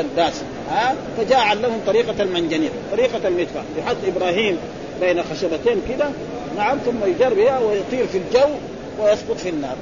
الناس. 0.00 0.42
ها 0.70 0.94
فجاء 1.18 1.38
علمهم 1.38 1.80
طريقة 1.86 2.22
المنجنيق 2.22 2.72
طريقة 2.92 3.28
المدفع. 3.28 3.60
يحط 3.78 3.96
إبراهيم 4.16 4.58
بين 5.00 5.22
خشبتين 5.22 5.82
كده 5.88 6.06
نعم 6.56 6.78
ثم 6.78 7.10
يجر 7.10 7.34
بها 7.34 7.58
ويطير 7.58 8.06
في 8.06 8.18
الجو 8.18 8.48
ويسقط 9.00 9.36
في 9.36 9.48
النار. 9.48 9.76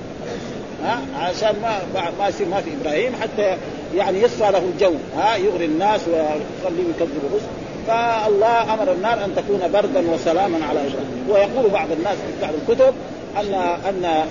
ها 0.85 1.01
عشان 1.19 1.55
ما 1.63 1.79
ما 2.19 2.29
يصير 2.29 2.49
ما 2.49 2.61
في 2.61 2.71
إبراهيم 2.81 3.13
حتى 3.23 3.57
يعني 3.97 4.23
يصفى 4.23 4.53
له 4.53 4.59
الجو. 4.59 4.95
ها 5.17 5.37
يغري 5.37 5.65
الناس 5.65 6.01
ويخليهم 6.09 6.93
يكذبوا 6.97 7.29
الرسل 7.31 7.47
فالله 7.87 8.75
أمر 8.75 8.93
النار 8.93 9.25
أن 9.25 9.35
تكون 9.37 9.73
بردا 9.73 10.11
وسلاما 10.11 10.67
على 10.67 10.81
إبراهيم. 10.81 11.27
ويقول 11.29 11.71
بعض 11.71 11.93
الناس 11.93 12.15
في 12.17 12.43
بعض 12.43 12.53
الكتب 12.63 12.95
أن 13.37 13.55
أن 13.89 14.25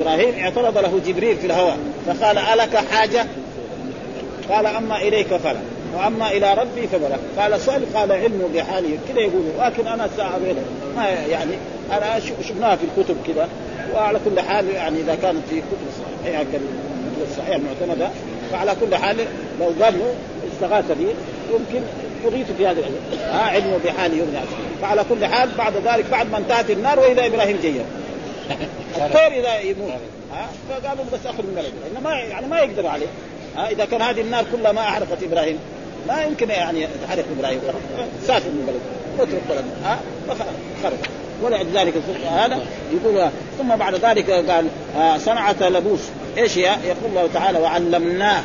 إبراهيم 0.00 0.34
اعترض 0.38 0.78
له 0.78 1.00
جبريل 1.06 1.36
في 1.36 1.46
الهواء. 1.46 1.78
فقال 2.06 2.38
ألك 2.38 2.76
حاجة؟ 2.76 3.26
قال 4.50 4.66
أما 4.66 4.96
إليك 4.96 5.26
فلا. 5.26 5.60
واما 5.96 6.30
إلى 6.30 6.54
ربي 6.54 6.86
فبلا 6.86 7.16
قال 7.38 7.60
سؤال 7.60 7.94
قال 7.94 8.12
علمه 8.12 8.48
بحاله 8.54 8.98
كذا 9.08 9.20
يقولوا 9.20 9.64
لكن 9.64 9.86
أنا 9.86 10.08
ساعة 10.16 10.38
ما 10.96 11.08
يعني 11.08 11.52
أنا 11.92 12.20
شفناها 12.20 12.76
في 12.76 12.84
الكتب 12.84 13.16
كذا. 13.26 13.48
وعلى 13.94 14.20
كل 14.24 14.40
حال 14.40 14.68
يعني 14.68 15.00
إذا 15.00 15.14
كانت 15.22 15.40
في 15.50 15.56
كتب 15.56 15.78
صحيحة 16.22 16.42
كالكتب 16.42 16.60
الصحيحه 17.30 17.56
المعتمده 17.56 18.08
فعلى 18.52 18.76
كل 18.80 18.96
حال 18.96 19.16
لو 19.60 19.84
قال 19.84 19.94
استغاث 20.52 20.84
به 20.88 21.14
يمكن 21.50 21.86
يغيث 22.24 22.46
في 22.58 22.66
هذا 22.66 22.80
العلم. 22.80 22.94
ها 23.20 23.42
علمه 23.42 23.78
بحاله 23.84 24.16
يغني 24.16 24.38
فعلى 24.82 25.04
كل 25.08 25.26
حال 25.26 25.48
بعد 25.58 25.72
ذلك 25.76 26.04
بعد 26.10 26.30
ما 26.30 26.38
انتهت 26.38 26.70
النار 26.70 27.00
واذا 27.00 27.26
إبراهيم 27.26 27.58
جيد 27.62 27.82
الطير 28.96 29.40
إذا 29.40 29.60
يموت. 29.60 29.90
ها 30.32 30.48
فقالوا 30.70 31.04
بس 31.12 31.26
أخذ 31.26 31.42
من 31.42 31.54
بلده 31.54 32.00
ما 32.10 32.18
يعني 32.18 32.46
ما 32.46 32.58
يقدر 32.58 32.86
عليه. 32.86 33.06
ها 33.56 33.70
إذا 33.70 33.84
كان 33.84 34.02
هذه 34.02 34.20
النار 34.20 34.44
كلها 34.52 34.72
ما 34.72 34.80
احرقت 34.80 35.22
إبراهيم. 35.22 35.58
ما 36.08 36.22
يمكن 36.22 36.50
يعني 36.50 36.88
تحرق 37.06 37.24
إبراهيم 37.38 37.60
سافر 38.26 38.48
من 38.48 38.66
بلده. 38.66 39.24
اترك 39.24 39.42
بلده. 39.48 39.64
ها؟ 39.84 39.98
خرج 40.82 40.98
ولذلك 41.42 41.94
هذا. 42.30 42.58
يقول 42.92 43.30
ثم 43.58 43.76
بعد 43.76 43.94
ذلك 43.94 44.30
قال 44.30 44.66
آه 44.98 45.18
صنعة 45.18 45.68
لبوس. 45.68 46.00
إيش 46.38 46.58
هي؟ 46.58 46.62
يقول 46.62 47.10
الله 47.10 47.28
تعالى 47.34 47.58
وعلمناه. 47.58 48.42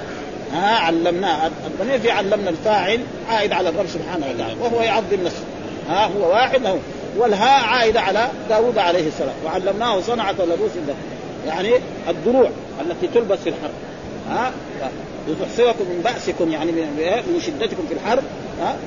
ها؟ 0.54 0.76
علمناه. 0.76 1.52
الضمير 1.68 2.00
في 2.00 2.12
علمنا 2.12 2.50
الفاعل 2.50 3.00
عائد 3.30 3.54
على 3.54 3.70
الرب 3.70 3.88
سبحانه 3.88 4.26
وتعالى 4.36 4.56
وهو 4.62 4.82
يعظم 4.82 5.24
نفسه. 5.26 5.44
ها؟ 5.90 6.06
هو 6.06 6.30
واحد 6.32 6.62
له. 6.62 6.80
والهاء 7.18 7.64
عائدة 7.64 8.02
على 8.02 8.28
داود 8.50 8.78
عليه 8.78 9.08
السلام. 9.08 9.36
وعلمناه 9.46 10.02
صنعة 10.02 10.32
لبوس 10.32 10.72
يعني 11.48 11.74
الدروع 12.10 12.50
التي 12.82 13.08
تلبس 13.08 13.40
في 13.40 13.50
الحرب. 13.50 13.72
ها؟ 14.30 14.52
لتحصركم 15.28 15.84
من 15.84 16.02
بأسكم 16.04 16.52
يعني 16.52 16.72
من 16.72 17.42
شدتكم 17.46 17.84
في 17.88 17.94
الحرب 17.94 18.24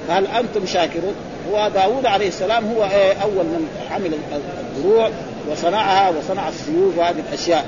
فهل 0.09 0.27
أنتم 0.27 0.67
شاكرون؟ 0.67 1.15
وداود 1.53 2.07
عليه 2.07 2.29
السلام 2.29 2.65
هو 2.67 2.83
أول 3.23 3.45
من 3.45 3.69
عمل 3.91 4.15
الدروع 4.33 5.11
وصنعها 5.51 6.09
وصنع 6.09 6.49
السيوف 6.49 6.99
وهذه 6.99 7.23
الأشياء. 7.29 7.67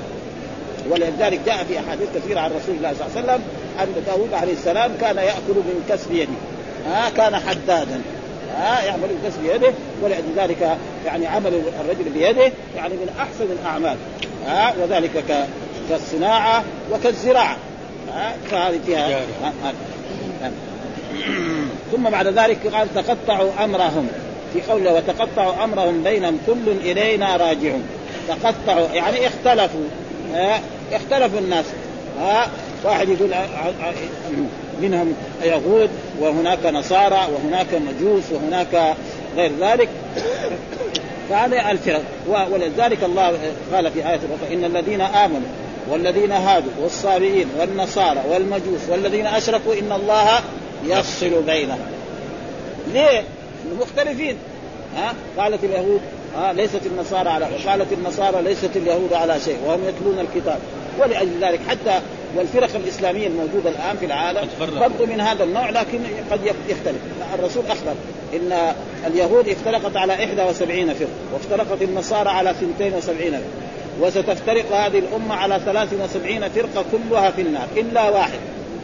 ولذلك 0.89 1.39
جاء 1.45 1.63
في 1.63 1.79
أحاديث 1.79 2.07
كثيرة 2.15 2.39
عن 2.39 2.51
رسول 2.51 2.75
الله 2.75 2.93
صلى 2.93 3.07
الله 3.07 3.17
عليه 3.17 3.23
وسلم 3.23 3.41
أن 3.79 4.03
داود 4.05 4.33
عليه 4.33 4.53
السلام 4.53 4.91
كان 5.01 5.17
يأكل 5.17 5.53
من 5.55 5.83
كسب 5.89 6.11
يده 6.11 6.31
ها؟ 6.89 7.09
كان 7.09 7.35
حدادا 7.35 8.01
ها؟ 8.57 8.83
يعمل 8.83 9.07
بكسب 9.23 9.45
يده 9.55 9.73
ولذلك 10.03 10.77
يعني 11.05 11.27
عمل 11.27 11.61
الرجل 11.81 12.09
بيده 12.13 12.51
يعني 12.75 12.93
من 12.93 13.09
أحسن 13.19 13.45
الأعمال 13.61 13.97
ها؟ 14.47 14.73
وذلك 14.81 15.23
كالصناعة 15.89 16.63
وكالزراعة. 16.91 17.51
ها 17.53 17.66
فهذه 18.51 18.79
فيها 18.85 19.07
ها 19.09 19.53
ها 19.63 19.73
ها. 20.41 20.51
ثم 21.91 22.09
بعد 22.09 22.27
ذلك 22.27 22.67
قال 22.67 22.87
تقطعوا 22.95 23.49
أمرهم. 23.63 24.07
في 24.53 24.61
قوله 24.61 24.93
وتقطعوا 24.93 25.63
أمرهم 25.63 26.03
بينهم 26.03 26.39
كل 26.47 26.71
إلينا 26.91 27.35
راجعون. 27.35 27.83
تقطعوا 28.27 28.87
يعني 28.93 29.27
اختلفوا. 29.27 29.87
اختلفوا 30.91 31.39
الناس. 31.39 31.65
ها 32.19 32.47
واحد 32.83 33.09
يقول 33.09 33.29
منهم 34.81 35.13
يهود 35.43 35.89
وهناك 36.19 36.65
نصارى 36.65 37.27
وهناك 37.33 37.67
مجوس 37.73 38.23
وهناك 38.31 38.95
غير 39.37 39.51
ذلك. 39.61 39.89
فهذا 41.29 41.71
الفرق. 41.71 42.03
ولذلك 42.51 43.03
الله 43.03 43.37
قال 43.73 43.91
في 43.91 43.99
آية 43.99 44.15
أخرى 44.15 44.53
إن 44.53 44.65
الذين 44.65 45.01
آمنوا 45.01 45.66
والذين 45.89 46.31
هادوا 46.31 46.71
والصابئين 46.81 47.47
والنصارى 47.59 48.23
والمجوس 48.29 48.89
والذين 48.89 49.27
أشركوا 49.27 49.73
إن 49.73 49.91
الله 49.91 50.39
يفصل 50.85 51.43
بينهم. 51.43 51.79
ليه؟ 52.93 53.23
مختلفين. 53.79 54.37
ها؟ 54.97 55.13
قالت 55.37 55.63
اليهود 55.63 56.01
ها؟ 56.35 56.53
ليست 56.53 56.81
النصارى 56.85 57.29
على 57.29 57.45
وقالت 57.45 57.93
النصارى 57.93 58.41
ليست 58.41 58.69
اليهود 58.75 59.13
على 59.13 59.39
شيء 59.39 59.57
وهم 59.65 59.79
يتلون 59.87 60.19
الكتاب. 60.19 60.59
ولأجل 60.99 61.43
ذلك 61.43 61.59
حتى 61.69 62.01
والفرق 62.35 62.75
الإسلامية 62.75 63.27
الموجودة 63.27 63.69
الآن 63.69 63.97
في 63.97 64.05
العالم 64.05 64.49
برضو 64.59 65.05
من 65.05 65.21
هذا 65.21 65.43
النوع 65.43 65.69
لكن 65.69 65.99
قد 66.31 66.39
يختلف. 66.45 66.97
الرسول 67.39 67.63
أخبر 67.65 67.93
إن 68.33 68.73
اليهود 69.07 69.49
افترقت 69.49 69.97
على 69.97 70.13
71 70.13 70.93
فرقة 70.93 71.09
وافترقت 71.33 71.81
النصارى 71.81 72.29
على 72.29 72.49
72 72.49 73.31
فرقة. 73.31 73.41
وستفترق 74.01 74.75
هذه 74.75 74.99
الأمة 74.99 75.35
على 75.35 75.59
73 75.65 76.49
فرقة 76.49 76.85
كلها 76.91 77.31
في 77.31 77.41
النار 77.41 77.67
إلا 77.77 78.09
واحد. 78.09 78.39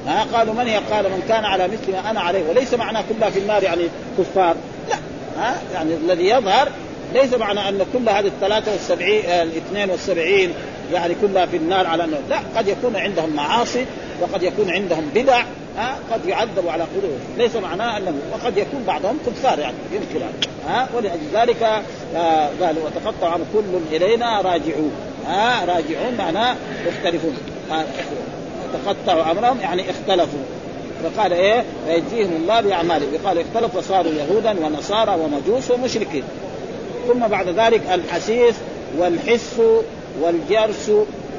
ها 0.07 0.25
قالوا 0.33 0.53
من 0.53 0.67
هي؟ 0.67 0.77
قال 0.77 1.03
من 1.03 1.23
كان 1.27 1.45
على 1.45 1.67
مثل 1.67 1.91
ما 1.91 2.09
أنا 2.09 2.21
عليه. 2.21 2.49
وليس 2.49 2.73
معناه 2.73 3.03
كلها 3.09 3.29
في 3.29 3.39
النار 3.39 3.63
يعني 3.63 3.87
كفار. 4.17 4.55
لا 4.89 4.95
ها 5.37 5.55
يعني 5.73 5.93
الذي 5.93 6.29
يظهر 6.29 6.69
ليس 7.13 7.33
معنى 7.33 7.69
أن 7.69 7.85
كل 7.93 8.09
هذه 8.09 8.27
الثلاثة 8.27 8.71
والسبعين 8.71 9.25
الاثنين 9.25 9.89
والسبعين 9.89 10.53
يعني 10.93 11.15
كلها 11.21 11.45
في 11.45 11.57
النار 11.57 11.87
على 11.87 12.03
النار 12.03 12.21
لا 12.29 12.39
قد 12.55 12.67
يكون 12.67 12.95
عندهم 12.95 13.35
معاصي 13.35 13.85
وقد 14.23 14.43
يكون 14.43 14.69
عندهم 14.69 15.09
بدع 15.15 15.43
ها 15.77 15.95
قد 16.11 16.25
يعذبوا 16.25 16.71
على 16.71 16.83
قلوبهم. 16.83 17.19
ليس 17.37 17.55
معناه 17.55 17.97
أنه 17.97 18.13
وقد 18.33 18.57
يكون 18.57 18.83
بعضهم 18.87 19.17
كفار 19.25 19.59
يعني 19.59 19.75
يمكن 19.91 20.25
ها 20.67 20.87
ولأجل 20.95 21.21
ذلك 21.33 21.63
آه 22.15 22.49
قال 22.61 22.75
وتقطع 22.77 23.37
كل 23.53 23.95
إلينا 23.95 24.41
راجعون. 24.41 24.91
ها 25.27 25.65
راجعون 25.65 26.15
معناه 26.17 26.55
يختلفون 26.87 27.37
تقطعوا 28.73 29.31
أمرهم 29.31 29.59
يعني 29.61 29.83
اختلفوا. 29.89 30.39
فقال 31.03 31.33
إيه؟ 31.33 31.63
فيجزيهم 31.87 32.35
الله 32.35 32.61
بأعمالهم. 32.61 33.09
قال 33.25 33.37
اختلفوا 33.37 33.79
وصاروا 33.79 34.11
يهودا 34.11 34.65
ونصارى 34.65 35.17
ومجوس 35.21 35.71
ومشركين. 35.71 36.23
ثم 37.07 37.27
بعد 37.27 37.47
ذلك 37.47 37.81
الحسيس 37.93 38.55
والحس 38.97 39.61
والجرس 40.21 40.91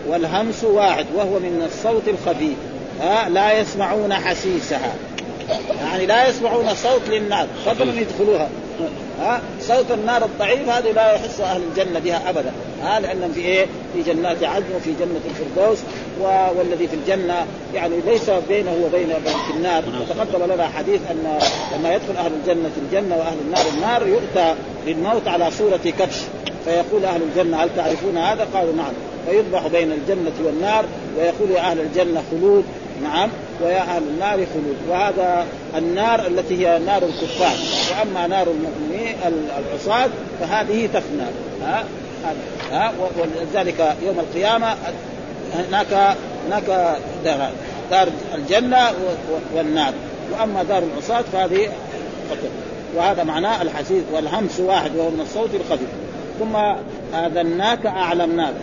والهمس 0.08 0.64
واحد 0.64 1.06
وهو 1.14 1.38
من 1.38 1.70
الصوت 1.72 2.08
الخفيف 2.08 2.56
ها 3.00 3.28
لا 3.28 3.60
يسمعون 3.60 4.14
حسيسها. 4.14 4.94
يعني 5.84 6.06
لا 6.06 6.28
يسمعون 6.28 6.74
صوت 6.74 7.08
للنار. 7.08 7.46
فضلا 7.66 8.00
يدخلوها. 8.00 8.48
ها 9.20 9.40
صوت 9.60 9.90
النار 9.90 10.24
الضعيف 10.24 10.68
هذه 10.68 10.90
لا 10.90 11.12
يحس 11.12 11.40
أهل 11.40 11.62
الجنة 11.70 11.98
بها 11.98 12.30
ابدا. 12.30 12.52
ها 12.82 13.00
لأنهم 13.00 13.32
في 13.32 13.40
إيه؟ 13.40 13.66
في 13.94 14.02
جنات 14.02 14.44
عدن 14.44 14.64
وفي 14.76 14.90
جنة 15.00 15.20
الفردوس 15.30 15.78
والذي 16.58 16.88
في 16.88 16.94
الجنة. 16.94 17.46
يعني 17.74 17.94
ليس 18.06 18.30
بينه 18.48 18.76
وبين 18.84 19.08
في 19.48 19.56
النار. 19.56 19.84
وتقدم 20.00 20.52
لنا 20.54 20.68
حديث 20.68 21.00
أن 21.10 21.38
لما 21.74 21.94
يدخل 21.94 22.16
أهل 22.16 22.32
الجنة 22.40 22.70
الجنة 22.76 23.16
وأهل 23.16 23.36
النار 23.46 23.64
النار 23.76 24.06
يؤتى 24.06 24.54
للموت 24.86 25.28
على 25.28 25.50
صورة 25.50 25.80
كبش. 25.98 26.16
فيقول 26.64 27.04
أهل 27.04 27.20
الجنة 27.22 27.56
هل 27.56 27.68
تعرفون 27.76 28.18
هذا؟ 28.18 28.46
قالوا 28.54 28.72
نعم. 28.72 28.92
فيذبح 29.26 29.66
بين 29.66 29.92
الجنة 29.92 30.32
والنار 30.44 30.84
ويقول 31.18 31.50
يا 31.50 31.60
أهل 31.60 31.80
الجنة 31.80 32.22
خلود. 32.30 32.64
نعم 33.02 33.30
ويا 33.62 33.80
أهل 33.80 34.02
النار 34.02 34.36
خلود. 34.36 34.76
وهذا 34.88 35.46
النار 35.76 36.26
التي 36.26 36.66
هي 36.66 36.78
نار 36.78 37.02
الكفار. 37.02 37.56
وأما 37.90 38.26
نار 38.26 38.46
المؤمنين 38.46 39.16
العصاة 39.58 40.08
فهذه 40.40 40.86
تفنى. 40.86 41.26
ها؟ 41.62 41.84
ها؟ 42.70 42.92
ولذلك 43.18 43.96
يوم 44.02 44.20
القيامة 44.20 44.74
هناك 45.54 46.16
هناك 46.46 46.96
دار 47.90 48.08
الجنة 48.34 48.90
والنار. 49.54 49.92
وأما 50.32 50.62
دار 50.62 50.82
العصاة 50.82 51.24
فهذه 51.32 51.68
قتل. 52.30 52.48
وهذا 52.96 53.24
معناه 53.24 53.62
الحسيس 53.62 54.02
والهمس 54.12 54.60
واحد 54.60 54.96
وهو 54.96 55.10
من 55.10 55.20
الصوت 55.20 55.50
الخفيف 55.54 55.88
ثم 56.38 56.56
اذناك 57.14 57.86
اعلمناك 57.86 58.54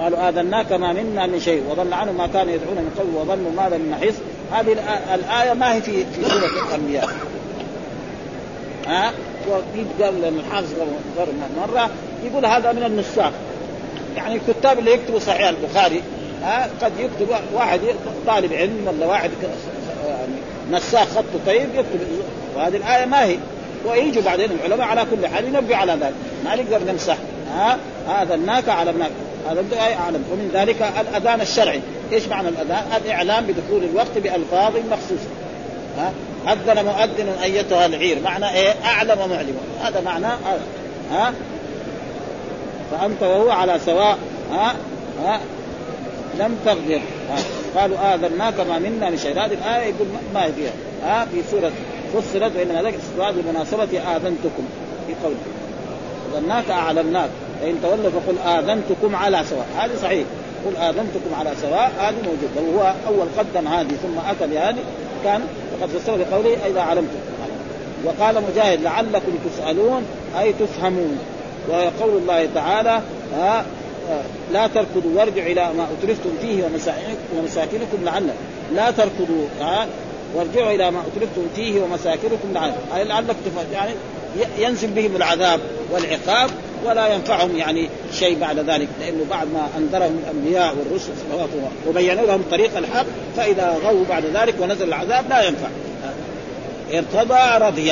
قالوا 0.00 0.28
آذناك 0.28 0.72
ما 0.72 0.92
منا 0.92 1.26
من 1.26 1.40
شيء 1.40 1.62
وضل 1.70 1.92
عنه 1.92 2.12
ما 2.12 2.26
كان 2.26 2.48
يدعون 2.48 2.76
من 2.76 2.90
قبل 2.98 3.14
وظنوا 3.16 3.50
ماذا 3.62 3.76
من 3.76 3.90
محيص 3.90 4.14
هذه 4.52 4.72
الآية 5.14 5.52
ما 5.52 5.74
هي 5.74 5.82
في 5.82 5.92
في 6.04 6.24
سورة 6.30 6.66
الأنبياء. 6.68 7.08
ها؟ 8.86 9.12
وقيل 9.48 9.86
قال 10.02 10.20
لأن 10.20 10.38
الحافظ 10.48 10.72
مرة 11.56 11.90
يقول 12.24 12.46
هذا 12.46 12.72
من 12.72 12.82
النساخ. 12.82 13.32
يعني 14.16 14.34
الكتاب 14.34 14.78
اللي 14.78 14.92
يكتبوا 14.92 15.18
صحيح 15.18 15.48
البخاري 15.48 16.02
ها؟ 16.42 16.68
قد 16.82 16.92
يكتب 16.98 17.36
واحد 17.54 17.80
طالب 18.26 18.52
علم 18.52 18.88
ولا 18.88 19.06
واحد 19.06 19.30
يعني 20.06 20.32
نساخ 20.70 21.08
خطه 21.08 21.40
طيب 21.46 21.68
يكتب 21.74 22.00
وهذه 22.56 22.76
الآية 22.76 23.04
ما 23.04 23.24
هي. 23.24 23.36
ويجوا 23.86 24.22
بعدين 24.22 24.50
العلماء 24.50 24.88
على 24.88 25.06
كل 25.10 25.26
حال 25.26 25.44
ينبهوا 25.44 25.76
على 25.76 25.92
ذلك. 25.92 26.14
ما 26.44 26.56
نقدر 26.56 26.92
نمسح 26.92 27.16
ها؟ 27.54 27.78
هذا 28.08 28.34
الناك 28.34 28.68
هذا 29.48 29.64
أعلم. 29.80 30.24
ومن 30.32 30.50
ذلك 30.54 30.82
الأذان 31.00 31.40
الشرعي. 31.40 31.80
إيش 32.12 32.28
معنى 32.28 32.48
الأذان؟ 32.48 32.84
الإعلام 33.04 33.46
بدخول 33.46 33.84
الوقت 33.84 34.18
بألفاظ 34.18 34.72
مخصوصة. 34.90 35.28
ها؟ 35.98 36.12
أذن 36.52 36.84
مؤذن 36.84 37.28
أيتها 37.42 37.86
العير. 37.86 38.20
معنى 38.20 38.50
إيه؟ 38.50 38.74
أعلم 38.84 39.20
ومعلم. 39.20 39.56
هذا 39.82 40.00
معنى 40.00 40.26
ها؟ 41.12 41.34
فأنت 42.90 43.22
وهو 43.22 43.50
على 43.50 43.78
سواء. 43.86 44.18
ها؟ 44.52 44.74
ها؟ 45.24 45.40
لم 46.38 46.58
تغدر 46.64 47.00
قالوا 47.76 48.14
آذناك 48.14 48.60
ما 48.60 48.78
منا 48.78 49.10
من 49.10 49.18
شيء. 49.18 49.32
هذه 49.32 49.52
الآية 49.52 49.94
يقول 49.94 50.06
ما 50.34 50.44
هي 50.44 50.52
فيها. 50.52 50.72
ها؟ 51.04 51.24
في 51.24 51.42
سورة 51.50 51.72
فصلت. 52.14 52.56
وإنما 52.56 52.82
ذلك 52.82 52.94
استفاد 52.94 53.34
بمناسبة 53.34 53.98
آذنتكم. 54.16 54.64
في 55.06 55.14
قوله. 55.24 55.36
آذناك 56.38 56.70
أعلمناك. 56.70 57.30
فإن 57.64 57.78
تولوا 57.82 58.10
فقل 58.10 58.38
آذنتكم 58.38 59.16
على 59.16 59.44
سواء. 59.50 59.66
هذه 59.78 59.90
صحيح. 60.02 60.24
قل 60.66 60.76
آذنتكم 60.76 61.34
على 61.38 61.50
سواء 61.62 61.92
هذه 61.98 62.14
موجودة. 62.14 62.78
وهو 62.78 62.94
أول 63.06 63.26
قدم 63.38 63.68
هذه 63.68 63.88
ثم 64.02 64.18
أتى 64.30 64.46
بهذه 64.46 64.84
كان 65.24 65.40
فقد 65.80 65.88
فسر 65.88 66.16
بقوله 66.16 66.56
إذا 66.66 66.80
علمتم. 66.80 67.18
وقال 68.04 68.42
مجاهد 68.50 68.82
لعلكم 68.82 69.32
تسألون 69.50 70.02
أي 70.40 70.52
تفهمون. 70.52 71.18
وقول 71.68 72.16
الله 72.16 72.48
تعالى 72.54 73.00
ها 73.36 73.64
لا 74.52 74.66
تركضوا 74.66 75.10
وارجعوا 75.14 75.46
إلى 75.46 75.72
ما 75.76 75.86
أترفتم 75.98 76.30
فيه 76.40 76.64
ومساكنكم 77.36 78.04
لعلكم. 78.04 78.36
لا 78.74 78.90
تركضوا 78.90 79.46
ها 79.60 79.86
وارجعوا 80.34 80.70
إلى 80.70 80.90
ما 80.90 81.00
أترفتم 81.00 81.42
فيه 81.56 81.82
ومساكنكم 81.82 82.52
لعلكم. 82.54 82.80
أي 82.96 83.04
لعلكم 83.04 83.34
يعني 83.72 83.92
ينزل 84.58 84.88
بهم 84.88 85.16
العذاب 85.16 85.60
والعقاب. 85.92 86.50
ولا 86.84 87.14
ينفعهم 87.14 87.56
يعني 87.56 87.88
شيء 88.12 88.38
بعد 88.38 88.58
ذلك 88.58 88.88
لأنه 89.00 89.24
بعد 89.30 89.46
ما 89.46 89.68
أنذرهم 89.78 90.18
الأنبياء 90.24 90.74
والرسل 90.76 91.12
وبينوا 91.88 92.26
لهم 92.26 92.42
طريق 92.50 92.76
الحق 92.76 93.06
فإذا 93.36 93.78
غوا 93.84 94.04
بعد 94.08 94.24
ذلك 94.34 94.54
ونزل 94.60 94.88
العذاب 94.88 95.28
لا 95.28 95.42
ينفع. 95.42 95.68
ارتضى 96.92 97.64
رضي 97.66 97.86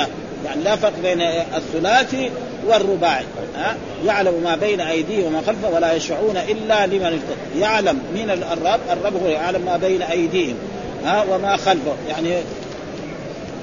يعني 0.44 0.62
لا 0.64 0.76
فرق 0.76 0.92
بين 1.02 1.20
الثلاثي 1.56 2.30
والرباعي. 2.66 3.24
ها؟ 3.56 3.76
يعلم 4.06 4.40
ما 4.44 4.56
بين 4.56 4.80
أيديهم 4.80 5.24
وما 5.24 5.42
خلفه 5.46 5.70
ولا 5.70 5.92
يشفعون 5.92 6.36
إلا 6.36 6.86
لمن 6.86 7.04
ارتضى. 7.04 7.60
يعلم 7.60 7.98
من 8.14 8.30
الرب 8.52 8.80
الرب 8.92 9.22
هو 9.22 9.28
يعلم 9.28 9.62
ما 9.62 9.76
بين 9.76 10.02
أيديهم 10.02 10.54
ها؟ 11.04 11.24
وما 11.30 11.56
خلفه. 11.56 11.94
يعني 12.08 12.28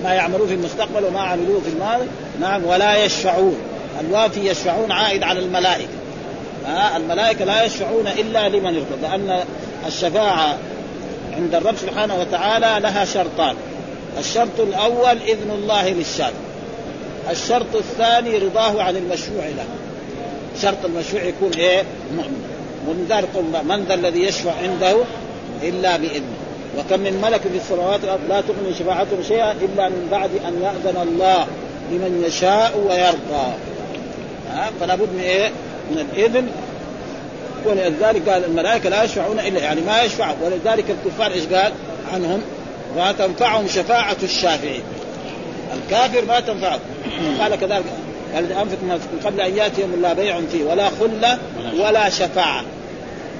ما 0.03 0.13
يعملوه 0.13 0.47
في 0.47 0.53
المستقبل 0.53 1.05
وما 1.05 1.19
عملوه 1.19 1.61
في 1.61 1.69
الماضي 1.69 2.05
نعم 2.41 2.65
ولا 2.65 3.05
يشفعون 3.05 3.57
الوافي 3.99 4.49
يشفعون 4.49 4.91
عائد 4.91 5.23
على 5.23 5.39
الملائكة. 5.39 5.89
ها 6.65 6.97
الملائكة 6.97 7.45
لا 7.45 7.63
يشفعون 7.63 8.07
إلا 8.07 8.49
لمن 8.49 8.75
ارتضى 8.75 9.01
لأن 9.01 9.39
الشفاعة 9.87 10.57
عند 11.37 11.55
الرب 11.55 11.75
سبحانه 11.75 12.19
وتعالى 12.19 12.79
لها 12.79 13.05
شرطان. 13.05 13.55
الشرط 14.19 14.59
الأول 14.59 15.17
إذن 15.27 15.51
الله 15.51 15.89
للشافع 15.89 16.31
الشرط 17.31 17.75
الثاني 17.75 18.37
رضاه 18.37 18.83
عن 18.83 18.97
المشروع 18.97 19.45
له. 19.45 19.65
شرط 20.61 20.85
المشروع 20.85 21.23
يكون 21.23 21.51
إيه؟ 21.57 21.83
مؤمن. 22.15 22.43
ومن 22.87 23.05
ذلك 23.09 23.29
من 23.63 23.85
ذا 23.87 23.93
الذي 23.93 24.23
يشفع 24.23 24.51
عنده 24.63 24.95
إلا 25.63 25.97
بإذنه. 25.97 26.37
وكم 26.77 26.99
من 26.99 27.21
ملك 27.21 27.41
في 27.41 27.57
السماوات 27.57 27.99
والأرض 28.01 28.21
لا 28.29 28.41
تغني 28.41 28.73
شفاعتهم 28.79 29.23
شيئا 29.27 29.51
إلا 29.51 29.89
من 29.89 30.07
بعد 30.11 30.29
أن 30.47 30.61
يأذن 30.63 31.01
الله 31.01 31.47
لمن 31.91 32.23
يشاء 32.27 32.77
ويرضى. 32.77 33.53
ها 34.49 34.69
فلا 34.79 34.95
بد 34.95 35.13
من 35.13 35.19
إيه؟ 35.19 35.49
من 35.91 35.99
الإذن. 35.99 36.47
ولذلك 37.65 38.29
قال 38.29 38.45
الملائكة 38.45 38.89
لا 38.89 39.03
يشفعون 39.03 39.39
الا 39.39 39.59
يعني 39.59 39.81
ما 39.81 40.01
يشفع 40.01 40.33
ولذلك 40.43 40.85
الكفار 40.89 41.31
إيش 41.31 41.45
قال؟ 41.45 41.71
عنهم؟ 42.13 42.41
ما 42.95 43.11
تنفعهم 43.11 43.67
شفاعة 43.67 44.17
الشافعين. 44.23 44.81
الكافر 45.73 46.25
ما 46.25 46.39
تنفعه. 46.39 46.79
قال 47.39 47.55
كذلك 47.55 47.83
قال 48.35 48.51
انفق 48.51 48.77
من 48.81 49.21
قبل 49.25 49.41
أن 49.41 49.57
ياتي 49.57 49.81
يوم 49.81 50.01
لا 50.01 50.13
بيع 50.13 50.41
فيه 50.51 50.63
ولا 50.63 50.89
خلة 50.99 51.37
ولا 51.79 52.09
شفاعة. 52.09 52.63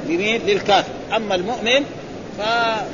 لمين؟ 0.10 0.41
للكافر. 0.45 0.91
أما 1.16 1.36
المؤمن 1.36 1.84
ف... 2.38 2.41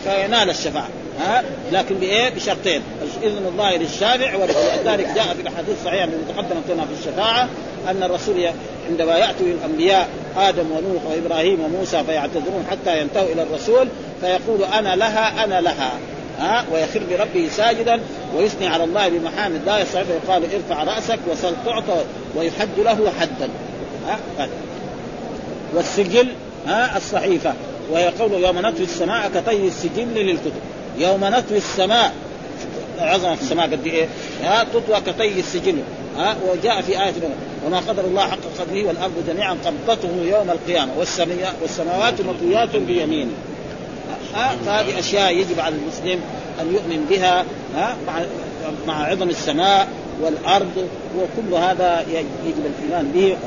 فينال 0.04 0.50
الشفاعة. 0.50 0.88
ها؟ 1.20 1.44
لكن 1.72 1.96
بإيه؟ 1.96 2.30
بشرطين. 2.30 2.82
اذن 3.24 3.46
الله 3.48 3.76
للشافع 3.76 4.36
ولذلك 4.36 5.08
جاء 5.16 5.34
في 5.36 5.42
الأحاديث 5.42 5.76
الصحيحة 5.80 6.04
التي 6.04 6.34
تقدمت 6.34 6.70
لنا 6.70 6.86
في 6.86 6.92
الشفاعة 7.00 7.50
أن 7.90 8.04
الرسول 8.04 8.50
عندما 8.90 9.18
يأتي 9.18 9.44
الأنبياء 9.44 10.10
آدم 10.38 10.72
ونوح 10.72 11.04
وإبراهيم 11.06 11.60
وموسى 11.60 12.04
فيعتذرون 12.04 12.66
حتى 12.72 13.02
ينتهوا 13.02 13.28
إلى 13.34 13.44
الرسول 13.44 13.88
فيقول 14.22 14.64
أنا 14.64 14.96
لها 14.96 15.44
أنا 15.44 15.62
لها. 15.62 15.92
ها؟ 16.40 16.66
ويخر 16.74 17.02
لربه 17.12 17.50
ساجدا 17.50 18.00
ويثني 18.36 18.68
على 18.68 18.84
الله 18.84 19.10
بمحامد 19.10 19.62
لا 19.66 19.80
يستطيع 19.80 20.16
يقال 20.26 20.44
ارفع 20.44 20.84
رأسك 20.84 21.20
وسل 21.32 21.54
تعطى 21.66 22.04
ويحد 22.36 22.70
له 22.78 23.12
حدا. 23.20 23.50
ها؟ 24.08 24.48
والسجل 25.74 26.28
ها؟ 26.68 26.98
الصحيفة. 26.98 27.54
وهي 27.92 28.08
قول 28.08 28.44
يوم 28.44 28.60
نطوي 28.60 28.84
السماء 28.84 29.30
كطي 29.36 29.68
السجل 29.68 30.14
للكتب. 30.16 30.52
يوم 30.98 31.26
نطوي 31.26 31.58
السماء. 31.58 32.14
عظمة 33.00 33.34
السماء 33.34 33.72
قد 33.72 33.88
إيه؟ 33.88 34.08
ها 34.44 34.64
تطوى 34.64 35.02
كطي 35.02 35.40
السجل 35.40 35.78
ها 36.18 36.36
وجاء 36.50 36.82
في 36.82 37.04
آية 37.04 37.14
وما 37.66 37.80
قدر 37.80 38.06
الله 38.06 38.22
حق 38.22 38.38
قدره 38.60 38.88
والأرض 38.88 39.14
جميعا 39.28 39.58
قبضته 39.66 40.10
يوم 40.24 40.50
القيامة. 40.50 40.92
والسماوات 41.62 42.22
مطويات 42.22 42.76
بيمينه. 42.76 43.32
فهذه 44.66 45.00
أشياء 45.00 45.38
يجب 45.38 45.60
على 45.60 45.76
المسلم 45.76 46.20
أن 46.62 46.74
يؤمن 46.74 47.06
بها 47.10 47.46
ها 47.76 47.96
مع 48.88 49.06
عظم 49.06 49.30
السماء 49.30 49.88
والأرض. 50.22 50.88
وكل 51.18 51.54
هذا 51.54 52.06
يجب 52.46 52.66
الإيمان 52.66 53.12
به. 53.12 53.38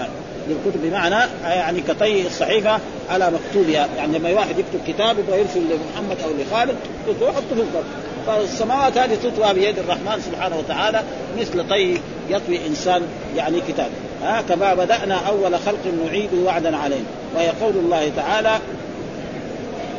للكتب 0.48 0.82
بمعنى 0.82 1.30
يعني 1.44 1.80
كطي 1.80 2.26
الصحيفة 2.26 2.78
على 3.10 3.30
مكتوبها. 3.30 3.88
يعني 3.96 4.18
لما 4.18 4.32
واحد 4.32 4.58
يكتب 4.58 4.80
كتاب 4.86 5.18
يبغى 5.18 5.38
يرسل 5.40 5.60
لمحمد 5.60 6.16
أو 6.24 6.30
لخالد 6.38 6.76
يحطه 7.08 7.54
في 7.54 7.60
القبر 7.60 7.84
فالسماوات 8.26 8.98
هذه 8.98 9.14
تطوى 9.14 9.54
بيد 9.54 9.78
الرحمن 9.78 10.22
سبحانه 10.32 10.58
وتعالى 10.58 11.02
مثل 11.40 11.68
طي 11.68 12.00
يطوي 12.30 12.66
إنسان 12.66 13.02
يعني 13.36 13.60
كتاب. 13.68 13.90
ها 14.22 14.42
كما 14.48 14.74
بدأنا 14.74 15.14
أول 15.28 15.58
خلق 15.58 15.78
نعيد 16.06 16.34
وعدا 16.34 16.76
علينا 16.76 17.04
وهي 17.34 17.48
قول 17.48 17.72
الله 17.76 18.10
تعالى 18.16 18.58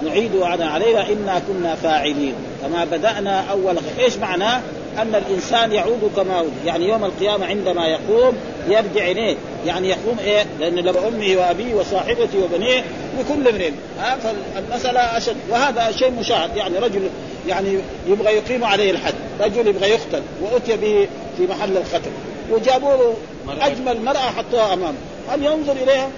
نعيد 0.05 0.35
وعدا 0.35 0.65
علينا 0.65 1.01
انا 1.01 1.41
كنا 1.47 1.75
فاعلين. 1.75 2.33
كما 2.61 2.85
بدأنا 2.85 3.43
أول 3.51 3.77
خلق 3.77 4.03
إيش 4.03 4.17
معناه؟ 4.17 4.61
أن 5.01 5.15
الإنسان 5.15 5.71
يعود 5.71 6.11
كما 6.15 6.41
ولد. 6.41 6.51
يعني 6.65 6.87
يوم 6.87 7.05
القيامة 7.05 7.45
عندما 7.45 7.87
يقوم 7.87 8.37
يرجع 8.67 9.11
إليه. 9.11 9.35
يعني 9.67 9.89
يقوم 9.89 10.17
إيه؟ 10.19 10.45
لأن 10.59 10.75
لما 10.75 11.07
أمه 11.07 11.35
وأبيه 11.37 11.75
وصاحبته 11.75 12.43
وبنيه 12.43 12.83
لكل 13.19 13.47
امرئ. 13.47 13.71
ها؟ 13.99 14.17
فالمسألة 14.17 14.99
أشد. 15.17 15.35
وهذا 15.49 15.91
شيء 15.91 16.11
مشاهد. 16.11 16.57
يعني 16.57 16.77
رجل 16.77 17.09
يعني 17.47 17.79
يبغى 18.07 18.33
يقيم 18.33 18.63
عليه 18.63 18.91
الحد. 18.91 19.13
رجل 19.41 19.67
يبغى 19.67 19.89
يقتل. 19.89 20.21
وأتي 20.41 20.77
به 20.77 21.07
في 21.37 21.47
محل 21.47 21.77
القتل. 21.77 22.11
وجابوا 22.51 22.93
له 22.93 23.15
أجمل 23.61 24.03
مرأة 24.03 24.19
حطوها 24.19 24.73
أمامه. 24.73 24.97
هل 25.29 25.43
ينظر 25.43 25.73
إليها؟ 25.83 26.09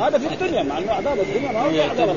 هذا 0.00 0.18
في 0.18 0.26
الدنيا. 0.34 0.62
مع 0.62 0.78
إنه 0.78 0.92
عذاب 0.92 1.18
الدنيا. 1.20 1.52
ما 1.52 1.60
هو 1.60 1.90
عذاب 1.90 2.08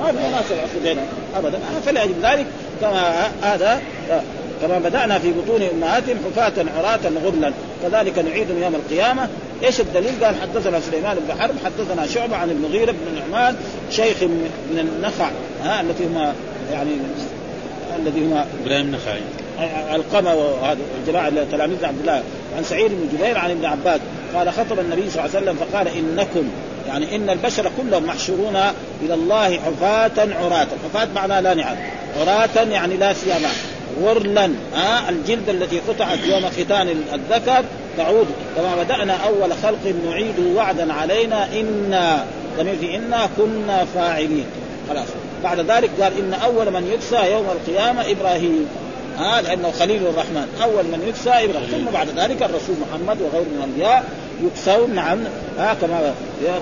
ما 0.00 0.06
في 0.06 0.12
مناسبة. 0.12 0.82
بينهم 0.82 1.06
ابدا. 1.36 1.58
فلأجل 1.86 2.14
ذلك 2.22 2.46
كما 2.80 3.30
هذا. 3.42 3.82
كما 4.62 4.78
بدأنا 4.78 5.18
في 5.18 5.32
بطون 5.32 5.62
أمهاتهم 5.62 6.16
حفاة 6.26 6.64
عراة 6.76 7.00
غرلا 7.24 7.52
كذلك 7.82 8.18
نعيدهم 8.18 8.62
يوم 8.62 8.74
القيامة. 8.74 9.28
إيش 9.64 9.80
الدليل؟ 9.80 10.24
قال 10.24 10.34
حدثنا 10.42 10.80
سليمان 10.80 11.16
بن 11.28 11.40
حرب 11.40 11.54
حدثنا 11.64 12.06
شعبة 12.06 12.36
عن 12.36 12.50
المغيره 12.50 12.92
بن 12.92 13.20
نعمان 13.20 13.56
شيخ 13.90 14.22
من 14.22 14.78
النخع 14.78 15.30
ها 15.64 15.80
التي 15.80 16.04
هم 16.04 16.32
يعني 16.72 16.90
الذي 17.98 18.20
هم 18.20 18.44
إبراهيم 18.64 18.86
النخعي. 18.86 19.20
القمة 19.94 20.34
وهذا 20.34 20.78
الجماعة 21.00 21.32
تلاميذ 21.52 21.84
عبد 21.84 22.00
الله. 22.00 22.22
عن 22.56 22.64
سعيد 22.64 22.90
بن 22.90 23.18
جبير 23.18 23.38
عن 23.38 23.50
ابن 23.50 23.64
عباس 23.64 24.00
قال 24.34 24.52
خطب 24.52 24.80
النبي 24.80 25.10
صلى 25.10 25.24
الله 25.24 25.36
عليه 25.36 25.38
وسلم 25.38 25.56
فقال 25.56 25.88
إنكم 25.88 26.48
يعني 26.88 27.16
إن 27.16 27.30
البشر 27.30 27.70
كلهم 27.78 28.04
محشورون 28.04 28.56
إلى 29.02 29.14
الله 29.14 29.58
حفاة 29.58 30.34
عراة، 30.44 30.66
حفاة 30.84 31.08
معناه 31.14 31.40
لا 31.40 31.54
نعم، 31.54 31.76
عراة 32.20 32.68
يعني 32.70 32.96
لا 32.96 33.12
سيما، 33.12 33.48
غرلا 34.02 34.50
ها 34.74 35.08
الجلد 35.08 35.48
التي 35.48 35.80
قطعت 35.88 36.18
يوم 36.26 36.46
ختان 36.50 36.88
الذكر 37.14 37.64
تعود 37.96 38.26
كما 38.56 38.82
بدأنا 38.82 39.12
أول 39.12 39.52
خلق 39.62 39.94
نعيد 40.08 40.38
وعدا 40.56 40.92
علينا 40.92 41.48
إنا 41.60 42.24
ضمير 42.58 42.76
في 42.76 42.96
إنا 42.96 43.28
كنا 43.36 43.84
فاعلين. 43.94 44.46
خلاص. 44.88 45.06
بعد 45.44 45.60
ذلك 45.60 45.90
قال 46.00 46.12
إن 46.18 46.34
أول 46.34 46.70
من 46.70 46.90
يكسى 46.94 47.32
يوم 47.32 47.44
القيامة 47.50 48.10
إبراهيم. 48.10 48.66
ها 49.18 49.42
لأنه 49.42 49.70
خليل 49.70 50.06
الرحمن. 50.06 50.48
أول 50.62 50.84
من 50.84 51.04
يكسى 51.08 51.30
إبراهيم. 51.30 51.68
ثم 51.70 51.92
بعد 51.92 52.08
ذلك 52.08 52.42
الرسول 52.42 52.76
محمد 52.88 53.22
وغيره 53.22 53.44
من 53.44 53.56
الأنبياء 53.58 54.04
يكسون 54.42 54.94
نعم 54.94 55.18
ها 55.58 55.74
كما 55.74 56.14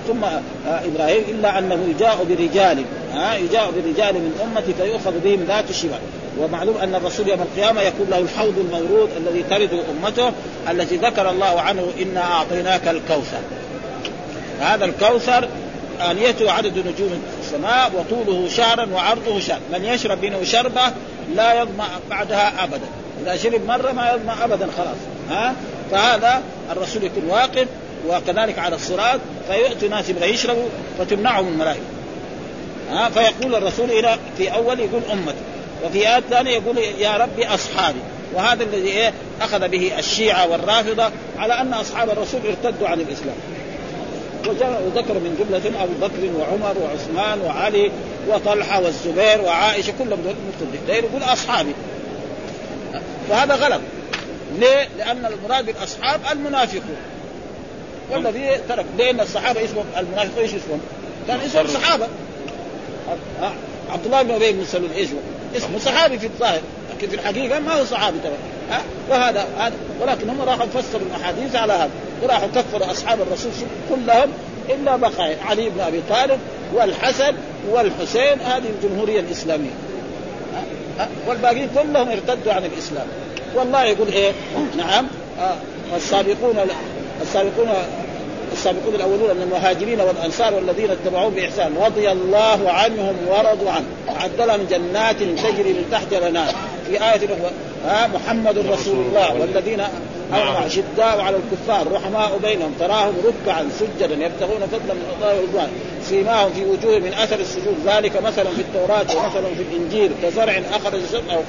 ثم 0.07 0.23
إبراهيم 0.67 1.23
إلا 1.29 1.59
أنه 1.59 1.79
يجاء 1.89 2.25
برجال 2.29 2.83
ها 3.13 3.35
يجاء 3.35 3.71
برجال 3.71 4.13
من 4.13 4.39
أمتي 4.43 4.73
فيؤخذ 4.73 5.19
بهم 5.19 5.45
ذات 5.47 5.69
الشمال. 5.69 5.99
ومعلوم 6.39 6.77
أن 6.77 6.95
الرسول 6.95 7.27
يوم 7.27 7.41
القيامة 7.41 7.81
يكون 7.81 8.07
له 8.09 8.19
الحوض 8.19 8.57
المورود 8.57 9.09
الذي 9.17 9.43
ترد 9.43 9.83
أمته 9.89 10.31
الذي 10.69 10.95
ذكر 10.95 11.29
الله 11.29 11.61
عنه 11.61 11.91
إنا 12.01 12.21
أعطيناك 12.21 12.87
الكوثر. 12.87 13.41
هذا 14.61 14.85
الكوثر 14.85 15.47
آنيته 16.11 16.51
عدد 16.51 16.77
نجوم 16.77 17.23
السماء 17.41 17.91
وطوله 17.95 18.49
شهرا 18.49 18.87
وعرضه 18.93 19.39
شهر 19.39 19.59
من 19.73 19.85
يشرب 19.85 20.25
منه 20.25 20.43
شربة 20.43 20.81
لا 21.35 21.61
يظمأ 21.61 21.87
بعدها 22.09 22.63
أبدا. 22.63 22.87
إذا 23.23 23.37
شرب 23.37 23.65
مرة 23.65 23.91
ما 23.91 24.11
يظمأ 24.11 24.43
أبدا 24.43 24.67
خلاص. 24.77 24.97
ها؟ 25.29 25.55
فهذا 25.91 26.41
الرسول 26.71 27.03
يكون 27.03 27.23
واقف 27.29 27.67
وكذلك 28.07 28.59
على 28.59 28.75
الصراط 28.75 29.19
فيؤتي 29.49 29.87
ناس 29.87 30.09
يبغى 30.09 30.29
يشربوا 30.29 30.67
فتمنعهم 30.99 31.47
الملائكة. 31.47 31.81
ها؟ 32.91 33.09
فيقول 33.09 33.55
الرسول 33.55 33.91
إلى 33.91 34.17
في 34.37 34.53
أول 34.53 34.79
يقول 34.79 35.01
أمتي. 35.11 35.54
وفي 35.83 36.09
آيات 36.09 36.23
ثانية 36.29 36.51
يقول 36.51 36.77
يا 36.77 37.17
ربي 37.17 37.47
أصحابي. 37.47 37.99
وهذا 38.33 38.63
الذي 38.63 38.87
إيه؟ 38.87 39.13
أخذ 39.41 39.67
به 39.67 39.99
الشيعة 39.99 40.47
والرافضة 40.51 41.09
على 41.37 41.61
أن 41.61 41.73
أصحاب 41.73 42.09
الرسول 42.09 42.41
ارتدوا 42.47 42.87
عن 42.87 42.99
الإسلام. 42.99 43.35
وذكر 44.85 45.13
من 45.13 45.35
جملة 45.39 45.83
أبو 45.83 45.93
بكر 46.01 46.39
وعمر 46.39 46.75
وعثمان 46.81 47.41
وعلي 47.41 47.91
وطلحة 48.27 48.81
والزبير 48.81 49.41
وعائشة 49.41 49.93
كلهم 49.99 50.19
مرتدين 50.61 51.03
يقول 51.03 51.23
أصحابي. 51.23 51.73
وهذا 53.29 53.55
غلط. 53.55 53.81
ليه؟ 54.59 54.87
لأن 54.97 55.25
المراد 55.25 55.65
بالأصحاب 55.65 56.19
المنافقون. 56.31 56.97
والذي 58.11 58.59
ترك 58.69 58.85
لأن 58.97 59.19
الصحابة 59.19 59.65
اسمهم 59.65 59.85
المنافقون 59.97 60.43
إيش 60.43 60.51
اسمهم؟ 60.53 60.81
كان 61.27 61.39
اسمهم 61.39 61.67
صحابة. 61.67 62.07
عبد 63.91 64.05
الله 64.05 64.21
بن 64.21 64.31
أبي 64.31 64.51
بن 64.51 64.65
سلول 64.65 64.91
إيش 64.91 65.09
اسمه 65.57 65.79
صحابي 65.79 66.19
في 66.19 66.25
الظاهر 66.25 66.61
لكن 66.95 67.07
في 67.07 67.15
الحقيقة 67.15 67.59
ما 67.59 67.73
هو 67.73 67.85
صحابي 67.85 68.17
ترى. 68.23 68.37
وهذا 69.09 69.45
هذا. 69.57 69.73
ولكن 70.01 70.29
هم 70.29 70.41
راحوا 70.41 70.65
فسروا 70.65 71.01
الأحاديث 71.07 71.55
على 71.55 71.73
هذا 71.73 71.89
وراحوا 72.23 72.47
كفروا 72.55 72.91
أصحاب 72.91 73.21
الرسول 73.21 73.51
كلهم 73.89 74.29
إلا 74.69 74.95
بقايا 74.95 75.37
علي 75.45 75.69
بن 75.69 75.79
أبي 75.79 76.01
طالب 76.09 76.39
والحسن 76.73 77.33
والحسين 77.69 78.41
هذه 78.41 78.69
الجمهورية 78.69 79.19
الإسلامية. 79.19 79.71
والباقيين 81.27 81.69
كلهم 81.75 82.09
ارتدوا 82.09 82.53
عن 82.53 82.65
الإسلام. 82.65 83.07
والله 83.55 83.83
يقول 83.83 84.07
إيه؟ 84.07 84.31
نعم. 84.77 85.07
آه. 85.39 85.55
السابقون 85.95 86.55
السابقون 87.21 87.67
السابقون 88.53 88.95
الأولون 88.95 89.35
من 89.35 89.41
المهاجرين 89.41 90.01
والأنصار 90.01 90.53
والذين 90.53 90.91
اتبعوهم 90.91 91.33
بإحسان 91.33 91.75
رضي 91.85 92.11
الله 92.11 92.71
عنهم 92.71 93.15
ورضوا 93.27 93.71
عنه. 93.71 93.85
اعد 94.09 94.41
لهم 94.41 94.67
جنات 94.69 95.15
تجري 95.15 95.73
من 95.73 95.87
تحت 95.91 96.13
الأنهار. 96.13 96.55
في 96.87 96.91
آية 96.91 97.25
أخرى 97.25 97.51
ها 97.85 98.07
محمد 98.07 98.57
رسول 98.57 99.05
الله 99.05 99.33
والذين 99.41 99.81
أمر 100.33 100.69
شداء 100.69 101.21
على 101.21 101.37
الكفار 101.37 101.91
رحماء 101.91 102.39
بينهم 102.43 102.73
تراهم 102.79 103.13
ركعا 103.25 103.69
سجدا 103.79 104.25
يبتغون 104.25 104.61
فضلا 104.71 104.93
من 104.93 105.13
الله 105.15 105.35
ورضوان 105.35 105.69
سيماهم 106.03 106.53
في 106.53 106.65
وجوه 106.65 106.99
من 106.99 107.13
أثر 107.13 107.39
السجود. 107.39 107.75
ذلك 107.85 108.21
مثل 108.23 108.45
في 108.55 108.61
التوراة 108.61 109.05
ومثل 109.17 109.55
في 109.55 109.61
الإنجيل 109.61 110.11
كزرع 110.23 110.61
أخرج 110.73 111.01
شطه 111.13 111.43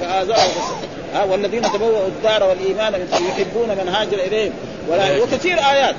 ها 1.13 1.23
والذين 1.23 1.61
تبوأوا 1.61 2.07
الدار 2.07 2.43
والإيمان 2.43 3.07
يحبون 3.11 3.69
من 3.69 3.89
هاجر 3.95 4.17
إليهم. 4.17 4.51
ولا 4.89 5.23
وكثير 5.23 5.57
آيات. 5.59 5.95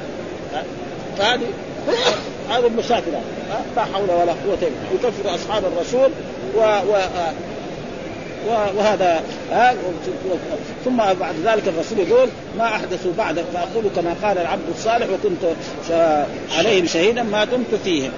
فهذه 1.18 1.46
هذه 2.50 2.66
المشاكل 2.66 3.10
لا 3.76 3.84
حول 3.84 4.10
ولا 4.10 4.32
قوة 4.32 4.58
إلا 4.62 4.94
يكفر 4.94 5.34
أصحاب 5.34 5.62
الرسول 5.64 6.10
و, 6.56 6.60
و 6.60 6.98
وهذا 8.76 9.22
ثم 10.84 10.96
بعد 10.96 11.34
ذلك 11.44 11.68
الرسول 11.68 11.98
يقول 11.98 12.28
ما 12.58 12.64
احدثوا 12.64 13.12
بعد 13.18 13.44
فأقول 13.54 13.84
كما 13.96 14.14
قال 14.22 14.38
العبد 14.38 14.68
الصالح 14.74 15.06
وكنت 15.10 15.54
عليهم 16.58 16.86
شهيدا 16.86 17.22
ما 17.22 17.44
دمت 17.44 17.74
فيهم 17.84 18.10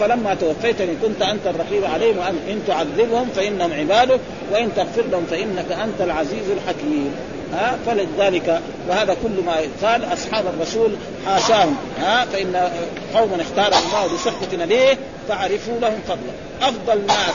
فلما 0.00 0.34
توفيتني 0.34 0.96
كنت 1.02 1.22
أنت 1.22 1.46
الرقيب 1.46 1.84
عليهم 1.84 2.18
وان 2.18 2.38
إن 2.50 2.60
تعذبهم 2.66 3.28
فإنهم 3.36 3.72
عبادك 3.72 4.20
وإن 4.52 4.70
تغفر 4.76 5.02
لهم 5.12 5.24
فإنك 5.30 5.72
أنت 5.72 6.00
العزيز 6.00 6.50
الحكيم. 6.50 7.14
ها 7.52 7.78
فلذلك 7.86 8.60
وهذا 8.88 9.16
كل 9.22 9.44
ما 9.46 9.56
قال 9.82 10.12
أصحاب 10.12 10.44
الرسول 10.46 10.90
حاشاهم 11.26 11.76
ها 12.00 12.24
فإن 12.24 12.70
قوما 13.14 13.42
اختارهم 13.42 13.82
الله 13.86 14.14
بصحبة 14.14 14.64
نبيه 14.64 14.98
فعرفوا 15.28 15.80
لهم 15.80 16.00
فضلا 16.08 16.68
أفضل 16.68 17.06
ناس 17.06 17.34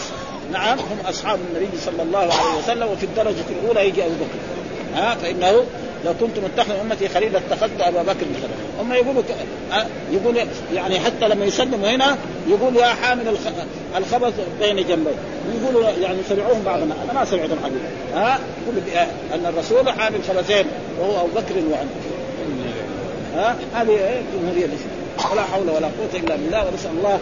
نعم 0.51 0.80
هم 0.80 0.97
أصحاب 1.09 1.39
النبي 1.49 1.78
صلى 1.86 2.03
الله 2.03 2.20
عليه 2.20 2.59
وسلم 2.64 2.88
وفي 2.88 3.05
الدرجة 3.05 3.43
الأولى 3.49 3.88
يجي 3.88 4.05
أبو 4.05 4.14
بكر 4.14 4.39
ها 4.95 5.16
فإنه 5.16 5.64
لو 6.06 6.14
كنت 6.20 6.39
متخذ 6.39 6.80
أمتي 6.80 7.10
خليلا 7.10 7.39
اتخذت 7.39 7.82
أبا 7.82 8.01
بكر 8.04 8.14
خليلا 8.14 8.82
هم 8.82 8.93
يقولوا. 8.93 9.24
يقول 10.12 10.38
يعني 10.74 10.99
حتى 10.99 11.28
لما 11.28 11.45
يسلموا 11.45 11.89
هنا 11.89 12.18
يقول 12.47 12.76
يا 12.76 12.86
حامل 12.86 13.28
الخ... 13.28 13.41
الخبث 13.97 14.34
بين 14.60 14.76
جنبي. 14.76 15.12
يقولوا 15.62 15.89
يعني 15.89 16.18
سمعوهم 16.30 16.64
بعضنا. 16.66 16.95
أنا 17.04 17.14
ما 17.14 17.26
سمعتهم 17.26 17.58
حقيقة. 17.64 18.26
ها؟ 18.26 18.39
يقول 18.64 19.06
أن 19.34 19.45
الرسول 19.45 19.89
حامل 19.89 20.20
خبثين 20.28 20.66
وهو 20.99 21.22
أبو 21.22 21.30
بكر 21.36 21.56
وعمر 21.72 21.88
ها؟ 23.36 23.56
هذه 23.74 24.24
جمهورية 24.34 24.66
الإسلام. 24.66 25.04
ولا 25.32 25.43
حول 25.43 25.70
ولا 25.70 25.88
قوة 25.88 26.22
إلا 26.24 26.36
بالله 26.36 26.68
ونسأل 26.68 26.91
الله 26.97 27.20